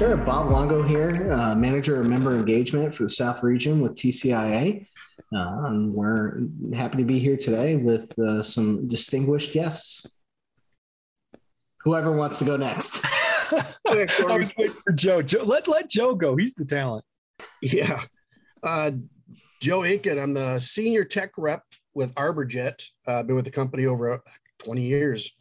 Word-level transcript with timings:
Sure. 0.00 0.16
Bob 0.16 0.50
Longo 0.50 0.82
here, 0.82 1.30
uh, 1.30 1.54
manager 1.54 2.00
of 2.00 2.06
member 2.06 2.34
engagement 2.34 2.94
for 2.94 3.02
the 3.02 3.10
South 3.10 3.42
Region 3.42 3.82
with 3.82 3.96
TCIA. 3.96 4.86
Uh, 5.36 5.64
and 5.66 5.92
we're 5.92 6.40
happy 6.72 6.96
to 6.96 7.04
be 7.04 7.18
here 7.18 7.36
today 7.36 7.76
with 7.76 8.18
uh, 8.18 8.42
some 8.42 8.88
distinguished 8.88 9.52
guests. 9.52 10.06
Whoever 11.84 12.12
wants 12.12 12.38
to 12.38 12.46
go 12.46 12.56
next. 12.56 13.04
I 13.04 13.76
was 14.24 14.54
waiting 14.56 14.74
for 14.82 14.92
Joe. 14.94 15.20
Joe. 15.20 15.42
Let 15.44 15.68
let 15.68 15.90
Joe 15.90 16.14
go. 16.14 16.34
He's 16.34 16.54
the 16.54 16.64
talent. 16.64 17.04
Yeah. 17.60 18.00
Uh, 18.62 18.92
Joe 19.60 19.84
Aiken. 19.84 20.18
I'm 20.18 20.32
the 20.32 20.60
senior 20.60 21.04
tech 21.04 21.32
rep 21.36 21.62
with 21.92 22.14
ArborJet. 22.14 22.82
I've 23.06 23.16
uh, 23.16 23.22
been 23.24 23.36
with 23.36 23.44
the 23.44 23.50
company 23.50 23.84
over 23.84 24.22
20 24.60 24.80
years 24.80 25.36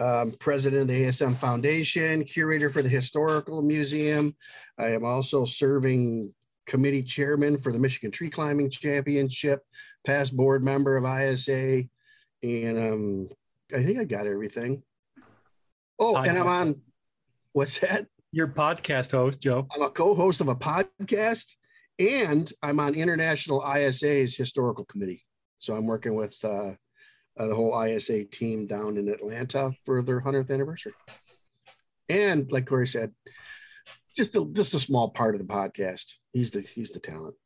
um, 0.00 0.32
president 0.40 0.82
of 0.82 0.88
the 0.88 1.04
ASM 1.04 1.38
Foundation, 1.38 2.24
curator 2.24 2.70
for 2.70 2.82
the 2.82 2.88
Historical 2.88 3.62
Museum. 3.62 4.34
I 4.78 4.86
am 4.86 5.04
also 5.04 5.44
serving 5.44 6.34
committee 6.66 7.02
chairman 7.02 7.58
for 7.58 7.70
the 7.70 7.78
Michigan 7.78 8.10
Tree 8.10 8.30
Climbing 8.30 8.70
Championship, 8.70 9.62
past 10.06 10.34
board 10.34 10.64
member 10.64 10.96
of 10.96 11.04
ISA, 11.04 11.84
and 12.42 12.78
um, 12.78 13.28
I 13.74 13.82
think 13.82 13.98
I 13.98 14.04
got 14.04 14.26
everything. 14.26 14.82
Oh, 15.98 16.14
podcast. 16.14 16.28
and 16.28 16.38
I'm 16.38 16.46
on. 16.46 16.80
What's 17.52 17.78
that? 17.80 18.06
Your 18.32 18.48
podcast 18.48 19.12
host, 19.12 19.42
Joe. 19.42 19.66
I'm 19.74 19.82
a 19.82 19.90
co-host 19.90 20.40
of 20.40 20.48
a 20.48 20.54
podcast, 20.54 21.56
and 21.98 22.50
I'm 22.62 22.80
on 22.80 22.94
International 22.94 23.62
ISA's 23.76 24.36
historical 24.36 24.84
committee. 24.86 25.26
So 25.58 25.74
I'm 25.74 25.86
working 25.86 26.14
with 26.14 26.36
uh, 26.42 26.72
uh, 27.40 27.46
the 27.46 27.54
whole 27.54 27.82
ISA 27.82 28.24
team 28.24 28.66
down 28.66 28.98
in 28.98 29.08
Atlanta 29.08 29.72
for 29.84 30.02
their 30.02 30.20
100th 30.20 30.50
anniversary. 30.50 30.92
And 32.10 32.50
like 32.52 32.66
Corey 32.66 32.86
said, 32.86 33.14
just 34.14 34.36
a, 34.36 34.44
just 34.52 34.74
a 34.74 34.78
small 34.78 35.10
part 35.10 35.34
of 35.34 35.40
the 35.40 35.46
podcast. 35.46 36.16
He's 36.32 36.50
the 36.50 36.60
he's 36.60 36.90
the 36.90 37.00
talent. 37.00 37.36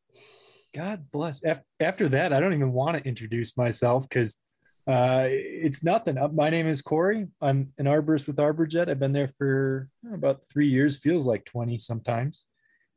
God 0.74 1.04
bless. 1.12 1.42
After 1.78 2.08
that, 2.08 2.32
I 2.32 2.40
don't 2.40 2.54
even 2.54 2.72
want 2.72 2.96
to 2.96 3.08
introduce 3.08 3.56
myself 3.56 4.08
because 4.08 4.40
uh, 4.88 5.26
it's 5.28 5.84
nothing. 5.84 6.18
Uh, 6.18 6.28
my 6.28 6.50
name 6.50 6.66
is 6.66 6.82
Corey. 6.82 7.28
I'm 7.40 7.72
an 7.78 7.86
arborist 7.86 8.26
with 8.26 8.36
ArborJet. 8.36 8.88
I've 8.88 8.98
been 8.98 9.12
there 9.12 9.28
for 9.28 9.88
about 10.12 10.42
three 10.52 10.68
years. 10.68 10.98
Feels 10.98 11.26
like 11.26 11.44
20 11.44 11.78
sometimes. 11.78 12.46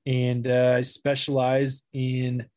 And 0.07 0.47
uh, 0.47 0.75
I 0.77 0.81
specialize 0.81 1.83
in 1.93 2.47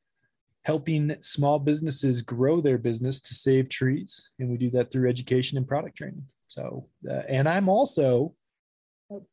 helping 0.71 1.17
small 1.21 1.59
businesses 1.59 2.23
grow 2.23 2.61
their 2.61 2.79
business 2.79 3.21
to 3.21 3.35
save 3.35 3.69
trees. 3.69 4.31
And 4.39 4.49
we 4.49 4.57
do 4.57 4.71
that 4.71 4.93
through 4.93 5.11
education 5.11 5.59
and 5.59 5.67
product 5.67 5.97
training. 5.97 6.23
So, 6.47 6.87
uh, 7.11 7.23
and 7.29 7.49
I'm 7.49 7.69
also 7.69 8.37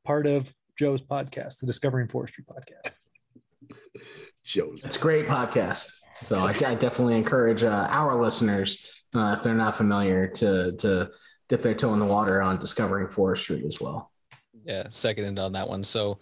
part 0.04 0.26
of 0.26 0.52
Joe's 0.80 1.04
podcast, 1.04 1.60
the 1.60 1.68
Discovering 1.68 2.08
Forestry 2.08 2.44
podcast. 2.44 2.92
Joe's. 4.44 4.84
It's 4.84 4.98
a 4.98 5.00
great 5.00 5.28
podcast. 5.28 5.92
So 6.24 6.40
I, 6.40 6.48
I 6.66 6.74
definitely 6.74 7.18
encourage 7.18 7.64
uh, 7.64 7.88
our 7.88 8.20
listeners, 8.20 9.04
uh, 9.14 9.36
if 9.38 9.44
they're 9.44 9.54
not 9.54 9.76
familiar, 9.76 10.28
to 10.40 10.76
to 10.78 11.12
dip 11.50 11.62
their 11.62 11.76
toe 11.76 11.94
in 11.94 12.00
the 12.00 12.06
water 12.06 12.42
on 12.42 12.58
discovering 12.60 13.10
forestry 13.10 13.64
as 13.68 13.80
well. 13.80 14.12
Yeah, 14.66 14.88
second 14.90 15.38
on 15.38 15.52
that 15.52 15.70
one. 15.70 15.84
So 15.84 16.18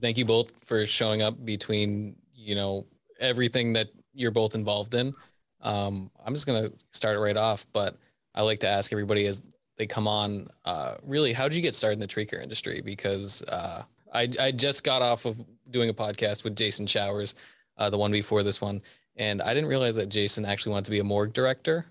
thank 0.00 0.18
you 0.18 0.24
both 0.24 0.50
for 0.64 0.84
showing 0.84 1.22
up 1.22 1.44
between 1.44 2.16
you 2.34 2.56
know 2.56 2.88
everything 3.20 3.74
that 3.74 3.90
you're 4.18 4.30
both 4.30 4.54
involved 4.54 4.94
in. 4.94 5.14
Um, 5.60 6.10
I'm 6.24 6.34
just 6.34 6.46
gonna 6.46 6.70
start 6.92 7.16
it 7.16 7.20
right 7.20 7.36
off, 7.36 7.66
but 7.72 7.96
I 8.34 8.42
like 8.42 8.58
to 8.60 8.68
ask 8.68 8.92
everybody 8.92 9.26
as 9.26 9.42
they 9.76 9.86
come 9.86 10.08
on, 10.08 10.48
uh, 10.64 10.96
really, 11.04 11.32
how 11.32 11.48
did 11.48 11.56
you 11.56 11.62
get 11.62 11.74
started 11.74 11.94
in 11.94 12.00
the 12.00 12.06
tree 12.06 12.26
care 12.26 12.40
industry? 12.40 12.80
Because 12.80 13.42
uh, 13.42 13.84
I, 14.12 14.28
I 14.40 14.50
just 14.50 14.82
got 14.84 15.02
off 15.02 15.24
of 15.24 15.36
doing 15.70 15.88
a 15.88 15.94
podcast 15.94 16.44
with 16.44 16.56
Jason 16.56 16.86
Showers, 16.86 17.36
uh, 17.76 17.88
the 17.88 17.98
one 17.98 18.10
before 18.10 18.42
this 18.42 18.60
one, 18.60 18.82
and 19.16 19.40
I 19.40 19.54
didn't 19.54 19.68
realize 19.68 19.94
that 19.94 20.08
Jason 20.08 20.44
actually 20.44 20.72
wanted 20.72 20.86
to 20.86 20.90
be 20.90 20.98
a 20.98 21.04
morgue 21.04 21.32
director. 21.32 21.86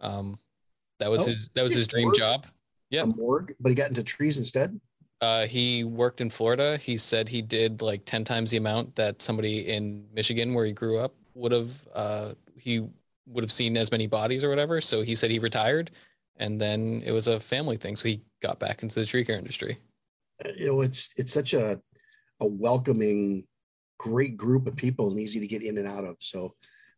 Um, 0.00 0.38
that 0.98 1.10
was 1.10 1.22
oh, 1.22 1.30
his 1.30 1.50
that 1.54 1.62
was 1.62 1.74
his 1.74 1.86
dream 1.86 2.06
morgue? 2.06 2.16
job. 2.16 2.46
Yeah, 2.90 3.04
morgue, 3.04 3.54
but 3.60 3.68
he 3.68 3.76
got 3.76 3.88
into 3.88 4.02
trees 4.02 4.38
instead. 4.38 4.80
Uh, 5.20 5.46
he 5.46 5.84
worked 5.84 6.20
in 6.20 6.30
Florida. 6.30 6.78
He 6.78 6.96
said 6.96 7.28
he 7.28 7.42
did 7.42 7.82
like 7.82 8.06
10 8.06 8.24
times 8.24 8.50
the 8.50 8.56
amount 8.56 8.96
that 8.96 9.20
somebody 9.20 9.68
in 9.68 10.06
Michigan, 10.14 10.54
where 10.54 10.64
he 10.64 10.72
grew 10.72 10.98
up, 10.98 11.14
would 11.34 11.52
have 11.52 11.88
uh, 11.94 12.32
he 12.56 12.86
would 13.26 13.44
have 13.44 13.52
seen 13.52 13.76
as 13.76 13.90
many 13.90 14.06
bodies 14.06 14.44
or 14.44 14.48
whatever. 14.48 14.80
So 14.80 15.02
he 15.02 15.14
said 15.14 15.30
he 15.30 15.38
retired, 15.38 15.90
and 16.36 16.60
then 16.60 17.02
it 17.04 17.12
was 17.12 17.28
a 17.28 17.40
family 17.40 17.76
thing. 17.76 17.96
So 17.96 18.08
he 18.08 18.22
got 18.42 18.58
back 18.58 18.82
into 18.82 18.98
the 18.98 19.06
tree 19.06 19.24
care 19.24 19.38
industry. 19.38 19.78
Uh, 20.44 20.50
you 20.56 20.66
know, 20.66 20.80
it's 20.80 21.10
it's 21.16 21.32
such 21.32 21.54
a 21.54 21.80
a 22.40 22.46
welcoming, 22.46 23.46
great 23.98 24.36
group 24.36 24.66
of 24.66 24.76
people 24.76 25.10
and 25.10 25.20
easy 25.20 25.40
to 25.40 25.46
get 25.46 25.62
in 25.62 25.78
and 25.78 25.86
out 25.86 26.04
of. 26.04 26.16
So 26.20 26.54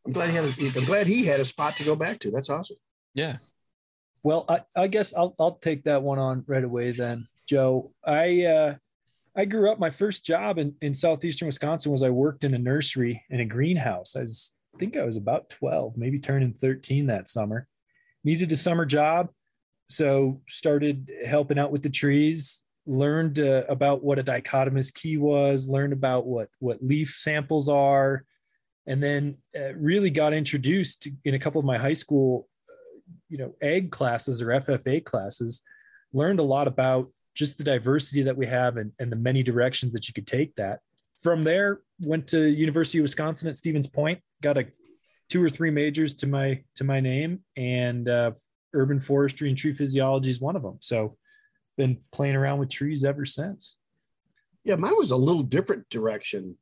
I'm 0.07 0.13
glad 0.13 0.31
he 0.31 0.37
had 0.37 0.45
a, 0.45 0.79
I'm 0.79 0.85
glad 0.85 1.07
he 1.07 1.25
had 1.25 1.41
a 1.41 1.45
spot 1.45 1.77
to 1.77 1.85
go 1.85 1.97
back 1.97 2.21
to. 2.21 2.31
That's 2.31 2.51
awesome. 2.51 2.77
Yeah. 3.15 3.39
Well, 4.23 4.45
I, 4.49 4.61
I 4.77 4.87
guess 4.87 5.13
I'll 5.15 5.35
I'll 5.39 5.57
take 5.57 5.85
that 5.85 6.03
one 6.03 6.19
on 6.19 6.45
right 6.47 6.65
away 6.65 6.93
then, 6.93 7.27
Joe. 7.49 7.93
I 8.05 8.45
uh, 8.45 8.75
I 9.35 9.47
grew 9.47 9.73
up, 9.73 9.79
my 9.79 9.91
first 9.91 10.27
job 10.27 10.59
in, 10.59 10.75
in 10.83 10.95
southeastern 10.95 11.47
Wisconsin 11.47 11.91
was 11.91 12.03
I 12.03 12.11
worked 12.11 12.45
in 12.45 12.55
a 12.55 12.59
nursery 12.59 13.25
in 13.31 13.41
a 13.41 13.47
greenhouse. 13.47 14.15
I 14.15 14.23
was, 14.23 14.55
think 14.79 14.97
I 14.97 15.05
was 15.05 15.17
about 15.17 15.49
12, 15.49 15.97
maybe 15.97 16.19
turning 16.19 16.53
13 16.53 17.07
that 17.07 17.29
summer. 17.29 17.67
Needed 18.25 18.53
a 18.53 18.57
summer 18.57 18.85
job. 18.85 19.31
So 19.89 20.43
started 20.49 21.11
helping 21.27 21.59
out 21.59 21.73
with 21.73 21.83
the 21.83 21.91
trees, 21.91 22.63
learned 22.87 23.39
uh, 23.39 23.65
about 23.69 24.05
what 24.05 24.19
a 24.19 24.25
dichotomous 24.25 24.93
key 24.93 25.17
was, 25.17 25.69
learned 25.69 25.93
about 25.95 26.27
what, 26.27 26.49
what 26.59 26.83
leaf 26.83 27.17
samples 27.19 27.69
are, 27.69 28.25
and 28.87 29.03
then 29.03 29.37
uh, 29.57 29.75
really 29.75 30.11
got 30.11 30.35
introduced 30.35 31.09
in 31.25 31.35
a 31.35 31.39
couple 31.39 31.59
of 31.59 31.65
my 31.65 31.79
high 31.79 31.93
school, 31.93 32.49
uh, 32.69 33.01
you 33.29 33.39
know, 33.39 33.55
ag 33.63 33.91
classes 33.91 34.43
or 34.43 34.49
FFA 34.49 35.03
classes, 35.03 35.63
learned 36.13 36.41
a 36.41 36.45
lot 36.45 36.69
about 36.69 37.11
just 37.35 37.59
the 37.59 37.65
diversity 37.65 38.23
that 38.23 38.37
we 38.37 38.47
have 38.47 38.77
and, 38.77 38.93
and 38.99 39.11
the 39.11 39.17
many 39.17 39.43
directions 39.43 39.93
that 39.93 40.09
you 40.09 40.15
could 40.15 40.27
take 40.27 40.55
that. 40.57 40.81
From 41.23 41.45
there, 41.45 41.81
went 42.01 42.27
to 42.29 42.49
University 42.49 42.99
of 42.99 43.03
Wisconsin 43.03 43.49
at 43.49 43.57
Stevens 43.57 43.87
Point, 43.87 44.21
got 44.43 44.59
a 44.59 44.67
two 45.29 45.43
or 45.43 45.49
three 45.49 45.71
majors 45.71 46.15
to 46.17 46.27
my 46.27 46.63
to 46.77 46.85
my 46.85 47.01
name, 47.01 47.41
and 47.57 48.09
uh, 48.09 48.33
urban 48.75 49.01
forestry 49.01 49.49
and 49.49 49.57
tree 49.57 49.73
physiology 49.73 50.31
is 50.31 50.41
one 50.41 50.57
of 50.57 50.63
them. 50.63 50.79
So, 50.81 51.17
been 51.77 51.99
playing 52.13 52.37
around 52.37 52.59
with 52.59 52.71
trees 52.71 53.05
ever 53.05 53.25
since. 53.25 53.77
Yeah, 54.65 54.77
mine 54.77 54.97
was 54.97 55.11
a 55.11 55.17
little 55.17 55.43
different 55.43 55.89
direction. 55.91 56.59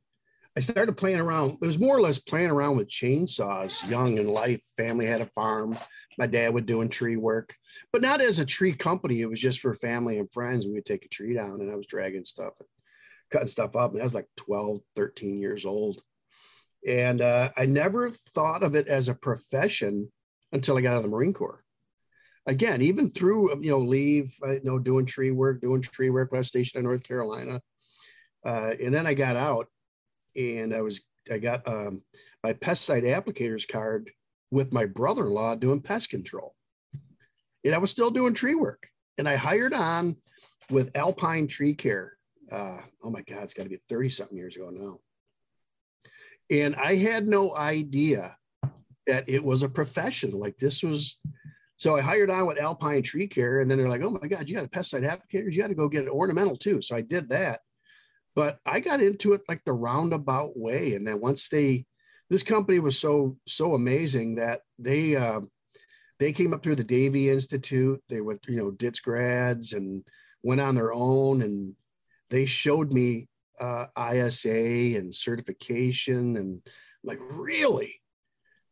I 0.57 0.61
started 0.61 0.97
playing 0.97 1.21
around. 1.21 1.59
It 1.63 1.67
was 1.67 1.79
more 1.79 1.97
or 1.97 2.01
less 2.01 2.19
playing 2.19 2.51
around 2.51 2.77
with 2.77 2.89
chainsaws, 2.89 3.89
young 3.89 4.19
in 4.19 4.27
life. 4.27 4.61
Family 4.77 5.07
had 5.07 5.21
a 5.21 5.27
farm. 5.27 5.79
My 6.19 6.27
dad 6.27 6.53
would 6.53 6.67
doing 6.67 6.89
tree 6.89 7.17
work, 7.17 7.55
but 7.93 8.03
not 8.03 8.21
as 8.21 8.41
a 8.41 8.45
tree 8.45 8.73
company. 8.73 9.21
It 9.21 9.31
was 9.31 9.41
just 9.41 9.61
for 9.61 9.75
family 9.75 10.19
and 10.19 10.31
friends. 10.33 10.67
We 10.67 10.73
would 10.73 10.85
take 10.85 11.05
a 11.05 11.09
tree 11.09 11.35
down 11.35 11.61
and 11.61 11.71
I 11.71 11.77
was 11.77 11.87
dragging 11.87 12.25
stuff 12.25 12.55
and 12.59 12.69
cutting 13.31 13.49
stuff 13.49 13.77
up. 13.77 13.93
And 13.93 14.01
I 14.01 14.05
was 14.05 14.15
like 14.15 14.27
12, 14.37 14.81
13 14.97 15.39
years 15.39 15.65
old. 15.65 16.03
And 16.87 17.23
uh, 17.23 17.51
I 17.57 17.67
never 17.67 18.11
thought 18.11 18.65
of 18.65 18.75
it 18.75 18.89
as 18.89 19.09
a 19.09 19.15
profession 19.15 20.11
until 20.53 20.77
I 20.77 20.81
got 20.81 20.95
out 20.95 20.99
of 20.99 21.03
the 21.05 21.09
Marine 21.11 21.33
Corps. 21.33 21.63
Again, 22.47 22.83
even 22.83 23.09
through, 23.09 23.63
you 23.63 23.71
know, 23.71 23.79
leave, 23.79 24.35
you 24.43 24.61
know, 24.65 24.79
doing 24.81 25.07
tree 25.07 25.31
work, 25.31 25.61
doing 25.61 25.81
tree 25.81 26.11
work 26.11 26.33
when 26.33 26.39
I 26.39 26.41
was 26.41 26.49
stationed 26.49 26.81
in 26.81 26.87
North 26.87 27.05
Carolina. 27.05 27.61
Uh, 28.45 28.73
and 28.83 28.93
then 28.93 29.07
I 29.07 29.15
got 29.15 29.37
out 29.37 29.69
and 30.37 30.75
I 30.75 30.81
was 30.81 31.01
I 31.31 31.39
got 31.39 31.67
um, 31.69 32.03
my 32.43 32.53
pesticide 32.53 33.05
applicators 33.05 33.69
card 33.69 34.11
with 34.51 34.73
my 34.73 34.87
brother-in-law 34.87 35.57
doing 35.57 35.81
pest 35.81 36.11
control, 36.11 36.55
and 37.65 37.75
I 37.75 37.79
was 37.79 37.91
still 37.91 38.11
doing 38.11 38.35
tree 38.35 38.55
work. 38.55 38.89
And 39.19 39.29
I 39.29 39.37
hired 39.37 39.75
on 39.75 40.17
with 40.71 40.97
Alpine 40.97 41.47
Tree 41.47 41.75
Care. 41.75 42.17
Uh, 42.51 42.79
oh 43.03 43.11
my 43.11 43.23
God, 43.23 43.43
it's 43.43 43.55
got 43.55 43.65
to 43.65 43.69
be 43.69 43.81
thirty 43.89 44.09
something 44.09 44.37
years 44.37 44.57
ago 44.57 44.71
now. 44.71 44.99
And 46.51 46.75
I 46.77 46.97
had 46.97 47.29
no 47.29 47.55
idea 47.55 48.37
that 49.07 49.29
it 49.29 49.45
was 49.45 49.63
a 49.63 49.69
profession. 49.69 50.33
Like 50.33 50.57
this 50.59 50.83
was. 50.83 51.19
So 51.77 51.97
I 51.97 52.03
hired 52.03 52.29
on 52.29 52.47
with 52.47 52.61
Alpine 52.61 53.03
Tree 53.03 53.27
Care, 53.27 53.61
and 53.61 53.71
then 53.71 53.79
they're 53.79 53.89
like, 53.89 54.03
"Oh 54.03 54.11
my 54.11 54.29
God, 54.29 54.49
you 54.49 54.55
got 54.55 54.67
a 54.67 54.69
pesticide 54.69 55.09
applicators? 55.09 55.53
You 55.53 55.63
got 55.63 55.69
to 55.69 55.75
go 55.75 55.89
get 55.89 56.05
an 56.05 56.11
ornamental 56.11 56.57
too." 56.57 56.83
So 56.83 56.95
I 56.95 57.01
did 57.01 57.29
that, 57.31 57.61
but 58.35 58.59
I 58.65 58.81
got 58.81 59.01
into 59.01 59.33
it 59.33 59.43
like 59.49 59.63
the 59.65 59.73
roundabout 59.73 60.57
way. 60.57 60.95
And 60.95 61.07
then 61.07 61.21
once 61.21 61.49
they, 61.49 61.87
this 62.29 62.43
company 62.43 62.79
was 62.79 62.99
so 62.99 63.37
so 63.47 63.75
amazing 63.75 64.37
that 64.37 64.61
they 64.79 65.17
uh, 65.17 65.41
they 66.21 66.33
came 66.33 66.55
up 66.55 66.63
through 66.63 66.77
the 66.77 66.85
Davey 66.85 67.29
Institute. 67.29 68.01
They 68.09 68.21
went, 68.21 68.41
you 68.47 68.57
know, 68.57 68.71
DITS 68.71 69.01
grads 69.01 69.73
and 69.73 70.05
went 70.43 70.61
on 70.61 70.77
their 70.77 70.93
own, 70.93 71.43
and 71.43 71.75
they 72.29 72.47
showed 72.47 72.93
me 72.93 73.29
uh, 73.59 73.87
ISA 73.99 74.97
and 74.97 75.13
certification, 75.15 76.37
and 76.37 76.63
like 77.03 77.19
really. 77.21 78.01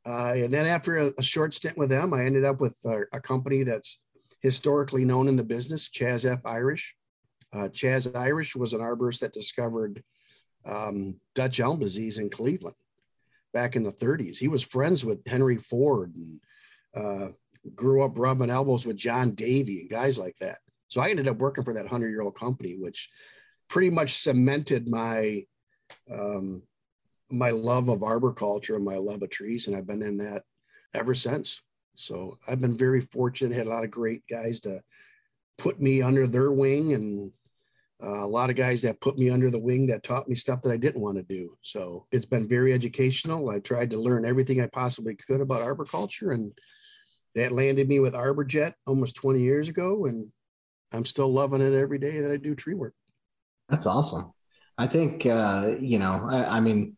Uh, 0.06 0.34
and 0.36 0.52
then 0.52 0.64
after 0.64 0.96
a, 0.96 1.12
a, 1.18 1.22
short 1.22 1.52
stint 1.52 1.76
with 1.76 1.90
them, 1.90 2.14
I 2.14 2.24
ended 2.24 2.44
up 2.44 2.60
with 2.60 2.78
a, 2.86 3.02
a 3.12 3.20
company 3.20 3.64
that's 3.64 4.00
historically 4.40 5.04
known 5.04 5.28
in 5.28 5.36
the 5.36 5.42
business, 5.42 5.90
Chaz 5.90 6.24
F. 6.24 6.40
Irish 6.46 6.94
Uh, 7.52 7.68
Chaz 7.68 8.14
Irish 8.14 8.54
was 8.54 8.74
an 8.74 8.80
arborist 8.80 9.20
that 9.20 9.32
discovered 9.32 10.02
um, 10.66 11.18
Dutch 11.34 11.60
elm 11.60 11.78
disease 11.78 12.18
in 12.18 12.30
Cleveland 12.30 12.76
back 13.54 13.76
in 13.76 13.82
the 13.82 13.92
30s. 13.92 14.36
He 14.36 14.48
was 14.48 14.62
friends 14.62 15.04
with 15.04 15.26
Henry 15.26 15.56
Ford 15.56 16.14
and 16.14 16.40
uh, 16.94 17.28
grew 17.74 18.04
up 18.04 18.18
rubbing 18.18 18.50
elbows 18.50 18.86
with 18.86 18.96
John 18.96 19.32
Davey 19.32 19.80
and 19.80 19.90
guys 19.90 20.18
like 20.18 20.36
that. 20.40 20.58
So 20.88 21.00
I 21.00 21.10
ended 21.10 21.28
up 21.28 21.38
working 21.38 21.64
for 21.64 21.74
that 21.74 21.84
100 21.84 22.08
year 22.08 22.22
old 22.22 22.36
company, 22.36 22.76
which 22.78 23.08
pretty 23.68 23.90
much 23.90 24.18
cemented 24.18 24.88
my 24.88 25.44
um, 26.10 26.62
my 27.30 27.50
love 27.50 27.88
of 27.88 28.02
arboriculture 28.02 28.76
and 28.76 28.84
my 28.84 28.96
love 28.96 29.22
of 29.22 29.30
trees, 29.30 29.66
and 29.66 29.76
I've 29.76 29.86
been 29.86 30.02
in 30.02 30.16
that 30.18 30.44
ever 30.94 31.14
since. 31.14 31.60
So 31.94 32.38
I've 32.48 32.60
been 32.60 32.76
very 32.76 33.02
fortunate. 33.02 33.54
Had 33.54 33.66
a 33.66 33.70
lot 33.70 33.84
of 33.84 33.90
great 33.90 34.22
guys 34.30 34.60
to 34.60 34.82
put 35.58 35.80
me 35.80 36.00
under 36.00 36.26
their 36.26 36.52
wing, 36.52 36.94
and 36.94 37.32
uh, 38.02 38.24
a 38.24 38.26
lot 38.26 38.50
of 38.50 38.56
guys 38.56 38.80
that 38.82 39.00
put 39.00 39.18
me 39.18 39.28
under 39.28 39.50
the 39.50 39.58
wing 39.58 39.86
that 39.86 40.04
taught 40.04 40.28
me 40.28 40.34
stuff 40.34 40.62
that 40.62 40.70
I 40.70 40.76
didn't 40.76 41.02
want 41.02 41.16
to 41.16 41.22
do. 41.24 41.56
So 41.62 42.06
it's 42.12 42.24
been 42.24 42.48
very 42.48 42.72
educational. 42.72 43.50
I 43.50 43.58
tried 43.58 43.90
to 43.90 44.00
learn 44.00 44.24
everything 44.24 44.60
I 44.60 44.66
possibly 44.66 45.16
could 45.16 45.40
about 45.40 45.62
arboriculture, 45.62 46.30
and 46.30 46.52
that 47.34 47.52
landed 47.52 47.88
me 47.88 48.00
with 48.00 48.14
ArborJet 48.14 48.74
almost 48.86 49.16
20 49.16 49.40
years 49.40 49.68
ago, 49.68 50.06
and 50.06 50.30
I'm 50.92 51.04
still 51.04 51.32
loving 51.32 51.60
it 51.60 51.74
every 51.74 51.98
day 51.98 52.20
that 52.20 52.30
I 52.30 52.36
do 52.36 52.54
tree 52.54 52.74
work. 52.74 52.94
That's 53.68 53.86
awesome. 53.86 54.32
I 54.78 54.86
think 54.86 55.26
uh, 55.26 55.74
you 55.80 55.98
know. 55.98 56.28
I, 56.30 56.58
I, 56.58 56.60
mean, 56.60 56.96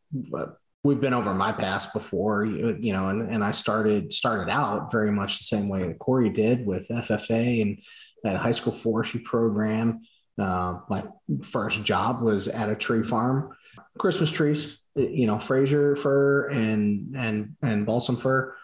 we've 0.85 1.01
been 1.01 1.15
over 1.15 1.33
my 1.35 1.51
past 1.51 1.93
before, 1.95 2.45
you, 2.45 2.77
you 2.79 2.93
know, 2.93 3.09
and, 3.09 3.29
and 3.31 3.43
I 3.43 3.53
started 3.53 4.13
started 4.13 4.53
out 4.53 4.93
very 4.93 5.11
much 5.11 5.39
the 5.39 5.45
same 5.45 5.69
way 5.69 5.87
that 5.87 5.99
Corey 5.99 6.29
did 6.29 6.67
with 6.67 6.89
FFA 6.89 7.63
and 7.63 7.81
that 8.23 8.37
high 8.37 8.51
school 8.51 8.75
forestry 8.75 9.21
program. 9.21 10.01
Uh, 10.41 10.81
my 10.89 11.05
first 11.43 11.85
job 11.85 12.23
was 12.23 12.49
at 12.49 12.71
a 12.71 12.75
tree 12.75 13.05
farm, 13.05 13.55
Christmas 13.99 14.31
trees, 14.31 14.81
you 14.97 15.27
know, 15.27 15.39
Fraser 15.39 15.97
fir 15.97 16.49
and 16.49 17.15
and 17.17 17.57
and 17.63 17.87
balsam 17.87 18.17
fir 18.17 18.57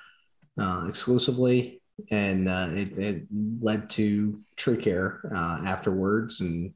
uh, 0.58 0.87
exclusively, 0.88 1.82
and 2.11 2.49
uh, 2.49 2.69
it, 2.70 2.99
it, 2.99 3.26
led 3.61 3.90
to 3.90 4.40
tree 4.56 4.76
care 4.76 5.20
uh, 5.34 5.67
afterwards. 5.67 6.40
And 6.40 6.73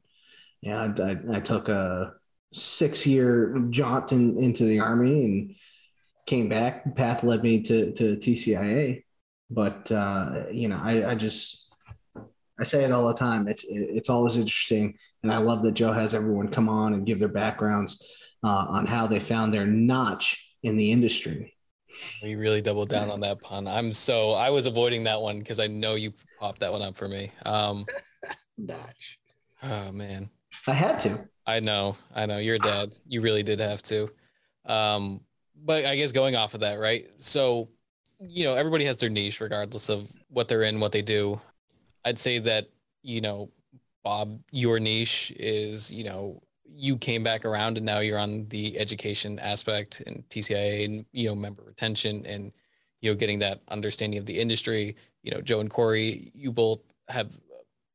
yeah, 0.61 0.93
I, 0.99 1.37
I, 1.37 1.39
took 1.39 1.67
a 1.69 2.13
six 2.53 3.05
year 3.05 3.57
jaunt 3.69 4.11
in, 4.11 4.37
into 4.37 4.65
the 4.65 4.79
army 4.79 5.25
and 5.25 5.55
came 6.27 6.47
back. 6.47 6.95
Path 6.95 7.23
led 7.23 7.43
me 7.43 7.61
to 7.63 7.91
to 7.93 8.17
TCIA, 8.17 9.03
but 9.49 9.91
uh, 9.91 10.45
you 10.51 10.67
know, 10.67 10.79
I, 10.81 11.11
I 11.11 11.15
just 11.15 11.70
I 12.61 12.63
say 12.63 12.83
it 12.83 12.91
all 12.91 13.07
the 13.07 13.15
time. 13.15 13.47
It's 13.47 13.65
it's 13.67 14.09
always 14.09 14.37
interesting, 14.37 14.95
and 15.23 15.33
I 15.33 15.37
love 15.37 15.63
that 15.63 15.71
Joe 15.73 15.91
has 15.91 16.13
everyone 16.13 16.47
come 16.47 16.69
on 16.69 16.93
and 16.93 17.05
give 17.05 17.17
their 17.17 17.27
backgrounds 17.27 18.05
uh, 18.43 18.65
on 18.69 18.85
how 18.85 19.07
they 19.07 19.19
found 19.19 19.51
their 19.51 19.65
notch 19.65 20.55
in 20.61 20.75
the 20.75 20.91
industry. 20.91 21.55
We 22.21 22.35
really 22.35 22.61
doubled 22.61 22.89
down 22.89 23.09
on 23.09 23.19
that 23.21 23.41
pun. 23.41 23.67
I'm 23.67 23.91
so 23.93 24.33
I 24.33 24.51
was 24.51 24.67
avoiding 24.67 25.03
that 25.05 25.19
one 25.19 25.39
because 25.39 25.59
I 25.59 25.67
know 25.67 25.95
you 25.95 26.13
popped 26.39 26.59
that 26.59 26.71
one 26.71 26.83
up 26.83 26.95
for 26.95 27.07
me. 27.07 27.31
Um, 27.45 27.85
notch. 28.57 29.19
Oh 29.63 29.91
man, 29.91 30.29
I 30.67 30.73
had 30.73 30.99
to. 30.99 31.27
I 31.47 31.59
know, 31.59 31.97
I 32.15 32.27
know. 32.27 32.37
You're 32.37 32.55
a 32.55 32.59
dad. 32.59 32.93
You 33.07 33.21
really 33.21 33.43
did 33.43 33.59
have 33.59 33.81
to. 33.83 34.07
Um, 34.65 35.21
but 35.65 35.85
I 35.85 35.95
guess 35.95 36.11
going 36.11 36.35
off 36.35 36.53
of 36.53 36.59
that, 36.59 36.79
right? 36.79 37.09
So, 37.17 37.69
you 38.19 38.43
know, 38.43 38.55
everybody 38.55 38.85
has 38.85 38.99
their 38.99 39.09
niche 39.09 39.41
regardless 39.41 39.89
of 39.89 40.11
what 40.29 40.47
they're 40.47 40.63
in, 40.63 40.79
what 40.79 40.91
they 40.91 41.01
do. 41.01 41.41
I'd 42.05 42.19
say 42.19 42.39
that, 42.39 42.69
you 43.03 43.21
know, 43.21 43.49
Bob, 44.03 44.39
your 44.51 44.79
niche 44.79 45.31
is, 45.37 45.91
you 45.91 46.03
know, 46.03 46.41
you 46.65 46.97
came 46.97 47.23
back 47.23 47.45
around 47.45 47.77
and 47.77 47.85
now 47.85 47.99
you're 47.99 48.17
on 48.17 48.47
the 48.49 48.79
education 48.79 49.37
aspect 49.39 50.01
and 50.07 50.27
TCIA 50.29 50.85
and, 50.85 51.05
you 51.11 51.27
know, 51.27 51.35
member 51.35 51.63
retention 51.63 52.25
and, 52.25 52.51
you 53.01 53.11
know, 53.11 53.15
getting 53.15 53.39
that 53.39 53.61
understanding 53.67 54.17
of 54.17 54.25
the 54.25 54.39
industry. 54.39 54.95
You 55.21 55.31
know, 55.31 55.41
Joe 55.41 55.59
and 55.59 55.69
Corey, 55.69 56.31
you 56.33 56.51
both 56.51 56.79
have 57.09 57.39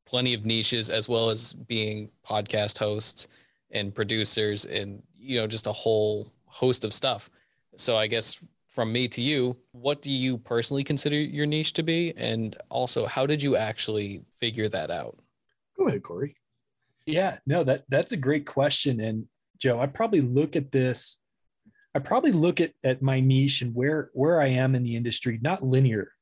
plenty 0.04 0.34
of 0.34 0.44
niches 0.44 0.90
as 0.90 1.08
well 1.08 1.30
as 1.30 1.52
being 1.52 2.10
podcast 2.24 2.78
hosts 2.78 3.26
and 3.70 3.94
producers 3.94 4.64
and, 4.64 5.02
you 5.16 5.40
know, 5.40 5.46
just 5.46 5.66
a 5.66 5.72
whole 5.72 6.30
host 6.44 6.84
of 6.84 6.94
stuff. 6.94 7.28
So 7.76 7.96
I 7.96 8.06
guess 8.06 8.42
from 8.76 8.92
me 8.92 9.08
to 9.08 9.22
you, 9.22 9.56
what 9.72 10.02
do 10.02 10.10
you 10.10 10.36
personally 10.36 10.84
consider 10.84 11.16
your 11.16 11.46
niche 11.46 11.72
to 11.72 11.82
be? 11.82 12.12
And 12.14 12.54
also, 12.68 13.06
how 13.06 13.24
did 13.24 13.42
you 13.42 13.56
actually 13.56 14.20
figure 14.38 14.68
that 14.68 14.90
out? 14.90 15.18
Go 15.78 15.88
ahead, 15.88 16.02
Corey. 16.02 16.36
Yeah, 17.06 17.38
no, 17.46 17.64
that 17.64 17.84
that's 17.88 18.12
a 18.12 18.18
great 18.18 18.44
question. 18.44 19.00
And 19.00 19.24
Joe, 19.58 19.80
I 19.80 19.86
probably 19.86 20.20
look 20.20 20.56
at 20.56 20.72
this. 20.72 21.16
I 21.94 22.00
probably 22.00 22.32
look 22.32 22.60
at 22.60 22.72
at 22.84 23.00
my 23.00 23.18
niche 23.18 23.62
and 23.62 23.74
where 23.74 24.10
where 24.12 24.42
I 24.42 24.48
am 24.48 24.74
in 24.74 24.82
the 24.82 24.94
industry, 24.94 25.38
not 25.40 25.64
linear. 25.64 26.12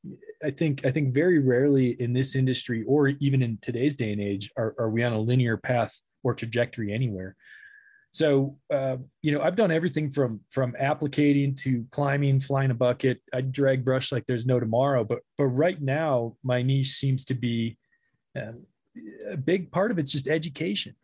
I 0.45 0.53
think 0.53 0.87
I 0.87 0.93
think 0.93 1.13
very 1.13 1.41
rarely 1.41 2.01
in 2.01 2.13
this 2.13 2.37
industry, 2.37 2.85
or 2.87 3.09
even 3.09 3.43
in 3.43 3.59
today's 3.63 3.97
day 3.97 4.13
and 4.13 4.21
age, 4.21 4.53
are, 4.57 4.77
are 4.79 4.91
we 4.91 5.03
on 5.03 5.13
a 5.13 5.19
linear 5.21 5.57
path 5.57 6.01
or 6.23 6.35
trajectory 6.35 6.93
anywhere. 6.93 7.35
So, 8.15 8.57
uh, 8.73 8.99
you 9.23 9.33
know, 9.33 9.43
I've 9.43 9.57
done 9.57 9.73
everything 9.73 10.09
from 10.09 10.39
from 10.49 10.77
applicating 10.81 11.61
to 11.63 11.85
climbing, 11.91 12.39
flying 12.39 12.71
a 12.71 12.75
bucket. 12.75 13.21
I 13.33 13.41
drag 13.41 13.85
brush 13.85 14.13
like 14.13 14.25
there's 14.29 14.47
no 14.47 14.61
tomorrow. 14.61 15.03
But 15.03 15.19
but 15.37 15.47
right 15.47 15.83
now, 15.83 16.37
my 16.45 16.63
niche 16.63 16.93
seems 16.93 17.25
to 17.25 17.35
be 17.35 17.77
um, 18.41 18.67
a 19.29 19.37
big 19.37 19.73
part 19.73 19.91
of 19.91 19.99
it's 19.99 20.13
just 20.13 20.29
education. 20.29 20.95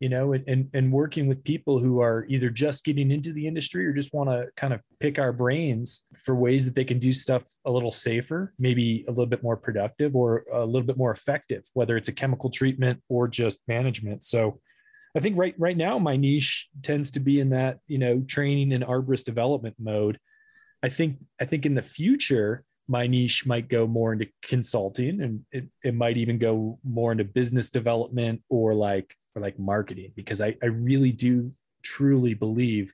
You 0.00 0.08
know, 0.08 0.32
and, 0.32 0.42
and 0.48 0.70
and 0.72 0.90
working 0.90 1.26
with 1.26 1.44
people 1.44 1.78
who 1.78 2.00
are 2.00 2.24
either 2.30 2.48
just 2.48 2.82
getting 2.82 3.10
into 3.10 3.34
the 3.34 3.46
industry 3.46 3.86
or 3.86 3.92
just 3.92 4.14
want 4.14 4.30
to 4.30 4.46
kind 4.56 4.72
of 4.72 4.82
pick 5.00 5.18
our 5.18 5.34
brains 5.34 6.06
for 6.16 6.34
ways 6.34 6.64
that 6.64 6.74
they 6.74 6.84
can 6.84 6.98
do 6.98 7.12
stuff 7.12 7.44
a 7.66 7.70
little 7.70 7.92
safer, 7.92 8.54
maybe 8.58 9.04
a 9.06 9.10
little 9.10 9.26
bit 9.26 9.42
more 9.42 9.58
productive 9.58 10.16
or 10.16 10.46
a 10.50 10.64
little 10.64 10.86
bit 10.86 10.96
more 10.96 11.10
effective, 11.12 11.64
whether 11.74 11.98
it's 11.98 12.08
a 12.08 12.12
chemical 12.12 12.48
treatment 12.48 13.02
or 13.10 13.28
just 13.28 13.60
management. 13.68 14.24
So 14.24 14.60
I 15.14 15.20
think 15.20 15.36
right 15.36 15.54
right 15.58 15.76
now 15.76 15.98
my 15.98 16.16
niche 16.16 16.68
tends 16.82 17.10
to 17.12 17.20
be 17.20 17.40
in 17.40 17.50
that 17.50 17.78
you 17.86 17.98
know 17.98 18.20
training 18.26 18.72
and 18.72 18.84
arborist 18.84 19.24
development 19.24 19.76
mode. 19.78 20.18
I 20.82 20.88
think 20.88 21.18
I 21.40 21.44
think 21.44 21.66
in 21.66 21.74
the 21.74 21.82
future 21.82 22.64
my 22.88 23.06
niche 23.06 23.46
might 23.46 23.68
go 23.68 23.86
more 23.86 24.12
into 24.12 24.28
consulting 24.42 25.22
and 25.22 25.40
it, 25.52 25.66
it 25.84 25.94
might 25.94 26.16
even 26.16 26.36
go 26.38 26.78
more 26.82 27.12
into 27.12 27.24
business 27.24 27.70
development 27.70 28.42
or 28.48 28.74
like 28.74 29.16
or 29.34 29.42
like 29.42 29.58
marketing 29.58 30.12
because 30.16 30.40
I, 30.40 30.56
I 30.62 30.66
really 30.66 31.12
do 31.12 31.52
truly 31.82 32.34
believe 32.34 32.92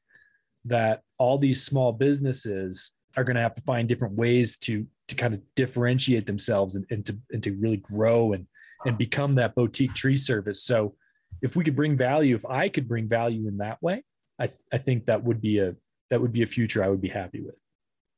that 0.67 1.03
all 1.19 1.39
these 1.39 1.65
small 1.65 1.93
businesses 1.93 2.93
are 3.17 3.25
going 3.25 3.37
to 3.37 3.43
have 3.43 3.55
to 3.55 3.63
find 3.63 3.89
different 3.89 4.15
ways 4.15 4.57
to 4.59 4.87
to 5.09 5.15
kind 5.15 5.35
of 5.35 5.41
differentiate 5.55 6.27
themselves 6.27 6.75
and, 6.75 6.85
and 6.91 7.07
to 7.07 7.19
and 7.31 7.43
to 7.43 7.53
really 7.55 7.79
grow 7.79 8.33
and 8.33 8.47
and 8.87 8.97
become 8.97 9.35
that 9.35 9.55
boutique 9.55 9.95
tree 9.95 10.17
service. 10.17 10.63
So 10.63 10.95
if 11.43 11.57
we 11.57 11.65
could 11.65 11.77
bring 11.77 11.97
value, 11.97 12.35
if 12.35 12.47
I 12.47 12.69
could 12.69 12.89
bring 12.89 13.09
value 13.09 13.49
in 13.49 13.59
that 13.59 13.83
way, 13.83 14.05
I, 14.39 14.49
I 14.73 14.79
think 14.79 15.07
that 15.07 15.25
would 15.25 15.41
be 15.41 15.59
a 15.59 15.75
that 16.11 16.21
would 16.21 16.33
be 16.33 16.43
a 16.43 16.47
future 16.47 16.83
I 16.83 16.89
would 16.89 17.01
be 17.01 17.09
happy 17.09 17.41
with. 17.41 17.57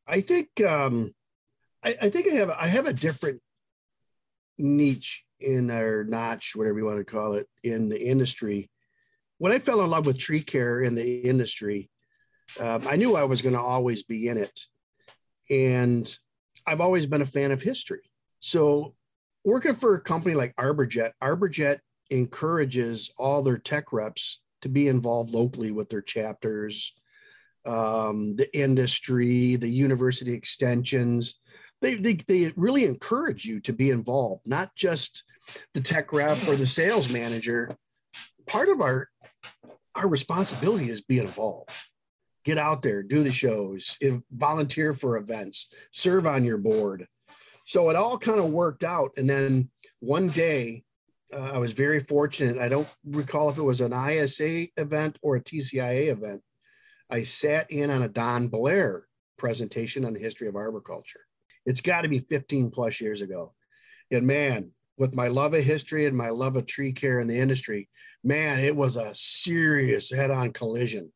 I 0.06 0.20
think 0.20 0.48
um, 0.60 1.12
I, 1.84 1.96
I 2.02 2.08
think 2.08 2.28
I 2.28 2.36
have 2.36 2.50
I 2.50 2.66
have 2.66 2.86
a 2.86 2.92
different 2.92 3.40
niche 4.58 5.24
in 5.40 5.70
our 5.70 6.04
notch, 6.04 6.52
whatever 6.54 6.78
you 6.78 6.84
want 6.84 6.98
to 6.98 7.04
call 7.04 7.34
it, 7.34 7.46
in 7.62 7.88
the 7.88 8.00
industry. 8.00 8.70
When 9.38 9.52
I 9.52 9.58
fell 9.58 9.80
in 9.82 9.90
love 9.90 10.06
with 10.06 10.18
tree 10.18 10.42
care 10.42 10.82
in 10.82 10.94
the 10.94 11.20
industry, 11.20 11.90
um, 12.58 12.86
I 12.86 12.96
knew 12.96 13.16
I 13.16 13.24
was 13.24 13.42
going 13.42 13.54
to 13.54 13.60
always 13.60 14.02
be 14.02 14.28
in 14.28 14.36
it, 14.36 14.60
and 15.48 16.14
I've 16.66 16.80
always 16.80 17.06
been 17.06 17.22
a 17.22 17.26
fan 17.26 17.52
of 17.52 17.62
history. 17.62 18.02
So, 18.38 18.94
working 19.44 19.74
for 19.74 19.94
a 19.94 20.00
company 20.00 20.34
like 20.34 20.54
ArborJet, 20.56 21.12
ArborJet 21.22 21.78
encourages 22.10 23.12
all 23.18 23.42
their 23.42 23.58
tech 23.58 23.92
reps 23.92 24.40
to 24.62 24.68
be 24.68 24.88
involved 24.88 25.32
locally 25.32 25.70
with 25.70 25.88
their 25.88 26.02
chapters, 26.02 26.94
um, 27.66 28.36
the 28.36 28.48
industry, 28.58 29.56
the 29.56 29.68
university 29.68 30.32
extensions. 30.32 31.38
They, 31.80 31.94
they, 31.94 32.14
they 32.14 32.52
really 32.56 32.84
encourage 32.84 33.44
you 33.44 33.60
to 33.60 33.72
be 33.72 33.90
involved, 33.90 34.42
not 34.46 34.74
just 34.76 35.24
the 35.74 35.80
tech 35.80 36.12
rep 36.12 36.46
or 36.46 36.56
the 36.56 36.66
sales 36.66 37.08
manager. 37.08 37.76
Part 38.46 38.68
of 38.68 38.80
our 38.80 39.08
our 39.94 40.08
responsibility 40.08 40.88
is 40.88 41.00
being 41.00 41.26
involved. 41.26 41.70
Get 42.44 42.58
out 42.58 42.82
there, 42.82 43.02
do 43.02 43.22
the 43.22 43.32
shows, 43.32 43.98
volunteer 44.30 44.94
for 44.94 45.16
events, 45.16 45.68
serve 45.92 46.26
on 46.26 46.44
your 46.44 46.58
board. 46.58 47.06
So 47.66 47.90
it 47.90 47.96
all 47.96 48.16
kind 48.16 48.40
of 48.40 48.46
worked 48.46 48.82
out. 48.82 49.10
And 49.16 49.28
then 49.28 49.68
one 50.00 50.28
day 50.28 50.84
uh, 51.32 51.50
I 51.54 51.58
was 51.58 51.72
very 51.72 52.00
fortunate. 52.00 52.58
I 52.58 52.68
don't 52.68 52.88
recall 53.04 53.50
if 53.50 53.58
it 53.58 53.62
was 53.62 53.80
an 53.80 53.92
ISA 53.92 54.68
event 54.76 55.18
or 55.22 55.36
a 55.36 55.42
TCIA 55.42 56.08
event. 56.08 56.42
I 57.10 57.24
sat 57.24 57.70
in 57.70 57.90
on 57.90 58.02
a 58.02 58.08
Don 58.08 58.48
Blair 58.48 59.06
presentation 59.36 60.04
on 60.04 60.12
the 60.12 60.20
history 60.20 60.48
of 60.48 60.56
arboriculture. 60.56 61.20
It's 61.66 61.80
got 61.80 62.02
to 62.02 62.08
be 62.08 62.20
15 62.20 62.70
plus 62.70 63.00
years 63.00 63.20
ago. 63.20 63.54
And 64.10 64.26
man, 64.26 64.72
with 64.98 65.14
my 65.14 65.28
love 65.28 65.54
of 65.54 65.64
history 65.64 66.06
and 66.06 66.16
my 66.16 66.30
love 66.30 66.56
of 66.56 66.66
tree 66.66 66.92
care 66.92 67.20
in 67.20 67.28
the 67.28 67.38
industry, 67.38 67.88
man, 68.22 68.60
it 68.60 68.74
was 68.74 68.96
a 68.96 69.14
serious 69.14 70.10
head 70.10 70.30
on 70.30 70.52
collision. 70.52 71.12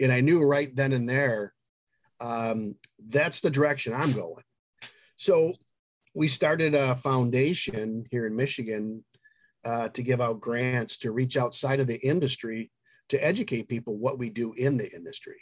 And 0.00 0.12
I 0.12 0.20
knew 0.20 0.42
right 0.42 0.74
then 0.74 0.92
and 0.92 1.08
there, 1.08 1.52
um, 2.20 2.76
that's 3.06 3.40
the 3.40 3.50
direction 3.50 3.92
I'm 3.92 4.12
going. 4.12 4.42
So 5.16 5.52
we 6.14 6.28
started 6.28 6.74
a 6.74 6.96
foundation 6.96 8.06
here 8.10 8.26
in 8.26 8.36
Michigan 8.36 9.04
uh, 9.64 9.88
to 9.90 10.02
give 10.02 10.20
out 10.20 10.40
grants 10.40 10.98
to 10.98 11.12
reach 11.12 11.36
outside 11.36 11.80
of 11.80 11.86
the 11.86 12.04
industry 12.06 12.70
to 13.08 13.24
educate 13.24 13.68
people 13.68 13.96
what 13.96 14.18
we 14.18 14.30
do 14.30 14.52
in 14.54 14.76
the 14.76 14.90
industry. 14.94 15.36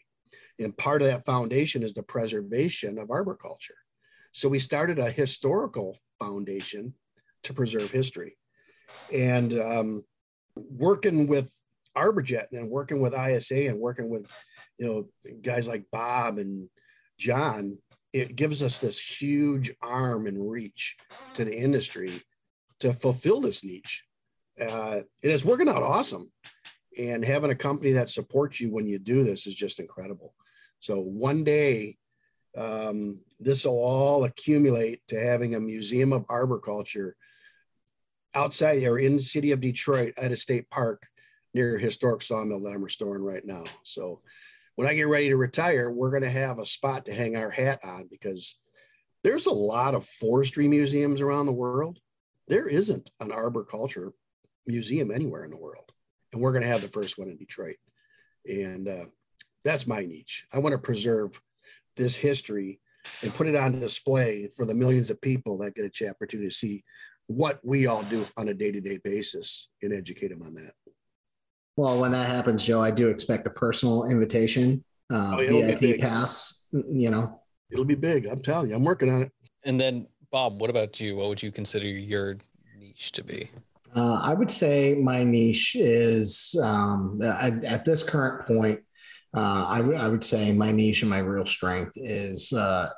And 0.58 0.76
part 0.76 1.02
of 1.02 1.08
that 1.08 1.24
foundation 1.24 1.82
is 1.82 1.94
the 1.94 2.02
preservation 2.02 2.98
of 2.98 3.10
arboriculture. 3.10 3.76
So 4.32 4.48
we 4.48 4.58
started 4.58 4.98
a 4.98 5.10
historical 5.10 5.96
foundation 6.20 6.94
to 7.44 7.54
preserve 7.54 7.90
history. 7.90 8.36
And 9.12 9.58
um, 9.58 10.04
working 10.54 11.26
with 11.26 11.52
ArborJet 11.96 12.52
and 12.52 12.70
working 12.70 13.00
with 13.00 13.14
ISA 13.14 13.68
and 13.68 13.78
working 13.78 14.08
with, 14.08 14.26
you 14.78 14.86
know, 14.86 15.32
guys 15.42 15.66
like 15.66 15.84
Bob 15.90 16.38
and 16.38 16.68
John, 17.18 17.78
it 18.12 18.36
gives 18.36 18.62
us 18.62 18.78
this 18.78 19.00
huge 19.00 19.72
arm 19.82 20.26
and 20.26 20.50
reach 20.50 20.96
to 21.34 21.44
the 21.44 21.56
industry 21.56 22.22
to 22.80 22.92
fulfill 22.92 23.40
this 23.40 23.64
niche. 23.64 24.04
Uh, 24.60 25.00
and 25.22 25.32
it's 25.32 25.44
working 25.44 25.68
out 25.68 25.82
awesome. 25.82 26.30
And 26.98 27.24
having 27.24 27.50
a 27.50 27.56
company 27.56 27.92
that 27.92 28.10
supports 28.10 28.60
you 28.60 28.70
when 28.70 28.86
you 28.86 28.98
do 28.98 29.24
this 29.24 29.46
is 29.46 29.54
just 29.54 29.80
incredible. 29.80 30.34
So 30.80 31.00
one 31.00 31.44
day, 31.44 31.96
um, 32.56 33.20
this 33.38 33.64
will 33.64 33.78
all 33.78 34.24
accumulate 34.24 35.02
to 35.08 35.20
having 35.20 35.54
a 35.54 35.60
museum 35.60 36.12
of 36.12 36.24
arboriculture 36.28 37.16
outside 38.34 38.82
or 38.82 38.98
in 38.98 39.16
the 39.16 39.22
city 39.22 39.52
of 39.52 39.60
Detroit 39.60 40.14
at 40.16 40.32
a 40.32 40.36
state 40.36 40.68
park 40.70 41.06
near 41.54 41.76
a 41.76 41.80
historic 41.80 42.22
sawmill 42.22 42.60
that 42.62 42.72
I'm 42.72 42.82
restoring 42.82 43.22
right 43.22 43.44
now. 43.44 43.64
So 43.84 44.20
when 44.76 44.88
I 44.88 44.94
get 44.94 45.08
ready 45.08 45.28
to 45.28 45.36
retire, 45.36 45.90
we're 45.90 46.10
going 46.10 46.22
to 46.22 46.30
have 46.30 46.58
a 46.58 46.66
spot 46.66 47.06
to 47.06 47.14
hang 47.14 47.36
our 47.36 47.50
hat 47.50 47.80
on 47.84 48.08
because 48.10 48.56
there's 49.22 49.46
a 49.46 49.52
lot 49.52 49.94
of 49.94 50.06
forestry 50.06 50.68
museums 50.68 51.20
around 51.20 51.46
the 51.46 51.52
world. 51.52 51.98
There 52.48 52.68
isn't 52.68 53.10
an 53.20 53.32
arboriculture 53.32 54.12
museum 54.66 55.10
anywhere 55.10 55.44
in 55.44 55.50
the 55.50 55.56
world. 55.56 55.90
And 56.32 56.40
we're 56.40 56.52
going 56.52 56.62
to 56.62 56.68
have 56.68 56.82
the 56.82 56.88
first 56.88 57.18
one 57.18 57.28
in 57.28 57.36
Detroit. 57.36 57.76
And 58.46 58.88
uh, 58.88 59.06
that's 59.64 59.86
my 59.86 60.04
niche. 60.04 60.46
I 60.52 60.58
want 60.58 60.72
to 60.72 60.78
preserve 60.78 61.40
this 61.96 62.16
history 62.16 62.80
and 63.22 63.34
put 63.34 63.46
it 63.46 63.56
on 63.56 63.80
display 63.80 64.48
for 64.56 64.64
the 64.64 64.74
millions 64.74 65.10
of 65.10 65.20
people 65.20 65.58
that 65.58 65.74
get 65.74 65.84
a 65.84 65.90
chance 65.90 66.12
opportunity 66.12 66.48
to 66.48 66.54
see 66.54 66.84
what 67.26 67.60
we 67.62 67.86
all 67.86 68.02
do 68.04 68.24
on 68.36 68.48
a 68.48 68.54
day-to-day 68.54 68.98
basis 69.04 69.68
and 69.82 69.92
educate 69.92 70.28
them 70.28 70.42
on 70.42 70.54
that. 70.54 70.72
Well, 71.76 72.00
when 72.00 72.12
that 72.12 72.28
happens, 72.28 72.64
Joe, 72.64 72.82
I 72.82 72.90
do 72.90 73.08
expect 73.08 73.46
a 73.46 73.50
personal 73.50 74.04
invitation, 74.04 74.84
uh, 75.10 75.36
oh, 75.38 75.46
VIP 75.70 76.00
pass. 76.00 76.66
You 76.72 77.10
know, 77.10 77.40
it'll 77.70 77.84
be 77.84 77.94
big. 77.94 78.26
I'm 78.26 78.42
telling 78.42 78.70
you, 78.70 78.76
I'm 78.76 78.84
working 78.84 79.10
on 79.10 79.22
it. 79.22 79.32
And 79.64 79.80
then, 79.80 80.08
Bob, 80.30 80.60
what 80.60 80.70
about 80.70 81.00
you? 81.00 81.16
What 81.16 81.28
would 81.28 81.42
you 81.42 81.52
consider 81.52 81.86
your 81.86 82.36
niche 82.78 83.12
to 83.12 83.24
be? 83.24 83.50
Uh, 83.94 84.20
I 84.23 84.35
would 84.35 84.50
say 84.50 84.94
my 84.94 85.25
niche 85.25 85.75
is 85.75 86.54
um, 86.62 87.20
at, 87.23 87.64
at, 87.64 87.85
this 87.85 88.02
current 88.02 88.47
point. 88.47 88.80
Uh, 89.37 89.66
I, 89.66 89.78
w- 89.78 89.99
I 89.99 90.09
would 90.09 90.23
say 90.23 90.52
my 90.52 90.70
niche 90.70 91.02
and 91.02 91.11
my 91.11 91.18
real 91.18 91.47
strength 91.47 91.94
is 91.97 92.52
uh, 92.52 92.90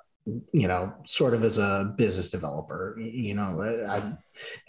you 0.53 0.69
know, 0.69 0.93
sort 1.07 1.35
of 1.35 1.43
as 1.43 1.59
a 1.59 1.93
business 1.97 2.31
developer. 2.31 2.97
You 2.99 3.35
know, 3.35 3.61
I, 3.89 4.13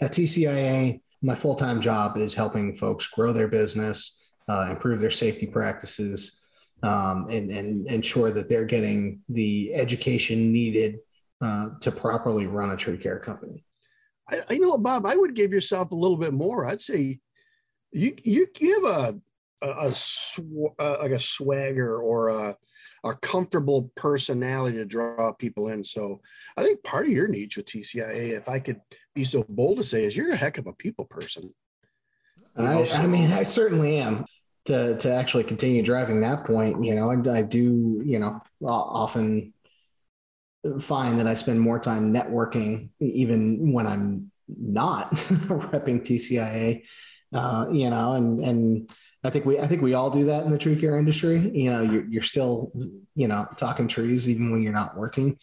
at 0.00 0.12
TCIA, 0.12 1.00
my 1.22 1.34
full 1.34 1.54
time 1.54 1.80
job 1.80 2.16
is 2.16 2.34
helping 2.34 2.76
folks 2.76 3.06
grow 3.06 3.32
their 3.32 3.48
business, 3.48 4.32
uh, 4.48 4.68
improve 4.70 5.00
their 5.00 5.10
safety 5.10 5.46
practices, 5.46 6.40
um, 6.82 7.26
and, 7.30 7.50
and 7.50 7.86
ensure 7.86 8.30
that 8.30 8.48
they're 8.48 8.64
getting 8.64 9.20
the 9.28 9.74
education 9.74 10.52
needed 10.52 10.98
uh, 11.40 11.70
to 11.80 11.90
properly 11.90 12.46
run 12.46 12.70
a 12.70 12.76
tree 12.76 12.98
care 12.98 13.18
company. 13.18 13.64
I, 14.28 14.40
I 14.50 14.58
know, 14.58 14.78
Bob. 14.78 15.06
I 15.06 15.16
would 15.16 15.34
give 15.34 15.52
yourself 15.52 15.92
a 15.92 15.96
little 15.96 16.16
bit 16.16 16.32
more. 16.32 16.66
I'd 16.66 16.80
say 16.80 17.18
you 17.92 18.14
you, 18.22 18.46
you 18.58 18.84
have 18.84 18.84
a 18.84 19.20
a, 19.66 19.88
a 19.88 19.94
sw- 19.94 20.74
uh, 20.78 20.96
like 21.00 21.12
a 21.12 21.20
swagger 21.20 21.98
or 21.98 22.28
a 22.28 22.56
a 23.04 23.14
comfortable 23.16 23.92
personality 23.96 24.78
to 24.78 24.86
draw 24.86 25.32
people 25.34 25.68
in. 25.68 25.84
So 25.84 26.22
I 26.56 26.62
think 26.62 26.82
part 26.82 27.06
of 27.06 27.12
your 27.12 27.28
niche 27.28 27.58
with 27.58 27.66
TCIA, 27.66 28.30
if 28.30 28.48
I 28.48 28.58
could 28.58 28.80
be 29.14 29.24
so 29.24 29.44
bold 29.46 29.76
to 29.76 29.84
say, 29.84 30.04
is 30.04 30.16
you're 30.16 30.32
a 30.32 30.36
heck 30.36 30.56
of 30.56 30.66
a 30.66 30.72
people 30.72 31.04
person. 31.04 31.54
I, 32.56 32.88
I, 32.92 33.06
mean, 33.06 33.32
I 33.32 33.42
certainly 33.42 33.98
am. 33.98 34.24
To 34.66 34.96
to 34.96 35.12
actually 35.12 35.44
continue 35.44 35.82
driving 35.82 36.22
that 36.22 36.46
point, 36.46 36.82
you 36.82 36.94
know, 36.94 37.10
I, 37.10 37.38
I 37.38 37.42
do, 37.42 38.00
you 38.02 38.18
know, 38.18 38.40
often 38.62 39.52
find 40.80 41.18
that 41.18 41.26
I 41.26 41.34
spend 41.34 41.60
more 41.60 41.78
time 41.78 42.12
networking, 42.12 42.90
even 43.00 43.72
when 43.72 43.86
I'm 43.86 44.30
not 44.48 45.10
repping 45.14 46.02
TCIA, 46.02 46.82
uh, 47.34 47.66
you 47.72 47.90
know, 47.90 48.12
and 48.12 48.40
and 48.40 48.90
I 49.22 49.30
think 49.30 49.44
we 49.44 49.58
I 49.58 49.66
think 49.66 49.82
we 49.82 49.94
all 49.94 50.10
do 50.10 50.26
that 50.26 50.44
in 50.44 50.50
the 50.50 50.58
tree 50.58 50.76
care 50.76 50.98
industry. 50.98 51.38
You 51.38 51.70
know, 51.70 51.82
you're, 51.82 52.04
you're 52.06 52.22
still 52.22 52.72
you 53.14 53.28
know 53.28 53.46
talking 53.56 53.88
trees 53.88 54.28
even 54.28 54.50
when 54.50 54.62
you're 54.62 54.72
not 54.72 54.96
working. 54.96 55.38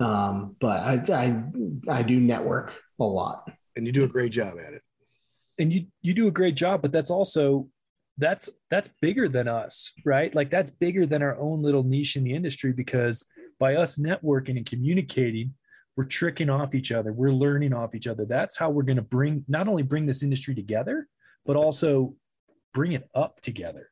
Um, 0.00 0.56
but 0.60 0.80
I, 1.10 1.12
I 1.12 1.98
I 1.98 2.02
do 2.02 2.20
network 2.20 2.72
a 2.98 3.04
lot, 3.04 3.50
and 3.76 3.86
you 3.86 3.92
do 3.92 4.04
a 4.04 4.08
great 4.08 4.32
job 4.32 4.54
at 4.64 4.74
it. 4.74 4.82
And 5.58 5.72
you 5.72 5.86
you 6.02 6.14
do 6.14 6.26
a 6.26 6.32
great 6.32 6.56
job, 6.56 6.82
but 6.82 6.92
that's 6.92 7.10
also 7.10 7.68
that's 8.18 8.48
that's 8.70 8.90
bigger 9.00 9.28
than 9.28 9.48
us, 9.48 9.92
right? 10.04 10.34
Like 10.34 10.50
that's 10.50 10.70
bigger 10.70 11.06
than 11.06 11.22
our 11.22 11.38
own 11.38 11.62
little 11.62 11.82
niche 11.82 12.16
in 12.16 12.24
the 12.24 12.34
industry 12.34 12.72
because 12.72 13.24
by 13.58 13.76
us 13.76 13.96
networking 13.96 14.56
and 14.56 14.66
communicating, 14.66 15.54
we're 15.96 16.04
tricking 16.04 16.50
off 16.50 16.74
each 16.74 16.92
other, 16.92 17.12
we're 17.12 17.32
learning 17.32 17.72
off 17.72 17.94
each 17.94 18.06
other. 18.06 18.24
That's 18.24 18.56
how 18.56 18.70
we're 18.70 18.82
going 18.82 18.96
to 18.96 19.02
bring 19.02 19.44
not 19.48 19.68
only 19.68 19.82
bring 19.82 20.06
this 20.06 20.22
industry 20.22 20.54
together, 20.54 21.08
but 21.46 21.56
also 21.56 22.16
bring 22.72 22.92
it 22.92 23.08
up 23.14 23.40
together. 23.40 23.90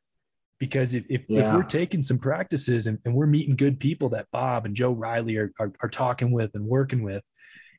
Because 0.59 0.93
if, 0.93 1.05
if, 1.09 1.21
yeah. 1.27 1.49
if 1.49 1.55
we're 1.55 1.63
taking 1.63 2.01
some 2.01 2.19
practices 2.19 2.87
and, 2.87 2.99
and, 3.05 3.13
we're 3.13 3.25
meeting 3.25 3.55
good 3.55 3.79
people 3.79 4.09
that 4.09 4.27
Bob 4.31 4.65
and 4.65 4.75
Joe 4.75 4.91
Riley 4.91 5.35
are, 5.37 5.51
are, 5.59 5.73
are 5.81 5.89
talking 5.89 6.31
with 6.31 6.51
and 6.53 6.65
working 6.65 7.03
with, 7.03 7.23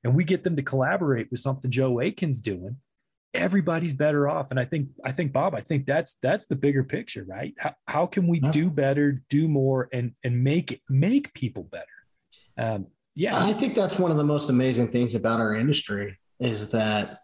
and 0.02 0.14
we 0.14 0.24
get 0.24 0.44
them 0.44 0.56
to 0.56 0.62
collaborate 0.62 1.30
with 1.30 1.40
something 1.40 1.70
Joe 1.70 2.00
Aiken's 2.00 2.40
doing, 2.40 2.76
everybody's 3.34 3.94
better 3.94 4.28
off. 4.28 4.50
And 4.50 4.60
I 4.60 4.64
think, 4.64 4.88
I 5.04 5.12
think 5.12 5.32
Bob, 5.32 5.54
I 5.54 5.60
think 5.60 5.86
that's 5.86 6.18
that's 6.22 6.46
the 6.46 6.56
bigger 6.56 6.84
picture, 6.84 7.24
right? 7.24 7.54
How, 7.58 7.74
how 7.86 8.06
can 8.06 8.26
we 8.26 8.40
do 8.40 8.70
better, 8.70 9.22
do 9.28 9.48
more, 9.48 9.88
and 9.92 10.12
and 10.22 10.42
make 10.42 10.72
it 10.72 10.80
make 10.88 11.34
people 11.34 11.64
better? 11.64 11.86
Um, 12.56 12.86
yeah, 13.14 13.42
I 13.44 13.52
think 13.52 13.74
that's 13.74 13.98
one 13.98 14.10
of 14.10 14.16
the 14.16 14.24
most 14.24 14.50
amazing 14.50 14.88
things 14.88 15.14
about 15.14 15.40
our 15.40 15.54
industry 15.54 16.18
is 16.40 16.70
that 16.72 17.18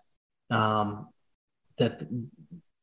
um, 0.51 1.09
that 1.79 2.07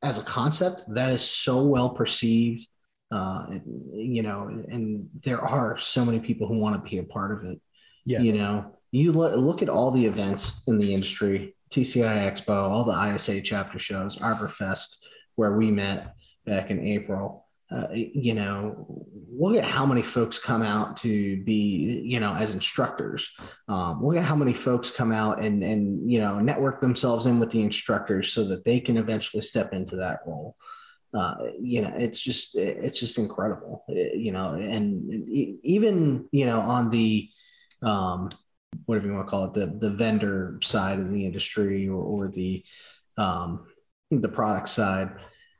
as 0.03 0.17
a 0.17 0.23
concept 0.23 0.81
that 0.87 1.11
is 1.11 1.21
so 1.21 1.63
well 1.63 1.89
perceived 1.89 2.67
uh, 3.11 3.45
you 3.93 4.21
know 4.21 4.47
and 4.47 5.09
there 5.21 5.41
are 5.41 5.77
so 5.77 6.03
many 6.03 6.19
people 6.19 6.47
who 6.47 6.59
want 6.59 6.75
to 6.75 6.89
be 6.89 6.97
a 6.97 7.03
part 7.03 7.31
of 7.31 7.49
it 7.49 7.59
yes. 8.05 8.21
you 8.21 8.33
know 8.33 8.73
you 8.91 9.11
look, 9.11 9.35
look 9.35 9.61
at 9.61 9.69
all 9.69 9.91
the 9.91 10.05
events 10.05 10.63
in 10.67 10.77
the 10.77 10.93
industry 10.93 11.55
tci 11.69 11.99
expo 12.01 12.49
all 12.49 12.83
the 12.83 13.15
isa 13.15 13.41
chapter 13.41 13.79
shows 13.79 14.17
arborfest 14.17 14.97
where 15.35 15.57
we 15.57 15.71
met 15.71 16.13
back 16.45 16.69
in 16.69 16.79
april 16.85 17.47
uh, 17.69 17.87
you 17.91 18.33
know, 18.33 18.85
look 19.37 19.57
at 19.57 19.65
how 19.65 19.85
many 19.85 20.01
folks 20.01 20.39
come 20.39 20.61
out 20.61 20.95
to 20.95 21.43
be, 21.43 22.01
you 22.05 22.19
know, 22.19 22.33
as 22.33 22.53
instructors. 22.53 23.29
Um, 23.67 24.01
look 24.01 24.15
at 24.15 24.23
how 24.23 24.37
many 24.37 24.53
folks 24.53 24.89
come 24.89 25.11
out 25.11 25.41
and 25.41 25.63
and 25.63 26.09
you 26.09 26.21
know 26.21 26.39
network 26.39 26.79
themselves 26.79 27.25
in 27.25 27.39
with 27.39 27.49
the 27.49 27.61
instructors 27.61 28.31
so 28.31 28.45
that 28.45 28.63
they 28.63 28.79
can 28.79 28.95
eventually 28.95 29.43
step 29.43 29.73
into 29.73 29.97
that 29.97 30.19
role. 30.25 30.55
Uh, 31.13 31.35
you 31.59 31.81
know, 31.81 31.91
it's 31.97 32.21
just 32.21 32.55
it's 32.55 33.01
just 33.01 33.17
incredible. 33.17 33.83
You 33.89 34.31
know, 34.31 34.53
and 34.53 35.27
even 35.63 36.29
you 36.31 36.45
know 36.45 36.61
on 36.61 36.89
the 36.89 37.29
um, 37.81 38.29
whatever 38.85 39.07
you 39.07 39.13
want 39.13 39.27
to 39.27 39.29
call 39.29 39.45
it, 39.45 39.53
the 39.53 39.67
the 39.67 39.89
vendor 39.89 40.59
side 40.61 40.99
of 40.99 41.11
the 41.11 41.25
industry 41.25 41.87
or, 41.87 42.01
or 42.01 42.27
the 42.27 42.63
um, 43.17 43.65
the 44.11 44.29
product 44.29 44.69
side. 44.69 45.11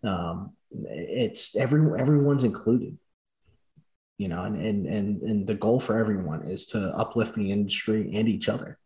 Um, 0.04 0.54
it's 0.72 1.56
every 1.56 2.00
everyone's 2.00 2.44
included. 2.44 2.98
You 4.18 4.30
know 4.30 4.44
and, 4.44 4.60
and 4.60 4.88
and 4.88 5.22
and 5.22 5.48
the 5.48 5.54
goal 5.54 5.80
for 5.80 5.98
everyone 5.98 6.50
is 6.50 6.66
to 6.68 6.80
uplift 6.98 7.36
the 7.36 7.52
industry 7.52 8.12
and 8.16 8.28
each 8.28 8.50
other. 8.50 8.80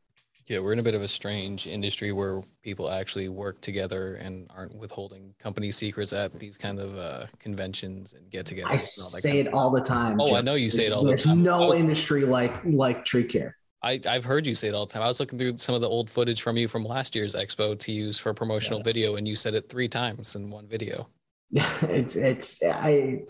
Yeah 0.48 0.60
we're 0.60 0.74
in 0.74 0.80
a 0.80 0.84
bit 0.84 0.96
of 0.96 1.02
a 1.02 1.08
strange 1.08 1.68
industry 1.68 2.12
where 2.12 2.42
people 2.62 2.90
actually 2.90 3.30
work 3.30 3.62
together 3.62 4.16
and 4.16 4.50
aren't 4.54 4.76
withholding 4.76 5.34
company 5.40 5.72
secrets 5.72 6.12
at 6.12 6.38
these 6.38 6.58
kind 6.58 6.80
of 6.80 6.98
uh, 6.98 7.26
conventions 7.40 8.12
and 8.12 8.30
get 8.30 8.46
together 8.46 8.70
i 8.70 8.76
say 8.76 9.40
it 9.40 9.54
all 9.54 9.70
the 9.70 9.80
time 9.80 10.20
oh 10.20 10.36
i 10.36 10.42
know 10.42 10.56
you 10.56 10.70
say 10.70 10.88
it 10.88 10.92
all 10.92 11.06
there's 11.06 11.24
the 11.24 11.30
time. 11.30 11.44
no 11.44 11.72
oh. 11.72 11.74
industry 11.74 12.26
like 12.26 12.54
like 12.66 13.06
tree 13.06 13.24
care 13.24 13.56
I, 13.84 14.00
I've 14.08 14.26
heard 14.26 14.46
you 14.46 14.54
say 14.54 14.68
it 14.68 14.76
all 14.76 14.86
the 14.86 14.94
time. 14.94 15.02
I 15.02 15.08
was 15.08 15.20
looking 15.20 15.40
through 15.40 15.58
some 15.58 15.74
of 15.74 15.82
the 15.82 15.90
old 15.90 16.10
footage 16.10 16.42
from 16.42 16.58
you 16.58 16.68
from 16.68 16.86
last 16.86 17.16
year's 17.16 17.34
expo 17.34 17.78
to 17.80 17.92
use 17.92 18.20
for 18.20 18.30
a 18.30 18.36
promotional 18.36 18.80
yeah. 18.80 18.84
video, 18.84 19.16
and 19.16 19.28
you 19.28 19.36
said 19.36 19.56
it 19.56 19.70
three 19.70 19.88
times 19.88 20.36
in 20.36 20.50
one 20.50 20.68
video. 20.68 21.08
Yeah, 21.54 21.70
it, 21.82 22.16
it's 22.16 22.64
I, 22.64 23.24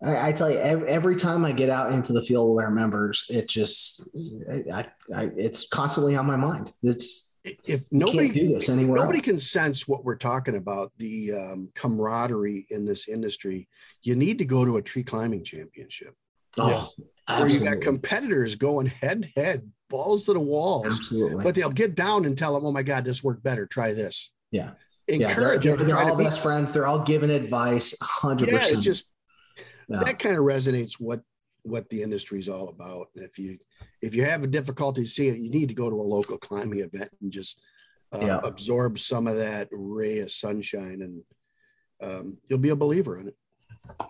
I, 0.00 0.28
I 0.28 0.32
tell 0.32 0.48
you 0.48 0.58
every, 0.58 0.88
every, 0.88 1.16
time 1.16 1.44
I 1.44 1.50
get 1.50 1.70
out 1.70 1.92
into 1.92 2.12
the 2.12 2.22
field 2.22 2.54
with 2.54 2.64
our 2.64 2.70
members, 2.70 3.24
it 3.28 3.48
just 3.48 4.08
I, 4.72 4.86
I 5.12 5.24
it's 5.36 5.66
constantly 5.66 6.14
on 6.14 6.24
my 6.24 6.36
mind. 6.36 6.72
It's 6.84 7.32
if 7.64 7.82
nobody 7.90 8.30
do 8.30 8.54
this 8.54 8.68
anywhere 8.68 8.96
nobody 8.96 9.18
else. 9.18 9.24
can 9.24 9.38
sense 9.38 9.88
what 9.88 10.04
we're 10.04 10.16
talking 10.16 10.56
about 10.56 10.92
the 10.98 11.32
um, 11.32 11.70
camaraderie 11.74 12.66
in 12.70 12.84
this 12.84 13.08
industry 13.08 13.68
you 14.02 14.14
need 14.14 14.38
to 14.38 14.44
go 14.44 14.64
to 14.64 14.76
a 14.76 14.82
tree 14.82 15.02
climbing 15.02 15.42
championship 15.42 16.14
oh, 16.58 16.88
where 17.26 17.48
you 17.48 17.60
got 17.60 17.80
competitors 17.80 18.54
going 18.54 18.86
head 18.86 19.22
to 19.22 19.40
head 19.40 19.70
balls 19.88 20.24
to 20.24 20.32
the 20.32 20.40
walls. 20.40 20.86
Absolutely. 20.86 21.44
but 21.44 21.54
they'll 21.54 21.70
get 21.70 21.94
down 21.94 22.24
and 22.24 22.36
tell 22.36 22.54
them 22.54 22.64
oh 22.64 22.72
my 22.72 22.82
god 22.82 23.04
this 23.04 23.22
worked 23.22 23.42
better. 23.42 23.66
Try 23.66 23.92
this. 23.92 24.32
Yeah. 24.50 24.70
Encourage 25.08 25.64
yeah, 25.64 25.72
they're, 25.72 25.76
they're, 25.84 25.86
they're 25.86 25.98
all 25.98 26.16
best 26.16 26.38
be, 26.38 26.42
friends. 26.42 26.72
They're 26.72 26.86
all 26.86 27.02
giving 27.02 27.30
advice 27.30 27.94
100% 28.02 28.46
yeah 28.46 28.78
it 28.78 28.80
just 28.80 29.10
yeah. 29.88 30.00
that 30.04 30.18
kind 30.18 30.36
of 30.36 30.44
resonates 30.44 30.94
what 30.98 31.20
what 31.64 31.88
the 31.90 32.02
industry 32.02 32.40
is 32.40 32.48
all 32.48 32.68
about. 32.68 33.08
And 33.14 33.24
if 33.24 33.38
you 33.38 33.58
if 34.00 34.14
you 34.14 34.24
have 34.24 34.42
a 34.42 34.48
difficulty 34.48 35.04
seeing 35.04 35.34
it, 35.34 35.40
you 35.40 35.50
need 35.50 35.68
to 35.68 35.74
go 35.74 35.90
to 35.90 35.96
a 35.96 36.02
local 36.02 36.38
climbing 36.38 36.80
event 36.80 37.10
and 37.20 37.30
just 37.30 37.62
uh, 38.12 38.20
yeah. 38.20 38.40
absorb 38.42 38.98
some 38.98 39.26
of 39.26 39.36
that 39.36 39.68
ray 39.70 40.18
of 40.18 40.30
sunshine, 40.30 41.02
and 41.02 41.22
um, 42.02 42.38
you'll 42.48 42.58
be 42.58 42.70
a 42.70 42.76
believer 42.76 43.18
in 43.18 43.28
it 43.28 43.36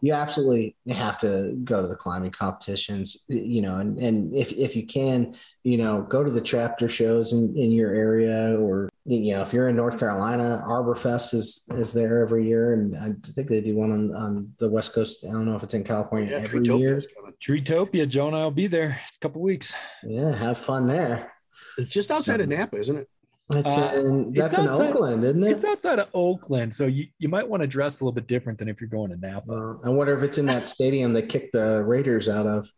you 0.01 0.13
absolutely 0.13 0.77
have 0.89 1.19
to 1.19 1.53
go 1.65 1.81
to 1.81 1.89
the 1.89 1.97
climbing 1.97 2.31
competitions 2.31 3.25
you 3.29 3.63
know 3.63 3.79
and, 3.79 3.99
and 3.99 4.35
if, 4.35 4.53
if 4.53 4.77
you 4.77 4.87
can 4.87 5.35
you 5.63 5.79
know 5.79 6.03
go 6.03 6.23
to 6.23 6.31
the 6.31 6.41
chapter 6.41 6.89
shows 6.89 7.33
in, 7.33 7.57
in 7.57 7.71
your 7.71 7.95
area 7.95 8.59
or 8.59 8.89
you 9.05 9.35
know 9.35 9.43
if 9.43 9.53
you're 9.53 9.69
in 9.69 9.77
north 9.77 9.99
carolina 9.99 10.63
arbor 10.67 10.95
fest 10.95 11.35
is 11.35 11.65
is 11.71 11.93
there 11.93 12.23
every 12.23 12.47
year. 12.47 12.75
And 12.75 12.97
i 12.97 13.13
think 13.33 13.49
they 13.49 13.61
do 13.61 13.77
one 13.77 13.93
on, 13.93 14.15
on 14.15 14.53
the 14.59 14.69
west 14.69 14.93
coast. 14.93 15.25
I 15.25 15.33
don't 15.33 15.47
know 15.47 15.57
if 15.57 15.63
it's 15.63 15.75
in 15.75 15.85
california 15.85 16.31
yeah, 16.31 16.37
every 16.39 16.65
year. 16.65 17.03
Treetopia 17.41 18.09
jonah 18.09 18.41
i'll 18.41 18.51
be 18.51 18.67
there. 18.67 19.01
It's 19.07 19.17
a 19.17 19.21
couple 19.21 19.41
weeks. 19.41 19.75
Yeah 20.05 20.35
have 20.35 20.59
fun 20.59 20.87
there. 20.87 21.33
It's 21.79 21.91
just 21.91 22.11
outside 22.11 22.41
of 22.41 22.49
napa 22.49 22.77
isn't 22.77 22.97
it 22.97 23.09
that's 23.53 23.77
uh, 23.77 23.93
in 23.95 24.33
that's 24.33 24.59
in 24.59 24.69
Oakland, 24.69 25.25
isn't 25.25 25.45
it? 25.45 25.51
It's 25.51 25.65
outside 25.65 25.99
of 25.99 26.09
Oakland, 26.15 26.75
so 26.75 26.87
you, 26.87 27.07
you 27.19 27.29
might 27.29 27.49
want 27.49 27.63
to 27.63 27.67
dress 27.67 28.01
a 28.01 28.05
little 28.05 28.15
bit 28.15 28.27
different 28.27 28.59
than 28.59 28.69
if 28.69 28.81
you're 28.81 28.89
going 28.89 29.11
to 29.11 29.17
Napa. 29.17 29.53
Uh, 29.53 29.87
I 29.87 29.91
wonder 29.91 30.17
if 30.17 30.23
it's 30.23 30.39
in 30.39 30.47
that 30.47 30.67
stadium 30.67 31.13
they 31.13 31.23
kicked 31.23 31.53
the 31.53 31.83
Raiders 31.83 32.29
out 32.29 32.47
of. 32.47 32.69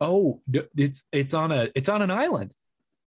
Oh, 0.00 0.42
it's 0.76 1.04
it's 1.12 1.34
on 1.34 1.52
a 1.52 1.68
it's 1.74 1.88
on 1.88 2.02
an 2.02 2.10
island. 2.10 2.52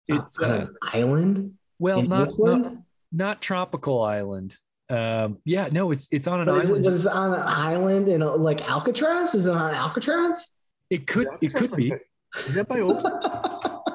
It's 0.09 0.39
on 0.39 0.51
uh, 0.51 0.55
an 0.55 0.77
island. 0.83 1.55
Well, 1.79 2.03
not, 2.03 2.39
not, 2.39 2.73
not 3.13 3.43
tropical 3.43 4.03
island. 4.03 4.57
Um, 4.91 5.39
yeah, 5.45 5.69
no, 5.71 5.91
it's 5.91 6.09
it's 6.11 6.27
on 6.27 6.41
an 6.41 6.47
but 6.47 6.65
island. 6.65 6.87
Is 6.87 7.07
it, 7.07 7.13
on 7.13 7.35
an 7.35 7.43
island 7.43 8.09
in 8.09 8.21
like 8.21 8.69
Alcatraz? 8.69 9.35
Is 9.35 9.47
it 9.47 9.55
on 9.55 9.75
Alcatraz? 9.75 10.55
It 10.89 11.07
could 11.07 11.29
it 11.43 11.55
could 11.55 11.77
be. 11.77 11.93
Is 12.47 12.55
that 12.55 12.69
by 12.69 12.81
Oakland? 12.81 13.23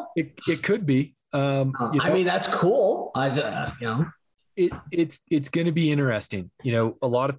it 0.15 0.33
it 0.47 0.61
could 0.61 0.85
be. 0.85 1.15
Um, 1.33 1.73
uh, 1.79 1.91
you 1.91 1.99
know, 1.99 2.05
I 2.05 2.13
mean, 2.13 2.25
that's 2.25 2.47
cool. 2.47 3.11
I, 3.15 3.29
uh, 3.29 3.71
you 3.79 3.87
know, 3.87 4.05
it, 4.55 4.71
it's 4.91 5.19
it's 5.29 5.49
going 5.49 5.65
to 5.65 5.71
be 5.71 5.91
interesting. 5.91 6.51
You 6.63 6.73
know, 6.73 6.97
a 7.01 7.07
lot 7.07 7.31
of 7.31 7.37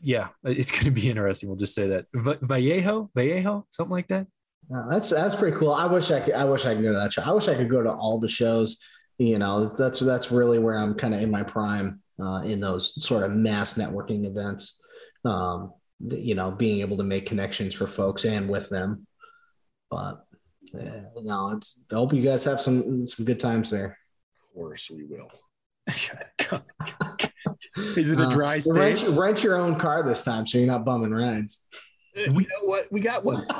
yeah, 0.00 0.28
it's 0.44 0.70
going 0.70 0.84
to 0.84 0.90
be 0.90 1.10
interesting. 1.10 1.48
We'll 1.48 1.58
just 1.58 1.74
say 1.74 1.88
that 1.88 2.06
Vallejo, 2.14 3.10
Vallejo, 3.14 3.66
something 3.70 3.92
like 3.92 4.08
that. 4.08 4.26
Uh, 4.74 4.88
that's 4.88 5.10
that's 5.10 5.34
pretty 5.34 5.56
cool. 5.56 5.72
I 5.72 5.86
wish 5.86 6.10
I 6.10 6.20
could. 6.20 6.34
I 6.34 6.44
wish 6.44 6.64
I 6.64 6.74
could 6.74 6.82
go 6.82 6.92
to 6.92 6.98
that 6.98 7.12
show. 7.12 7.22
I 7.22 7.32
wish 7.32 7.48
I 7.48 7.54
could 7.54 7.70
go 7.70 7.82
to 7.82 7.92
all 7.92 8.18
the 8.18 8.28
shows. 8.28 8.78
You 9.18 9.38
know, 9.38 9.66
that's 9.66 10.00
that's 10.00 10.30
really 10.30 10.58
where 10.58 10.76
I'm 10.76 10.94
kind 10.94 11.14
of 11.14 11.22
in 11.22 11.30
my 11.30 11.42
prime 11.42 12.00
uh, 12.22 12.42
in 12.44 12.60
those 12.60 13.02
sort 13.04 13.22
of 13.22 13.32
mass 13.32 13.74
networking 13.74 14.26
events. 14.26 14.82
Um, 15.24 15.72
you 16.00 16.34
know, 16.34 16.50
being 16.50 16.80
able 16.80 16.98
to 16.98 17.04
make 17.04 17.26
connections 17.26 17.74
for 17.74 17.86
folks 17.86 18.24
and 18.24 18.48
with 18.48 18.68
them. 18.68 19.06
But 19.90 20.25
yeah, 20.80 21.22
no, 21.22 21.50
it's. 21.50 21.84
I 21.90 21.94
hope 21.94 22.12
you 22.12 22.22
guys 22.22 22.44
have 22.44 22.60
some 22.60 23.04
some 23.06 23.24
good 23.24 23.40
times 23.40 23.70
there. 23.70 23.98
Of 24.38 24.54
course, 24.54 24.90
we 24.90 25.04
will. 25.04 25.30
Is 27.96 28.10
it 28.10 28.20
a 28.20 28.26
uh, 28.26 28.30
dry 28.30 28.56
uh, 28.56 28.60
state? 28.60 28.74
Rent, 28.74 29.04
rent, 29.08 29.44
your 29.44 29.56
own 29.56 29.78
car 29.78 30.02
this 30.02 30.22
time, 30.22 30.46
so 30.46 30.58
you're 30.58 30.66
not 30.66 30.84
bumming 30.84 31.12
rides. 31.12 31.66
We 32.14 32.44
know 32.44 32.64
what 32.64 32.86
we 32.90 33.00
got. 33.00 33.24
One. 33.24 33.46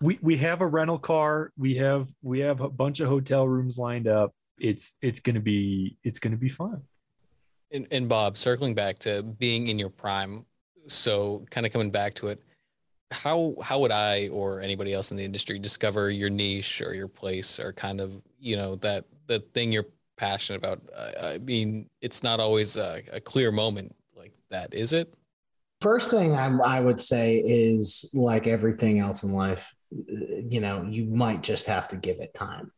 We 0.00 0.16
we 0.22 0.36
have 0.36 0.60
a 0.60 0.66
rental 0.66 1.00
car. 1.00 1.50
We 1.56 1.74
have 1.74 2.06
we 2.22 2.38
have 2.38 2.60
a 2.60 2.68
bunch 2.68 3.00
of 3.00 3.08
hotel 3.08 3.48
rooms 3.48 3.78
lined 3.78 4.06
up. 4.06 4.32
It's 4.56 4.92
it's 5.02 5.18
gonna 5.18 5.40
be 5.40 5.96
it's 6.04 6.20
gonna 6.20 6.36
be 6.36 6.48
fun. 6.48 6.82
And, 7.72 7.88
and 7.90 8.08
Bob, 8.08 8.38
circling 8.38 8.74
back 8.74 9.00
to 9.00 9.24
being 9.24 9.66
in 9.66 9.76
your 9.76 9.90
prime, 9.90 10.46
so 10.86 11.44
kind 11.50 11.66
of 11.66 11.72
coming 11.72 11.90
back 11.90 12.14
to 12.14 12.28
it, 12.28 12.40
how 13.10 13.54
how 13.62 13.80
would 13.80 13.92
I 13.92 14.28
or 14.28 14.60
anybody 14.60 14.92
else 14.92 15.10
in 15.10 15.16
the 15.16 15.24
industry 15.24 15.58
discover 15.58 16.10
your 16.10 16.30
niche 16.30 16.82
or 16.82 16.94
your 16.94 17.08
place 17.08 17.58
or 17.58 17.72
kind 17.72 18.00
of 18.00 18.20
you 18.38 18.56
know 18.56 18.76
that 18.76 19.06
the 19.26 19.40
thing 19.54 19.72
you're 19.72 19.86
passionate 20.16 20.58
about? 20.58 20.82
I 21.20 21.38
mean, 21.38 21.88
it's 22.00 22.22
not 22.22 22.40
always 22.40 22.76
a, 22.76 23.02
a 23.12 23.20
clear 23.20 23.50
moment 23.50 23.94
like 24.14 24.32
that, 24.50 24.74
is 24.74 24.92
it? 24.92 25.12
First 25.80 26.10
thing 26.10 26.34
I, 26.34 26.54
I 26.64 26.80
would 26.80 27.00
say 27.00 27.36
is 27.38 28.10
like 28.12 28.46
everything 28.46 28.98
else 28.98 29.22
in 29.22 29.32
life, 29.32 29.72
you 29.90 30.60
know, 30.60 30.82
you 30.82 31.04
might 31.06 31.42
just 31.42 31.66
have 31.66 31.88
to 31.88 31.96
give 31.96 32.18
it 32.20 32.34
time. 32.34 32.72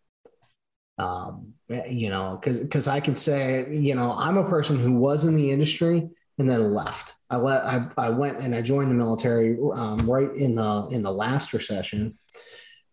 Um, 0.98 1.54
you 1.88 2.10
know, 2.10 2.38
because 2.38 2.58
because 2.58 2.86
I 2.86 3.00
can 3.00 3.16
say, 3.16 3.66
you 3.74 3.94
know, 3.94 4.14
I'm 4.16 4.36
a 4.36 4.48
person 4.48 4.78
who 4.78 4.92
was 4.92 5.24
in 5.24 5.34
the 5.34 5.50
industry 5.50 6.08
and 6.40 6.50
then 6.50 6.72
left. 6.72 7.14
I 7.28 7.36
let 7.36 7.64
I, 7.64 7.86
I 7.98 8.10
went 8.10 8.38
and 8.38 8.54
I 8.54 8.62
joined 8.62 8.90
the 8.90 8.94
military 8.94 9.58
um, 9.74 10.10
right 10.10 10.34
in 10.34 10.54
the 10.54 10.88
in 10.90 11.02
the 11.02 11.12
last 11.12 11.52
recession, 11.52 12.18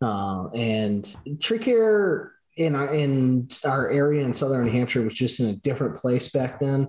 uh, 0.02 0.50
and 0.54 1.16
tree 1.40 1.60
care 1.60 2.34
in 2.58 2.76
our 2.76 2.94
in 2.94 3.48
our 3.66 3.90
area 3.90 4.26
in 4.26 4.34
southern 4.34 4.66
New 4.66 4.72
Hampshire 4.72 5.02
was 5.02 5.14
just 5.14 5.40
in 5.40 5.48
a 5.48 5.56
different 5.56 5.96
place 5.96 6.30
back 6.30 6.60
then. 6.60 6.88